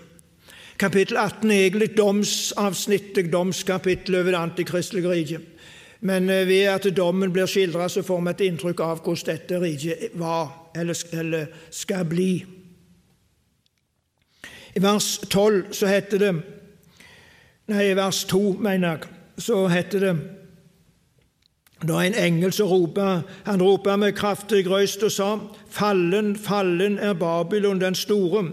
Kapittel 0.77 1.17
18 1.17 1.51
er 1.51 1.65
egentlig 1.67 1.91
domsavsnittet, 1.97 3.31
domskapittelet 3.31 4.19
over 4.19 4.31
det 4.31 4.39
antikristelige 4.39 5.11
riket. 5.11 5.41
Men 5.99 6.29
eh, 6.29 6.47
ved 6.47 6.65
at 6.73 6.89
dommen 6.97 7.31
blir 7.33 7.45
skildret, 7.45 7.91
så 7.91 8.03
får 8.03 8.21
vi 8.21 8.33
et 8.33 8.43
inntrykk 8.49 8.81
av 8.83 9.03
hvordan 9.05 9.29
dette 9.29 9.61
riket 9.61 10.17
var, 10.19 10.49
eller 10.75 11.47
skal 11.71 12.05
bli. 12.09 12.45
I 14.75 14.83
vers 14.83 15.19
12 15.29 15.71
så 15.71 15.87
heter 15.87 16.19
det 16.19 16.33
Nei, 17.65 17.87
i 17.89 17.95
vers 17.97 18.25
2, 18.29 18.57
mener 18.61 18.91
jeg, 18.91 19.13
så 19.41 19.63
heter 19.71 20.03
det 20.03 20.11
da 21.83 21.99
en 22.01 22.13
engel 22.13 22.51
ropa, 22.63 23.21
han 23.45 23.61
ropa 23.61 23.95
med 23.95 24.13
kraftig 24.13 24.69
røyst 24.69 25.03
og 25.03 25.11
sa:" 25.11 25.37
Fallen, 25.69 26.35
fallen 26.35 26.97
er 26.97 27.13
Babylon 27.13 27.81
den 27.81 27.95
store. 27.95 28.51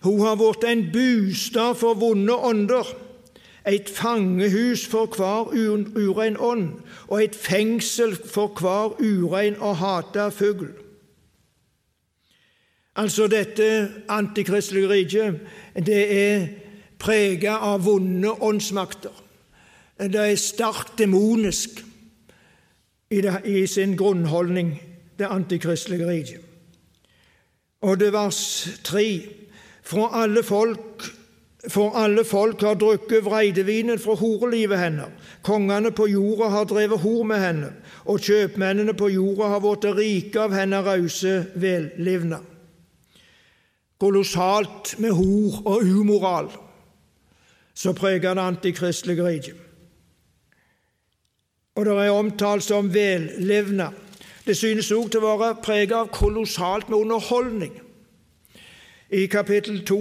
Hun 0.00 0.20
har 0.20 0.36
blitt 0.36 0.64
en 0.64 0.90
bostad 0.92 1.74
for 1.74 1.94
vonde 1.94 2.34
ånder, 2.34 2.94
et 3.66 3.88
fangehus 3.88 4.86
for 4.86 5.06
hver 5.06 5.50
urein 5.96 6.36
ånd, 6.36 6.68
og 7.08 7.24
et 7.24 7.34
fengsel 7.34 8.16
for 8.16 8.46
hver 8.60 9.00
urein 9.00 9.56
og 9.60 9.76
hata 9.76 10.28
fugl. 10.28 10.68
Altså, 12.96 13.26
dette 13.26 13.88
antikristelige 14.08 14.88
riket, 14.88 15.40
det 15.86 16.12
er 16.12 16.46
preget 16.98 17.58
av 17.60 17.84
vonde 17.84 18.30
åndsmakter. 18.42 19.10
Det 19.98 20.20
er 20.20 20.36
sterkt 20.36 20.98
demonisk 20.98 21.84
i, 23.10 23.66
sin 23.66 23.96
grunnholdning, 23.96 24.82
det 25.18 25.26
antikristelige 25.30 26.08
riket. 26.08 26.40
Og 27.82 28.00
det 28.00 28.12
vers 28.12 28.68
tre 28.84 29.22
For 29.84 30.08
alle 30.16 30.42
folk 30.42 31.04
for 31.68 31.96
alle 31.96 32.24
folk 32.24 32.60
har 32.60 32.74
drukket 32.74 33.24
vreidevinen 33.24 33.98
fra 33.98 34.14
horelivet 34.14 34.78
henne. 34.78 35.06
Kongene 35.42 35.90
på 35.90 36.06
jorda 36.06 36.48
har 36.52 36.64
drevet 36.68 37.00
hor 37.00 37.22
med 37.24 37.40
henne, 37.40 37.70
og 38.04 38.20
kjøpmennene 38.20 38.94
på 38.94 39.08
jorda 39.08 39.48
har 39.54 39.62
blitt 39.64 39.86
rike 39.96 40.40
av 40.40 40.52
henne 40.52 40.82
rause 40.84 41.46
vellivna. 41.54 42.40
Kolossalt 44.00 44.96
med 45.00 45.16
hor 45.16 45.62
og 45.64 45.88
umoral 45.88 46.50
så 47.74 47.92
preger 47.96 48.34
det 48.36 48.44
antikristelige 48.44 49.24
riket 49.24 49.63
og 51.74 51.86
det 51.86 51.94
er 51.94 52.10
omtalt 52.10 52.64
som 52.64 52.94
vellevna. 52.94 53.90
Det 54.46 54.56
synes 54.56 54.92
òg 54.92 55.08
til 55.10 55.24
å 55.24 55.38
være 55.40 55.62
preget 55.64 55.96
av 55.96 56.12
kolossalt 56.12 56.88
med 56.88 56.98
underholdning. 56.98 57.72
I 59.14 59.26
kapittel 59.30 59.80
2, 59.86 59.98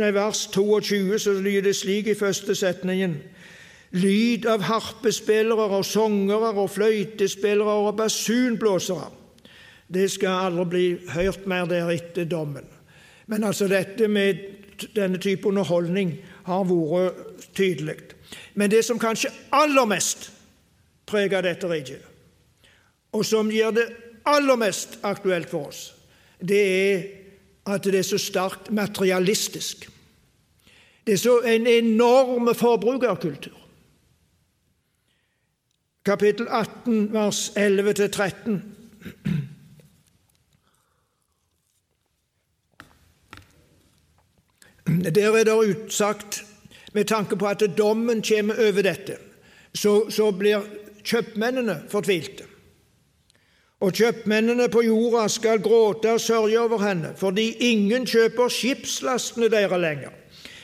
nei, 0.00 0.10
vers 0.14 0.46
22 0.52 1.18
så 1.22 1.34
lyder 1.38 1.68
det 1.68 1.76
slik 1.76 2.10
i 2.10 2.18
første 2.18 2.54
setningen 2.54 3.18
Lyd 3.96 4.44
av 4.50 4.64
harpespillere 4.66 5.68
og 5.70 5.84
sangere 5.86 6.50
og 6.58 6.72
fløytespillere 6.74 7.76
og 7.86 7.94
basunblåsere. 7.96 9.06
Det 9.88 10.08
skal 10.10 10.48
aldri 10.48 10.64
bli 10.68 10.86
hørt 11.14 11.46
mer 11.46 11.68
der 11.70 11.88
etter 11.94 12.26
dommen. 12.26 12.66
Men 13.26 13.44
altså 13.44 13.68
dette 13.70 14.08
med 14.08 14.42
denne 14.96 15.18
type 15.22 15.48
underholdning 15.48 16.16
har 16.44 16.66
vært 16.66 17.46
tydelig. 17.54 17.96
Men 18.54 18.70
det 18.70 18.84
som 18.84 18.98
kanskje 18.98 19.30
aller 19.54 19.86
mest 19.86 20.32
preger 21.06 21.44
dette 21.46 21.68
riket, 21.70 22.02
og 23.12 23.24
som 23.24 23.50
gjør 23.50 23.76
det 23.76 23.86
aller 24.26 24.58
mest 24.58 24.98
aktuelt 25.06 25.50
for 25.50 25.70
oss, 25.70 25.92
det 26.42 26.62
er 26.66 27.04
at 27.66 27.84
det 27.84 27.98
er 27.98 28.06
så 28.06 28.18
sterkt 28.18 28.70
materialistisk. 28.70 29.88
Det 31.06 31.12
er 31.12 31.18
så 31.18 31.40
en 31.40 31.66
enorm 31.66 32.54
forbrukerkultur. 32.54 33.54
Kapittel 36.06 36.46
18, 36.48 37.12
vers 37.12 37.50
11-13. 37.56 38.60
Der 44.86 45.38
er 45.38 45.44
det 45.44 45.52
utsagt, 45.52 46.44
med 46.92 47.04
tanke 47.04 47.36
på 47.36 47.46
at 47.46 47.62
dommen 47.78 48.22
kommer 48.22 48.54
over 48.68 48.82
dette, 48.82 49.16
så, 49.74 50.10
så 50.10 50.30
blir 50.30 50.62
kjøpmennene 51.06 51.80
fortvilte. 51.90 52.44
Og 53.84 53.92
kjøpmennene 53.92 54.70
på 54.72 54.82
jorda 54.86 55.26
skal 55.28 55.60
gråte 55.62 56.14
og 56.16 56.20
sørge 56.20 56.60
over 56.60 56.80
henne, 56.80 57.12
fordi 57.16 57.50
ingen 57.70 58.06
kjøper 58.08 58.48
skipslastene 58.52 59.50
deres 59.52 59.80
lenger. 59.80 60.14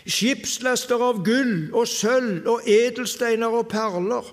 Skipslaster 0.09 1.03
av 1.05 1.20
gull 1.22 1.68
og 1.76 1.86
sølv 1.86 2.49
og 2.51 2.64
edelsteiner 2.66 3.53
og 3.53 3.68
perler 3.70 4.32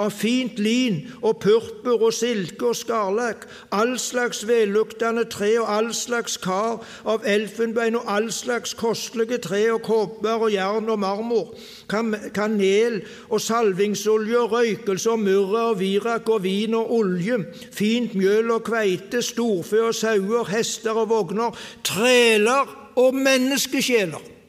av 0.00 0.14
fint 0.16 0.58
lin 0.62 1.02
og 1.20 1.40
purpur 1.44 2.06
og 2.08 2.14
silke 2.16 2.70
og 2.70 2.78
skarlakk, 2.78 3.44
all 3.74 3.96
slags 4.00 4.42
velluktende 4.48 5.26
tre 5.30 5.52
og 5.60 5.68
all 5.74 5.90
slags 5.96 6.38
kar 6.40 6.80
av 7.04 7.26
elfenbein 7.28 7.98
og 8.00 8.08
all 8.08 8.30
slags 8.34 8.74
kostelige 8.78 9.40
tre 9.44 9.62
og 9.74 9.82
kobber 9.86 10.46
og 10.46 10.54
jern 10.54 10.88
og 10.88 11.00
marmor, 11.02 11.52
kanel 11.90 13.00
og 13.28 13.40
salvingsolje 13.44 14.40
og 14.40 14.56
røykelse 14.56 15.12
og 15.12 15.24
myrra 15.26 15.68
og 15.70 15.80
virak 15.82 16.28
og 16.32 16.44
vin 16.46 16.76
og 16.78 16.92
olje, 17.00 17.40
fint 17.72 18.16
mjøl 18.18 18.56
og 18.56 18.64
kveite, 18.68 19.22
storfe 19.24 19.82
og 19.84 19.94
sauer, 19.96 20.48
hester 20.50 21.04
og 21.04 21.10
vogner, 21.12 21.56
treler 21.86 22.76
og 23.00 23.16
menneskesjeler. 23.16 24.39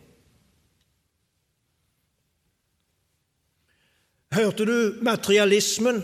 Hørte 4.32 4.65
du 4.65 5.03
materialismen? 5.03 6.03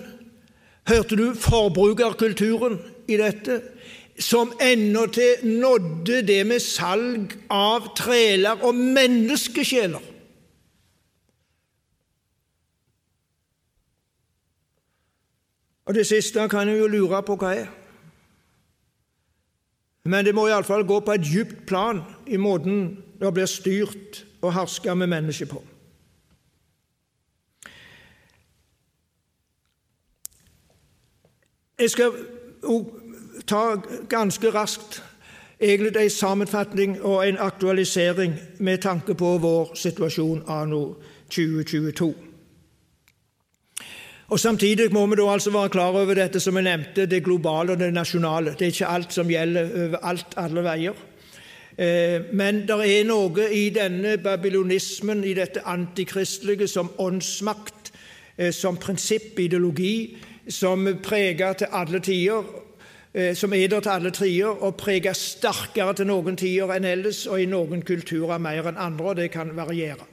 Hørte 0.88 1.16
du 1.16 1.34
forbrukerkulturen 1.34 2.80
i 3.08 3.18
dette? 3.18 3.62
Som 4.20 4.52
endatil 4.62 5.44
nådde 5.44 6.22
det 6.28 6.42
med 6.48 6.60
salg 6.60 7.36
av 7.54 7.92
treler 7.96 8.64
og 8.66 8.76
menneskesjeler. 8.76 10.14
Og 15.88 15.94
Det 15.96 16.08
siste 16.08 16.50
kan 16.50 16.68
jeg 16.68 16.80
jo 16.82 16.88
lure 16.92 17.22
på 17.24 17.38
hva 17.40 17.54
er. 17.56 17.68
Men 20.08 20.26
det 20.26 20.36
må 20.36 20.48
iallfall 20.48 20.84
gå 20.88 21.00
på 21.00 21.16
et 21.16 21.24
djupt 21.24 21.66
plan 21.68 22.02
i 22.28 22.40
måten 22.40 22.98
det 23.20 23.32
blir 23.34 23.50
styrt 23.50 24.24
og 24.42 24.54
herska 24.54 24.94
med 24.96 25.10
mennesker 25.12 25.50
på. 25.52 25.64
Jeg 31.80 31.90
skal 31.90 32.12
ta 33.48 33.76
ganske 34.10 34.50
raskt 34.50 35.04
egentlig 35.62 36.02
en 36.02 36.10
sammenfatning 36.10 37.02
og 37.02 37.28
en 37.28 37.38
aktualisering 37.38 38.34
med 38.60 38.78
tanke 38.82 39.14
på 39.14 39.36
vår 39.38 39.76
situasjon 39.76 40.42
anno 40.48 40.96
2022. 41.30 42.14
Og 44.28 44.40
Samtidig 44.40 44.90
må 44.94 45.06
vi 45.06 45.16
da 45.16 45.28
altså 45.32 45.52
være 45.54 45.70
klar 45.70 45.94
over 45.96 46.18
dette 46.18 46.40
som 46.40 46.58
jeg 46.58 46.66
nevnte, 46.66 47.06
det 47.06 47.24
globale 47.24 47.72
og 47.72 47.80
det 47.80 47.94
nasjonale. 47.94 48.56
Det 48.58 48.66
er 48.66 48.74
ikke 48.74 48.88
alt 48.96 49.14
som 49.14 49.30
gjelder 49.30 49.70
overalt, 49.84 50.34
alle 50.38 50.64
veier. 50.66 51.04
Eh, 51.78 52.26
men 52.34 52.64
det 52.68 52.80
er 52.90 53.06
noe 53.06 53.52
i 53.54 53.70
denne 53.70 54.18
babylonismen, 54.18 55.22
i 55.24 55.36
dette 55.38 55.62
antikristelige, 55.62 56.68
som 56.68 56.90
åndsmakt, 56.98 57.94
eh, 58.38 58.52
som 58.52 58.78
prinsipp, 58.78 59.40
ideologi, 59.40 60.18
som 60.50 60.88
preger 61.04 61.54
til 61.54 61.68
alle 61.72 62.00
tider, 62.00 62.44
eh, 63.14 63.36
som 63.36 63.54
er 63.54 63.68
der 63.68 63.80
til 63.80 63.90
alle 63.90 64.12
tider, 64.12 64.64
og 64.64 64.76
preger 64.76 65.14
sterkere 65.14 65.94
til 65.94 66.08
noen 66.08 66.38
tider 66.38 66.74
enn 66.76 66.86
ellers, 66.86 67.26
og 67.28 67.42
i 67.42 67.46
noen 67.46 67.82
kulturer 67.82 68.38
mer 68.38 68.68
enn 68.70 68.78
andre, 68.78 69.06
og 69.06 69.16
det 69.16 69.32
kan 69.32 69.56
variere. 69.56 70.06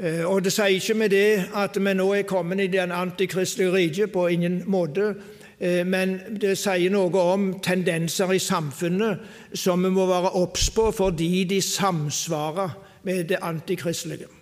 Eh, 0.00 0.24
og 0.24 0.44
Det 0.44 0.52
sier 0.52 0.66
ikke 0.66 0.94
med 0.94 1.10
det 1.10 1.44
at 1.54 1.76
vi 1.76 1.94
nå 1.94 2.12
er 2.14 2.22
kommet 2.22 2.60
i 2.60 2.66
den 2.66 2.92
antikristelige 2.92 3.72
riket, 3.72 4.12
på 4.12 4.26
ingen 4.26 4.62
måte, 4.66 5.14
eh, 5.60 5.84
men 5.84 6.20
det 6.40 6.58
sier 6.58 6.90
noe 6.90 7.20
om 7.20 7.60
tendenser 7.60 8.32
i 8.32 8.38
samfunnet 8.38 9.20
som 9.54 9.84
vi 9.84 9.90
må 9.90 10.06
være 10.06 10.34
obs 10.34 10.70
på 10.70 10.90
fordi 10.92 11.44
de 11.44 11.60
samsvarer 11.60 12.70
med 13.04 13.24
det 13.24 13.38
antikristelige. 13.42 14.39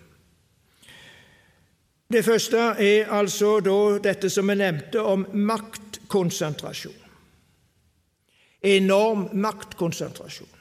Det 2.09 2.25
første 2.25 2.57
er 2.81 3.11
altså 3.13 3.59
da 3.61 3.99
dette 4.01 4.31
som 4.33 4.49
jeg 4.49 4.57
nevnte 4.57 5.01
om 5.05 5.27
maktkonsentrasjon. 5.29 6.95
Enorm 8.65 9.27
maktkonsentrasjon. 9.37 10.55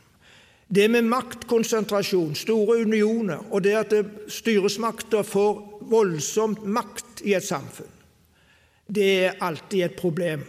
Det 0.69 0.91
med 0.93 1.09
maktkonsentrasjon, 1.09 2.35
store 2.37 2.83
unioner, 2.85 3.41
og 3.51 3.65
det 3.65 3.73
at 3.79 3.95
styresmakter 4.29 5.25
får 5.25 5.81
voldsomt 5.89 6.67
makt 6.69 7.25
i 7.25 7.33
et 7.33 7.45
samfunn, 7.45 7.95
det 8.85 9.09
er 9.25 9.41
alltid 9.41 9.85
et 9.85 9.97
problem. 9.97 10.45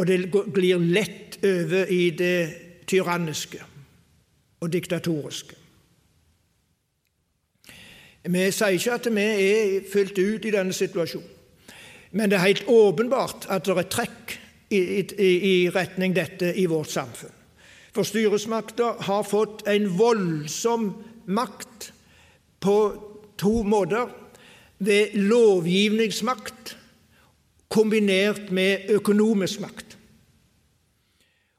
og 0.00 0.06
det 0.06 0.30
glir 0.32 0.78
lett 0.80 1.36
over 1.44 1.90
i 1.92 2.10
det 2.16 2.86
tyranniske 2.88 3.58
og 4.60 4.70
diktatoriske. 4.72 5.56
Vi 8.24 8.46
sier 8.52 8.76
ikke 8.76 8.96
at 8.98 9.08
vi 9.14 9.24
er 9.24 9.90
fylt 9.92 10.18
ut 10.18 10.44
i 10.44 10.52
denne 10.52 10.76
situasjonen, 10.76 11.28
men 12.12 12.30
det 12.30 12.36
er 12.36 12.48
helt 12.48 12.68
åpenbart 12.68 13.46
at 13.48 13.64
det 13.64 13.76
er 13.78 13.90
trekk 13.92 14.34
i, 14.70 14.80
i, 15.00 15.30
i 15.50 15.54
retning 15.70 16.14
dette 16.16 16.52
i 16.58 16.66
vårt 16.70 16.90
samfunn. 16.90 17.32
For 17.94 18.06
styresmakta 18.06 18.92
har 19.06 19.26
fått 19.26 19.64
en 19.70 19.88
voldsom 19.98 20.92
makt 21.30 21.90
på 22.62 22.76
to 23.40 23.62
måter. 23.66 24.10
Ved 24.80 25.16
lovgivningsmakt 25.18 26.76
kombinert 27.68 28.50
med 28.50 28.90
økonomisk 28.94 29.60
makt. 29.60 29.96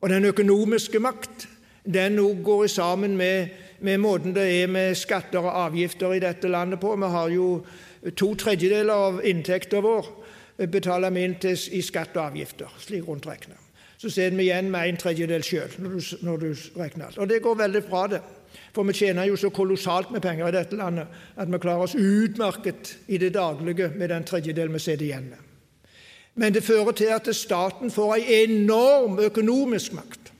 Og 0.01 0.09
den 0.09 0.25
økonomiske 0.25 0.99
makt 0.99 1.47
den 1.85 2.17
går 2.43 2.67
sammen 2.67 3.17
med, 3.17 3.49
med, 3.81 3.97
måten 4.01 4.35
det 4.35 4.45
er 4.61 4.69
med 4.71 4.95
skatter 4.97 5.41
og 5.41 5.57
avgifter 5.67 6.13
i 6.15 6.21
dette 6.23 6.49
landet 6.49 6.79
på. 6.79 6.95
Vi 6.95 7.09
har 7.15 7.33
jo 7.33 7.47
to 8.17 8.33
tredjedeler 8.35 9.07
av 9.09 9.25
inntekten 9.25 9.83
vår 9.83 10.13
betaler 10.69 11.13
vi 11.13 11.25
inn 11.25 11.35
i 11.41 11.81
skatt 11.81 12.15
og 12.17 12.27
avgifter, 12.29 12.69
slik 12.81 13.07
rundt 13.07 13.25
regnet 13.29 13.71
så 14.01 14.09
sitter 14.09 14.37
vi 14.37 14.47
igjen 14.47 14.71
med 14.73 14.89
en 14.89 14.97
tredjedel 14.97 15.43
sjøl, 15.45 15.73
når, 15.77 16.05
når, 16.25 16.37
du 16.41 16.79
regner. 16.79 17.17
Og 17.21 17.27
det 17.29 17.41
går 17.45 17.59
veldig 17.59 17.81
bra, 17.85 18.07
det. 18.09 18.21
For 18.73 18.87
vi 18.87 18.95
tjener 18.97 19.27
jo 19.29 19.35
så 19.37 19.51
kolossalt 19.53 20.09
med 20.11 20.23
penger 20.25 20.49
i 20.49 20.55
dette 20.55 20.79
landet 20.79 21.11
at 21.37 21.51
vi 21.51 21.59
klarer 21.61 21.85
oss 21.85 21.93
utmerket 21.95 22.95
i 23.07 23.19
det 23.21 23.35
daglige 23.35 23.91
med 23.93 24.09
den 24.09 24.25
tredjedelen 24.25 24.73
vi 24.73 24.81
sitter 24.81 25.05
igjen 25.05 25.29
med. 25.29 25.45
Men 26.41 26.55
det 26.55 26.63
fører 26.65 26.95
til 26.97 27.13
at 27.13 27.29
staten 27.35 27.93
får 27.93 28.15
en 28.15 28.49
enorm 28.49 29.19
økonomisk 29.21 29.93
makt. 29.93 30.30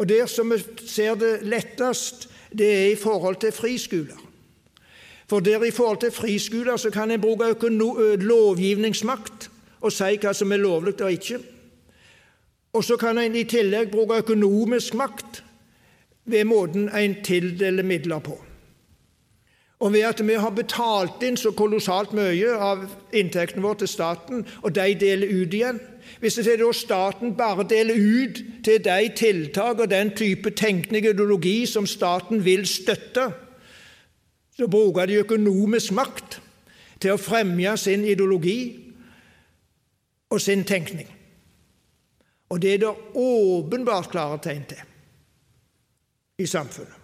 Og 0.00 0.08
der 0.08 0.26
som 0.26 0.48
vi 0.50 0.56
ser 0.88 1.14
det 1.20 1.42
lettest, 1.44 2.28
det 2.56 2.68
er 2.72 2.86
i 2.92 2.96
forhold 2.96 3.36
til 3.36 3.52
friskoler. 3.52 4.16
For 5.28 5.40
der 5.40 5.64
i 5.64 5.70
forhold 5.70 6.00
til 6.00 6.10
friskoler 6.10 6.76
så 6.76 6.90
kan 6.90 7.10
en 7.10 7.20
bruke 7.20 7.68
lovgivningsmakt 8.16 9.50
og 9.80 9.92
si 9.92 10.16
hva 10.22 10.32
som 10.34 10.52
er 10.52 10.62
lovlig 10.64 10.96
og 11.04 11.12
ikke. 11.12 11.38
Og 12.72 12.84
så 12.84 12.96
kan 12.96 13.18
en 13.18 13.36
i 13.36 13.44
tillegg 13.44 13.90
bruke 13.92 14.22
økonomisk 14.24 14.94
makt 14.94 15.42
ved 16.24 16.44
måten 16.44 16.88
en 16.88 17.20
tildeler 17.24 17.84
midler 17.84 18.18
på. 18.18 18.40
Og 19.80 19.92
ved 19.92 20.00
at 20.00 20.26
vi 20.26 20.34
har 20.34 20.50
betalt 20.50 21.22
inn 21.22 21.36
så 21.36 21.52
kolossalt 21.56 22.12
mye 22.16 22.56
av 22.56 22.88
inntekten 23.12 23.62
vår 23.62 23.80
til 23.80 23.88
staten, 23.88 24.46
og 24.62 24.74
de 24.74 24.94
deler 25.00 25.28
ut 25.28 25.54
igjen 25.54 25.80
Hvis 26.20 26.34
det 26.34 26.58
da 26.60 26.72
staten 26.72 27.36
bare 27.36 27.64
deler 27.68 27.96
ut 27.96 28.42
til 28.64 28.84
de 28.84 29.12
tiltak 29.16 29.78
og 29.80 29.90
den 29.90 30.10
type 30.16 30.50
tenkning 30.50 31.06
og 31.06 31.14
ideologi 31.14 31.66
som 31.66 31.86
staten 31.86 32.44
vil 32.44 32.66
støtte, 32.66 33.30
så 34.56 34.68
bruker 34.68 35.06
de 35.06 35.22
økonomisk 35.24 35.92
makt 35.96 36.40
til 37.00 37.14
å 37.14 37.20
fremme 37.20 37.72
sin 37.80 38.04
ideologi 38.04 38.60
og 40.30 40.40
sin 40.40 40.64
tenkning. 40.64 41.08
Og 42.50 42.60
det 42.62 42.74
er 42.74 42.82
det 42.82 42.94
åpenbart 43.14 44.10
klare 44.10 44.38
tegn 44.44 44.64
til 44.68 44.82
i 46.38 46.46
samfunnet. 46.46 46.96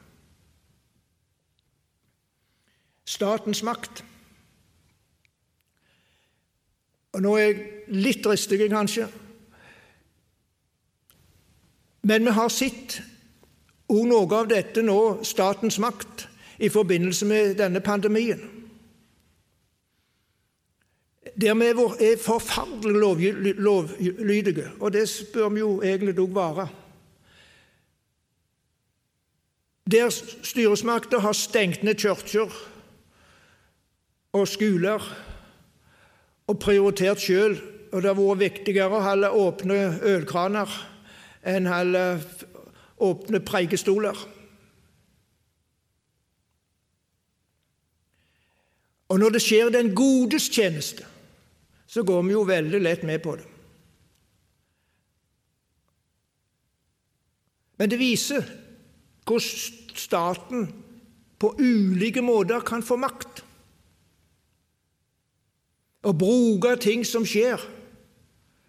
Statens 3.06 3.62
makt. 3.62 4.04
Og 7.12 7.22
Nå 7.22 7.36
er 7.38 7.46
jeg 7.46 7.75
litt 7.88 8.24
dristige, 8.24 8.68
kanskje, 8.72 9.08
men 12.06 12.24
vi 12.24 12.34
har 12.36 12.50
sett 12.54 13.00
òg 13.90 14.04
noe 14.06 14.26
av 14.34 14.50
dette 14.50 14.82
nå, 14.82 15.24
statens 15.26 15.78
makt, 15.82 16.28
i 16.56 16.70
forbindelse 16.72 17.26
med 17.28 17.58
denne 17.58 17.82
pandemien 17.84 18.40
der 21.40 21.54
vi 21.54 21.66
er 22.06 22.16
forferdelig 22.16 23.54
lovlydige, 23.58 24.70
og 24.80 24.92
det 24.92 25.26
bør 25.32 25.48
vi 25.48 25.60
jo 25.60 25.82
egentlig 25.82 26.18
òg 26.18 26.34
være. 26.34 26.68
Der 29.90 30.10
styresmakter 30.42 31.18
har 31.18 31.32
stengt 31.32 31.82
ned 31.82 31.94
kirker 31.94 32.50
og 34.32 34.48
skoler 34.48 35.16
og 36.46 36.58
prioritert 36.58 37.20
sjøl, 37.20 37.60
og 37.96 38.02
det 38.04 38.10
har 38.10 38.18
vært 38.18 38.42
viktigere 38.42 38.92
å 38.92 39.04
holde 39.06 39.28
åpne 39.40 39.76
ølkraner 40.04 40.72
enn 41.48 41.64
å 41.64 41.76
holde 41.78 42.02
åpne 43.06 43.40
preikestoler. 43.40 44.18
Og 49.08 49.20
når 49.22 49.36
det 49.36 49.42
skjer 49.46 49.70
den 49.72 49.94
godes 49.96 50.50
tjeneste, 50.52 51.06
så 51.88 52.04
går 52.04 52.24
vi 52.26 52.34
jo 52.34 52.42
veldig 52.44 52.80
lett 52.82 53.06
med 53.08 53.22
på 53.24 53.36
det. 53.38 53.46
Men 57.80 57.92
det 57.92 58.00
viser 58.00 58.44
hvordan 59.24 59.96
staten 59.96 60.68
på 61.40 61.54
ulike 61.56 62.20
måter 62.24 62.60
kan 62.60 62.84
få 62.84 62.98
makt. 63.00 63.40
Og 66.06 66.18
bruke 66.20 66.76
ting 66.80 67.04
som 67.08 67.24
skjer, 67.24 67.60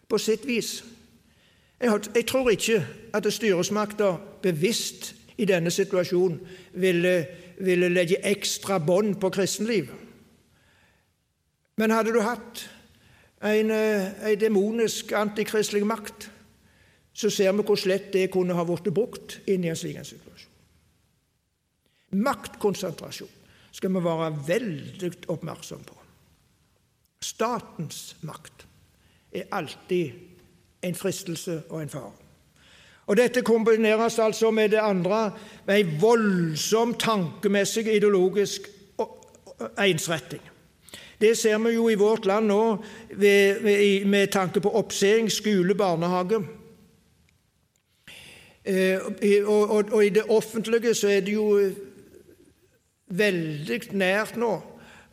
på 0.10 0.18
sitt 0.18 0.48
vis. 0.48 0.84
Jeg, 1.80 2.26
tror 2.28 2.50
ikke 2.50 2.88
at 3.14 3.34
styresmakter 3.34 4.18
bevisst 4.42 5.16
i 5.38 5.46
denne 5.46 5.72
situasjonen 5.72 6.40
ville, 6.74 7.28
ville 7.60 7.90
legge 7.90 8.18
ekstra 8.26 8.80
bånd 8.80 9.20
på 9.22 9.30
kristenliv. 9.30 9.92
Men 11.78 11.94
hadde 11.94 12.14
du 12.16 12.22
hatt 12.26 12.64
en, 13.44 13.72
eh, 13.72 14.32
en 14.32 14.40
demonisk 14.40 15.12
antikristelig 15.12 15.86
makt, 15.86 16.32
så 17.14 17.30
ser 17.30 17.52
vi 17.52 17.66
hvor 17.66 17.78
slett 17.78 18.12
det 18.14 18.32
kunne 18.34 18.54
ha 18.54 18.66
blitt 18.66 18.94
brukt 18.94 19.40
inn 19.48 19.64
i 19.64 19.70
en 19.70 19.78
slik 19.78 19.98
situasjon. 20.06 20.54
Maktkonsentrasjon 22.18 23.30
skal 23.72 23.94
vi 23.94 24.04
være 24.04 24.32
veldig 24.48 25.12
oppmerksom 25.28 25.84
på. 25.86 25.98
Statens 27.22 28.16
makt 28.22 28.67
er 29.38 29.52
alltid 29.52 30.12
en 30.82 30.96
fristelse 30.96 31.62
og 31.70 31.82
en 31.82 31.90
fare. 31.90 32.12
Og 33.08 33.18
Dette 33.18 33.42
kombineres 33.42 34.20
altså 34.20 34.52
med 34.52 34.70
det 34.70 34.80
andre, 34.84 35.32
med 35.66 35.80
en 35.80 36.02
voldsom 36.02 36.94
tankemessig 37.00 37.88
ideologisk 37.96 38.68
ensretting. 39.80 40.42
Det 41.22 41.38
ser 41.38 41.58
vi 41.58 41.74
jo 41.74 41.90
i 41.90 41.96
vårt 41.96 42.26
land 42.26 42.48
nå 42.48 42.84
ved, 43.10 43.62
med, 43.62 44.06
med 44.06 44.28
tanke 44.28 44.62
på 44.62 44.70
oppseing, 44.70 45.32
skole, 45.32 45.76
barnehage. 45.76 46.44
Eh, 48.66 49.00
og, 49.46 49.70
og, 49.70 49.86
og, 49.92 50.06
i 50.06 50.10
det 50.10 50.24
offentlige 50.30 50.94
så 50.94 51.08
er 51.08 51.20
det 51.20 51.34
jo 51.34 51.72
veldig 53.08 53.80
nært 53.92 54.36
nå 54.38 54.52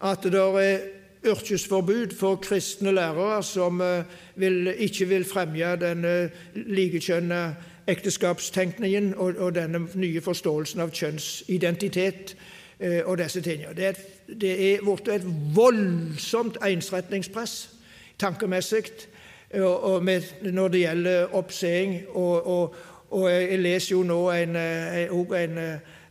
at 0.03 0.27
det 0.27 0.41
er 0.41 0.81
yrkesforbud 1.25 2.17
for 2.19 2.37
kristne 2.43 2.93
lærere 2.93 3.43
som 3.43 3.81
eh, 3.81 4.05
vil, 4.37 4.75
ikke 4.79 5.09
vil 5.09 5.25
fremme 5.25 5.77
den 5.81 6.31
likekjønna 6.55 7.45
ekteskapstenkningen 7.87 9.15
og, 9.15 9.37
og 9.39 9.55
denne 9.55 9.87
nye 9.95 10.21
forståelsen 10.25 10.81
av 10.81 10.93
kjønnsidentitet 10.95 12.37
Eh, 12.81 13.01
og 13.05 13.19
disse 13.19 13.41
tingene. 13.41 13.75
Det 13.77 13.87
er, 13.87 13.93
det 14.41 14.75
er 14.75 14.81
blitt 14.83 15.09
et 15.09 15.27
voldsomt 15.55 16.57
ensretningspress 16.67 17.71
tankemessig 18.19 18.83
når 19.55 20.69
det 20.69 20.81
gjelder 20.81 21.35
oppseing. 21.35 22.03
Og, 22.09 22.47
og, 22.47 22.75
og, 23.11 23.31
jeg 23.31 23.59
leser 23.59 23.95
jo 23.95 24.03
nå 24.03 24.19
en, 24.31 24.57
eh, 24.57 25.07
en, 25.13 25.59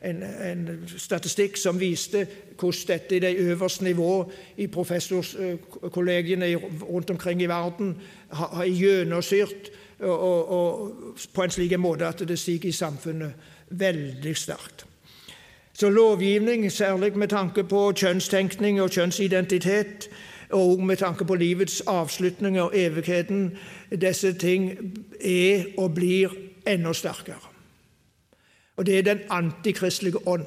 en, 0.01 0.23
en, 0.23 0.89
statistikk 0.97 1.57
som 1.57 1.79
viste 1.79 2.25
hvordan 2.59 2.87
dette 2.87 3.15
i 3.15 3.19
de 3.19 3.31
øverste 3.31 3.83
nivå 3.83 4.31
i 4.57 4.67
professorkollegiene 4.67 6.55
rundt 6.55 7.09
omkring 7.09 7.41
i 7.41 7.47
verden 7.47 7.97
har 8.31 8.65
gjennomsyrt 8.65 9.71
på 11.33 11.43
en 11.43 11.51
slik 11.51 11.77
måte 11.79 12.07
at 12.07 12.19
det 12.27 12.39
stiger 12.39 12.69
i 12.69 12.71
samfunnet 12.71 13.33
veldig 13.69 14.37
sterkt. 14.37 14.85
Så 15.73 15.89
lovgivning, 15.89 16.71
særlig 16.71 17.17
med 17.17 17.27
tanke 17.27 17.63
på 17.63 17.91
kjønnstenkning 17.95 18.81
og 18.81 18.91
kjønnsidentitet, 18.91 20.09
og 20.49 20.83
med 20.83 20.97
tanke 20.97 21.25
på 21.25 21.35
livets 21.35 21.81
avslutning 21.87 22.61
og 22.61 22.71
evigheten, 22.77 23.57
disse 24.01 24.33
ting 24.33 24.93
er 25.21 25.65
og 25.77 25.95
blir 25.95 26.29
enda 26.67 26.93
sterkere. 26.93 27.49
Og 28.77 28.85
det 28.85 28.97
er 28.97 29.01
den 29.01 29.19
antikristelige 29.29 30.27
ånd, 30.27 30.45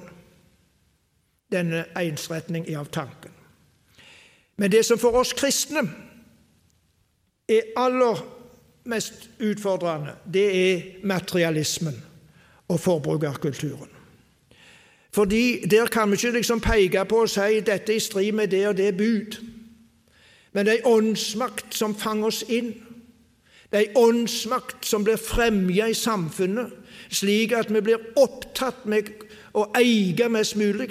denne 1.53 1.85
ensretning 1.97 2.77
av 2.77 2.85
tanken. 2.85 3.31
Men 4.57 4.73
det 4.73 4.85
som 4.85 4.99
for 4.99 5.19
oss 5.21 5.33
kristne 5.37 5.85
er 7.49 7.73
aller 7.77 8.23
mest 8.85 9.29
utfordrende, 9.41 10.15
det 10.33 10.47
er 10.57 10.83
materialismen 11.03 12.03
og 12.69 12.81
forbrukerkulturen. 12.81 13.91
Fordi 15.17 15.67
Der 15.67 15.87
kan 15.87 16.11
vi 16.11 16.15
ikke 16.15 16.31
liksom 16.31 16.61
peke 16.61 17.05
på 17.05 17.17
og 17.17 17.31
si 17.31 17.61
dette 17.61 17.93
er 17.93 17.97
i 17.97 18.01
strid 18.01 18.33
med 18.33 18.49
det 18.49 18.69
og 18.69 18.77
det 18.77 18.97
bud. 18.97 19.37
Men 20.53 20.67
det 20.67 20.75
er 20.75 20.79
en 20.79 20.93
åndsmakt 20.93 21.75
som 21.75 21.95
fanger 21.95 22.27
oss 22.27 22.45
inn. 22.49 22.75
Det 23.73 23.81
er 23.81 23.89
en 23.91 23.97
åndsmakt 23.97 24.87
som 24.87 25.05
blir 25.05 25.17
fremja 25.17 25.87
i 25.87 25.95
samfunnet, 25.95 26.73
slik 27.11 27.53
at 27.53 27.75
vi 27.75 27.81
blir 27.81 27.99
opptatt 28.17 28.87
med 28.87 29.09
å 29.55 29.67
eie 29.77 30.29
mest 30.29 30.57
mulig, 30.57 30.91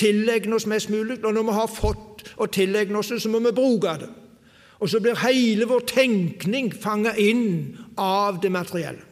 tilegne 0.00 0.56
oss 0.56 0.66
mest 0.66 0.90
mulig. 0.90 1.20
Og 1.24 1.34
når 1.34 1.46
vi 1.50 1.58
har 1.58 1.70
fått 1.70 2.24
og 2.36 2.50
tilegne 2.52 2.98
oss 2.98 3.12
det, 3.12 3.20
så 3.22 3.28
må 3.28 3.38
vi 3.44 3.52
bruke 3.52 3.98
det. 4.00 4.08
Og 4.80 4.88
så 4.88 5.00
blir 5.00 5.20
hele 5.20 5.68
vår 5.68 5.84
tenkning 5.86 6.72
fanget 6.72 7.20
inn 7.20 7.76
av 8.00 8.40
det 8.40 8.52
materielle. 8.52 9.04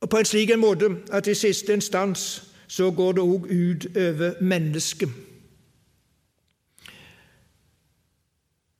Og 0.00 0.10
på 0.10 0.18
en 0.18 0.24
slik 0.24 0.50
måte 0.56 0.88
at 1.12 1.26
i 1.26 1.34
siste 1.34 1.74
instans 1.74 2.22
så 2.68 2.90
går 2.90 3.12
det 3.12 3.22
òg 3.22 3.46
ut 3.50 3.86
over 3.96 4.38
mennesket. 4.40 5.10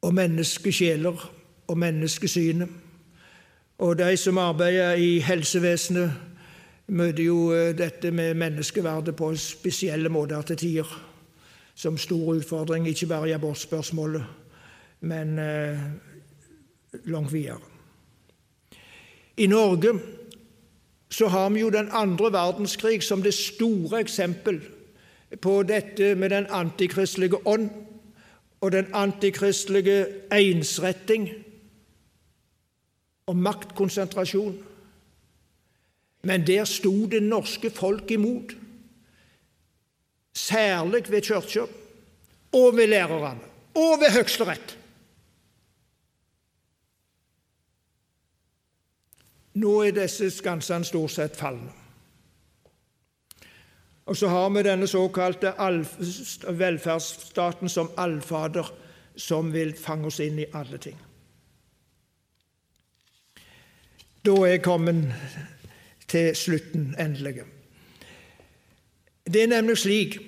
Og 0.02 0.14
menneskesjeler 0.14 1.30
og 1.68 1.78
menneskesynet. 1.78 2.68
Og 3.78 3.98
de 3.98 4.16
som 4.16 4.38
arbeider 4.38 4.92
i 4.92 5.18
helsevesenet, 5.18 6.12
møter 6.88 7.22
jo 7.22 7.52
eh, 7.52 7.74
dette 7.76 8.10
med 8.10 8.34
menneskeverdet 8.34 9.14
på 9.16 9.30
spesielle 9.38 10.08
måter 10.08 10.42
til 10.42 10.56
tider. 10.56 11.04
Som 11.74 11.98
stor 11.98 12.34
utfordring, 12.34 12.88
ikke 12.88 13.06
bare 13.06 13.28
i 13.28 13.32
abortspørsmålet, 13.32 14.24
men 15.00 15.38
eh, 15.38 15.78
langt 17.04 17.32
videre. 17.32 17.60
I 19.36 19.46
Norge 19.46 19.92
så 21.10 21.28
har 21.28 21.50
vi 21.50 21.60
jo 21.60 21.70
den 21.70 21.88
andre 21.92 22.32
verdenskrig 22.32 23.02
som 23.02 23.22
det 23.22 23.34
store 23.34 24.00
eksempel 24.00 24.60
på 25.40 25.62
dette 25.62 26.14
med 26.14 26.30
den 26.30 26.46
antikristelige 26.50 27.46
ånd 27.46 27.70
og 28.60 28.72
den 28.72 28.86
antikristelige 28.92 30.06
ensretting 30.32 31.30
og 33.28 33.36
maktkonsentrasjon. 33.36 34.56
Men 36.22 36.46
der 36.46 36.64
sto 36.64 37.06
det 37.06 37.22
norske 37.22 37.70
folk 37.70 38.10
imot, 38.10 38.56
særlig 40.34 41.04
ved 41.10 41.22
kirka 41.22 41.66
og 42.52 42.76
ved 42.76 42.86
lærerne 42.86 43.40
og 43.74 44.00
ved 44.00 44.12
Høyesterett. 44.16 44.78
Nå 49.58 49.74
er 49.82 49.94
disse 49.96 50.30
skansene 50.30 50.86
stort 50.86 51.10
sett 51.10 51.36
falne. 51.36 51.72
Og 54.08 54.16
så 54.16 54.28
har 54.32 54.48
vi 54.54 54.62
denne 54.64 54.86
såkalte 54.88 55.52
velferdsstaten 56.48 57.68
som 57.68 57.90
allfader, 57.96 58.70
som 59.16 59.52
vil 59.52 59.74
fange 59.76 60.08
oss 60.08 60.20
inn 60.24 60.38
i 60.38 60.46
alle 60.54 60.78
ting. 60.78 60.96
Da 64.28 64.34
er 64.34 64.46
jeg 64.46 64.62
kommet 64.62 65.14
til 66.08 66.36
slutten, 66.36 66.94
endelig. 67.00 67.34
Det 69.24 69.42
er 69.42 69.46
nemlig 69.46 69.78
slik 69.78 70.18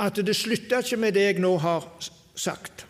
at 0.00 0.16
det 0.16 0.36
slutter 0.36 0.84
ikke 0.84 0.96
med 1.00 1.12
det 1.16 1.22
jeg 1.22 1.38
nå 1.40 1.54
har 1.56 1.86
sagt. 2.34 2.86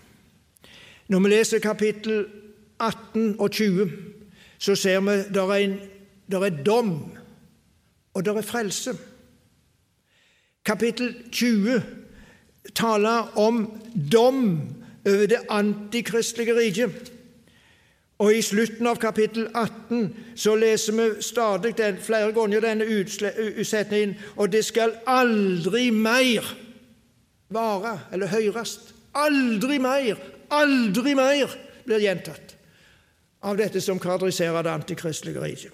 Når 1.09 1.20
vi 1.20 1.29
leser 1.31 1.62
kapittel 1.62 2.27
18 2.81 3.37
og 3.39 3.51
20, 3.51 3.93
så 4.59 4.74
ser 4.74 5.01
vi 5.01 5.11
at 5.11 5.79
det 6.31 6.43
er 6.43 6.62
dom, 6.64 7.12
og 8.14 8.24
det 8.24 8.37
er 8.37 8.43
frelse. 8.43 8.99
Kapittel 10.64 11.14
20 11.33 11.83
taler 12.74 13.39
om 13.39 13.81
dom 14.12 14.61
over 15.07 15.27
det 15.27 15.47
antikristelige 15.49 16.59
riket. 16.59 17.16
Og 18.19 18.33
I 18.33 18.43
slutten 18.43 18.87
av 18.89 18.97
kapittel 18.97 19.49
18 19.53 20.07
så 20.41 20.55
leser 20.57 20.97
vi 20.97 21.09
stadig 21.21 21.75
den, 21.77 21.99
flere 22.01 22.33
ganger 22.33 22.64
denne 22.64 22.87
utsetningen 22.89 24.14
Og 24.37 24.53
det 24.53 24.64
skal 24.64 24.95
aldri 25.07 25.91
mer 25.91 26.49
vare 27.53 27.99
eller 28.12 28.33
høres. 28.33 28.79
Aldri 29.14 29.79
mer, 29.79 30.19
aldri 30.51 31.14
mer 31.17 31.53
blir 31.87 32.03
gjentatt 32.03 32.57
av 33.47 33.57
dette 33.57 33.81
som 33.81 34.01
karakteriserer 34.01 34.64
det 34.64 34.73
antikristelige 34.73 35.43
riket. 35.43 35.73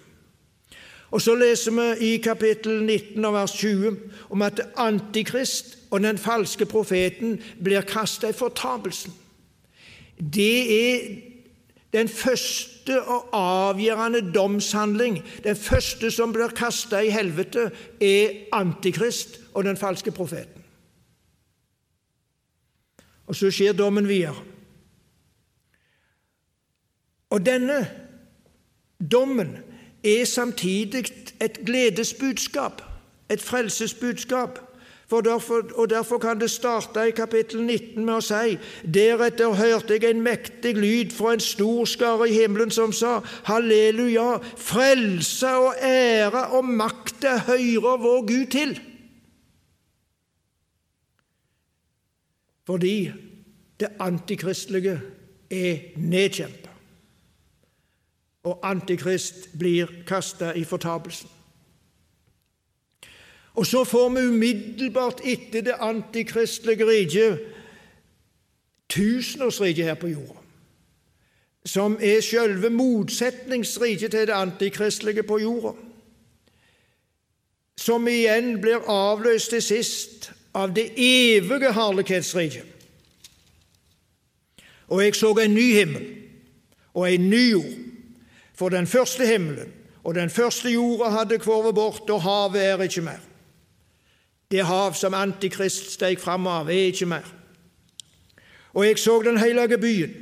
Og 1.13 1.21
Så 1.21 1.35
leser 1.35 1.73
vi 1.73 2.15
i 2.15 2.17
kapittel 2.25 2.83
19 2.83 3.25
og 3.25 3.35
vers 3.35 3.53
20 3.53 3.97
om 4.31 4.43
at 4.43 4.61
Antikrist 4.77 5.79
og 5.91 6.01
den 6.01 6.19
falske 6.19 6.67
profeten 6.67 7.37
blir 7.63 7.85
kasta 7.85 8.29
i 8.29 8.37
fortapelsen. 8.37 9.13
Det 10.17 10.57
er 10.73 11.32
den 11.93 12.09
første 12.09 13.03
og 13.03 13.29
avgjørende 13.37 14.33
domshandling, 14.33 15.21
den 15.45 15.57
første 15.57 16.11
som 16.11 16.33
blir 16.33 16.55
kasta 16.57 17.03
i 17.05 17.13
helvete, 17.13 17.71
er 18.01 18.49
Antikrist 18.53 19.41
og 19.55 19.65
den 19.65 19.77
falske 19.77 20.11
profeten. 20.11 20.65
Og 23.27 23.37
så 23.37 23.51
skjer 23.53 23.77
dommen 23.77 24.09
videre. 24.09 24.41
Og 27.33 27.47
denne 27.47 27.87
dommen 29.13 29.57
er 30.05 30.25
samtidig 30.25 31.05
et 31.41 31.61
gledesbudskap, 31.67 32.83
et 33.31 33.41
frelsesbudskap. 33.41 34.59
Derfor, 35.21 35.63
og 35.75 35.91
Derfor 35.91 36.19
kan 36.19 36.41
det 36.41 36.51
starte 36.51 37.09
i 37.09 37.11
kapittel 37.11 37.61
19 37.63 38.05
med 38.05 38.15
å 38.15 38.25
si 38.25 38.57
Deretter 38.95 39.53
hørte 39.59 39.99
jeg 39.99 40.09
en 40.11 40.23
mektig 40.25 40.73
lyd 40.79 41.13
fra 41.13 41.35
en 41.35 41.45
stor 41.45 41.85
skare 41.85 42.31
i 42.31 42.39
himmelen 42.41 42.71
som 42.71 42.93
sa 42.93 43.21
Halleluja, 43.45 44.41
frelse 44.57 45.53
og 45.53 45.75
ære 45.83 46.47
og 46.57 46.65
makt 46.65 47.29
hører 47.47 48.01
vår 48.01 48.27
Gud 48.27 48.47
til. 48.57 48.75
Fordi 52.67 53.13
det 53.81 53.89
antikristelige 54.01 55.01
er 55.51 55.79
nedkjempet 55.97 56.73
og 58.43 58.59
Antikrist 58.67 59.53
blir 59.59 59.91
kasta 60.07 60.53
i 60.59 60.65
fortapelsen. 60.67 61.31
Og 63.55 63.67
så 63.67 63.85
får 63.85 64.09
vi 64.09 64.21
umiddelbart 64.29 65.21
etter 65.25 65.61
det 65.61 65.75
antikristelige 65.81 66.87
riket 66.87 67.41
tusenårsriket 68.89 69.85
her 69.85 69.95
på 69.95 70.09
jorda, 70.09 70.41
som 71.65 71.97
er 72.01 72.21
selve 72.21 72.71
motsetningsriket 72.71 74.11
til 74.11 74.27
det 74.29 74.37
antikristelige 74.37 75.23
på 75.23 75.39
jorda, 75.41 75.73
som 77.77 78.09
igjen 78.09 78.59
blir 78.61 78.85
avløst 78.89 79.51
til 79.51 79.63
sist 79.63 80.31
av 80.55 80.75
det 80.77 80.91
evige 80.97 81.73
herlighetsriket. 81.73 82.69
Og 84.93 85.05
jeg 85.05 85.17
så 85.17 85.33
en 85.41 85.55
ny 85.55 85.69
himmel 85.73 86.09
og 86.95 87.09
en 87.09 87.31
ny 87.31 87.45
jord 87.51 87.79
for 88.55 88.69
den 88.69 88.87
første 88.87 89.27
himmelen 89.27 89.73
og 90.05 90.15
den 90.15 90.31
første 90.31 90.71
jorda 90.71 91.11
hadde 91.11 91.39
kvorvet 91.39 91.75
bort, 91.75 92.11
og 92.11 92.23
havet 92.23 92.65
er 92.65 92.83
ikke 92.83 93.01
mer. 93.07 93.21
Det 94.53 94.67
hav 94.67 94.95
som 94.95 95.15
Antikrist 95.15 95.91
steg 95.95 96.21
fram 96.21 96.47
av, 96.47 96.69
er 96.69 96.93
ikke 96.93 97.09
mer. 97.09 97.29
Og 98.75 98.87
jeg 98.87 98.99
så 98.99 99.23
den 99.25 99.39
hellige 99.39 99.79
byen, 99.79 100.13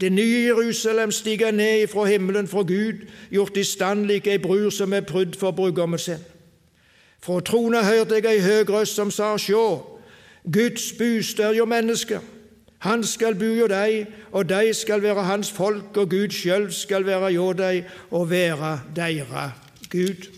det 0.00 0.12
nye 0.12 0.44
Jerusalem, 0.44 1.10
stige 1.10 1.52
ned 1.52 1.88
fra 1.88 2.04
himmelen 2.04 2.48
fra 2.48 2.62
Gud, 2.62 3.08
gjort 3.30 3.56
i 3.56 3.64
stand 3.64 4.06
lik 4.06 4.26
ei 4.26 4.38
brud 4.38 4.70
som 4.70 4.92
er 4.92 5.00
prydd 5.00 5.34
for 5.40 5.50
brudgommen 5.50 5.98
sin. 5.98 6.20
Fra 7.20 7.40
trona 7.40 7.82
hørte 7.82 8.14
jeg 8.14 8.28
ei 8.30 8.44
høg 8.44 8.70
røst 8.70 8.94
som 8.94 9.10
sa, 9.10 9.36
Sjå, 9.36 9.98
Guds 10.52 10.92
bostad 10.98 11.56
jo 11.56 11.64
mennesker. 11.64 12.20
Han 12.78 13.02
skal 13.04 13.34
bo 13.34 13.48
jo 13.58 13.66
deg, 13.66 14.06
og 14.30 14.48
de 14.48 14.74
skal 14.74 15.02
være 15.02 15.26
hans 15.26 15.50
folk, 15.50 15.96
og 15.96 16.10
Gud 16.10 16.30
sjøl 16.30 16.68
skal 16.72 17.06
være 17.06 17.32
jo 17.34 17.52
deg 17.52 17.88
og 18.10 18.30
være 18.30 18.78
deira 18.96 19.50
Gud. 19.90 20.37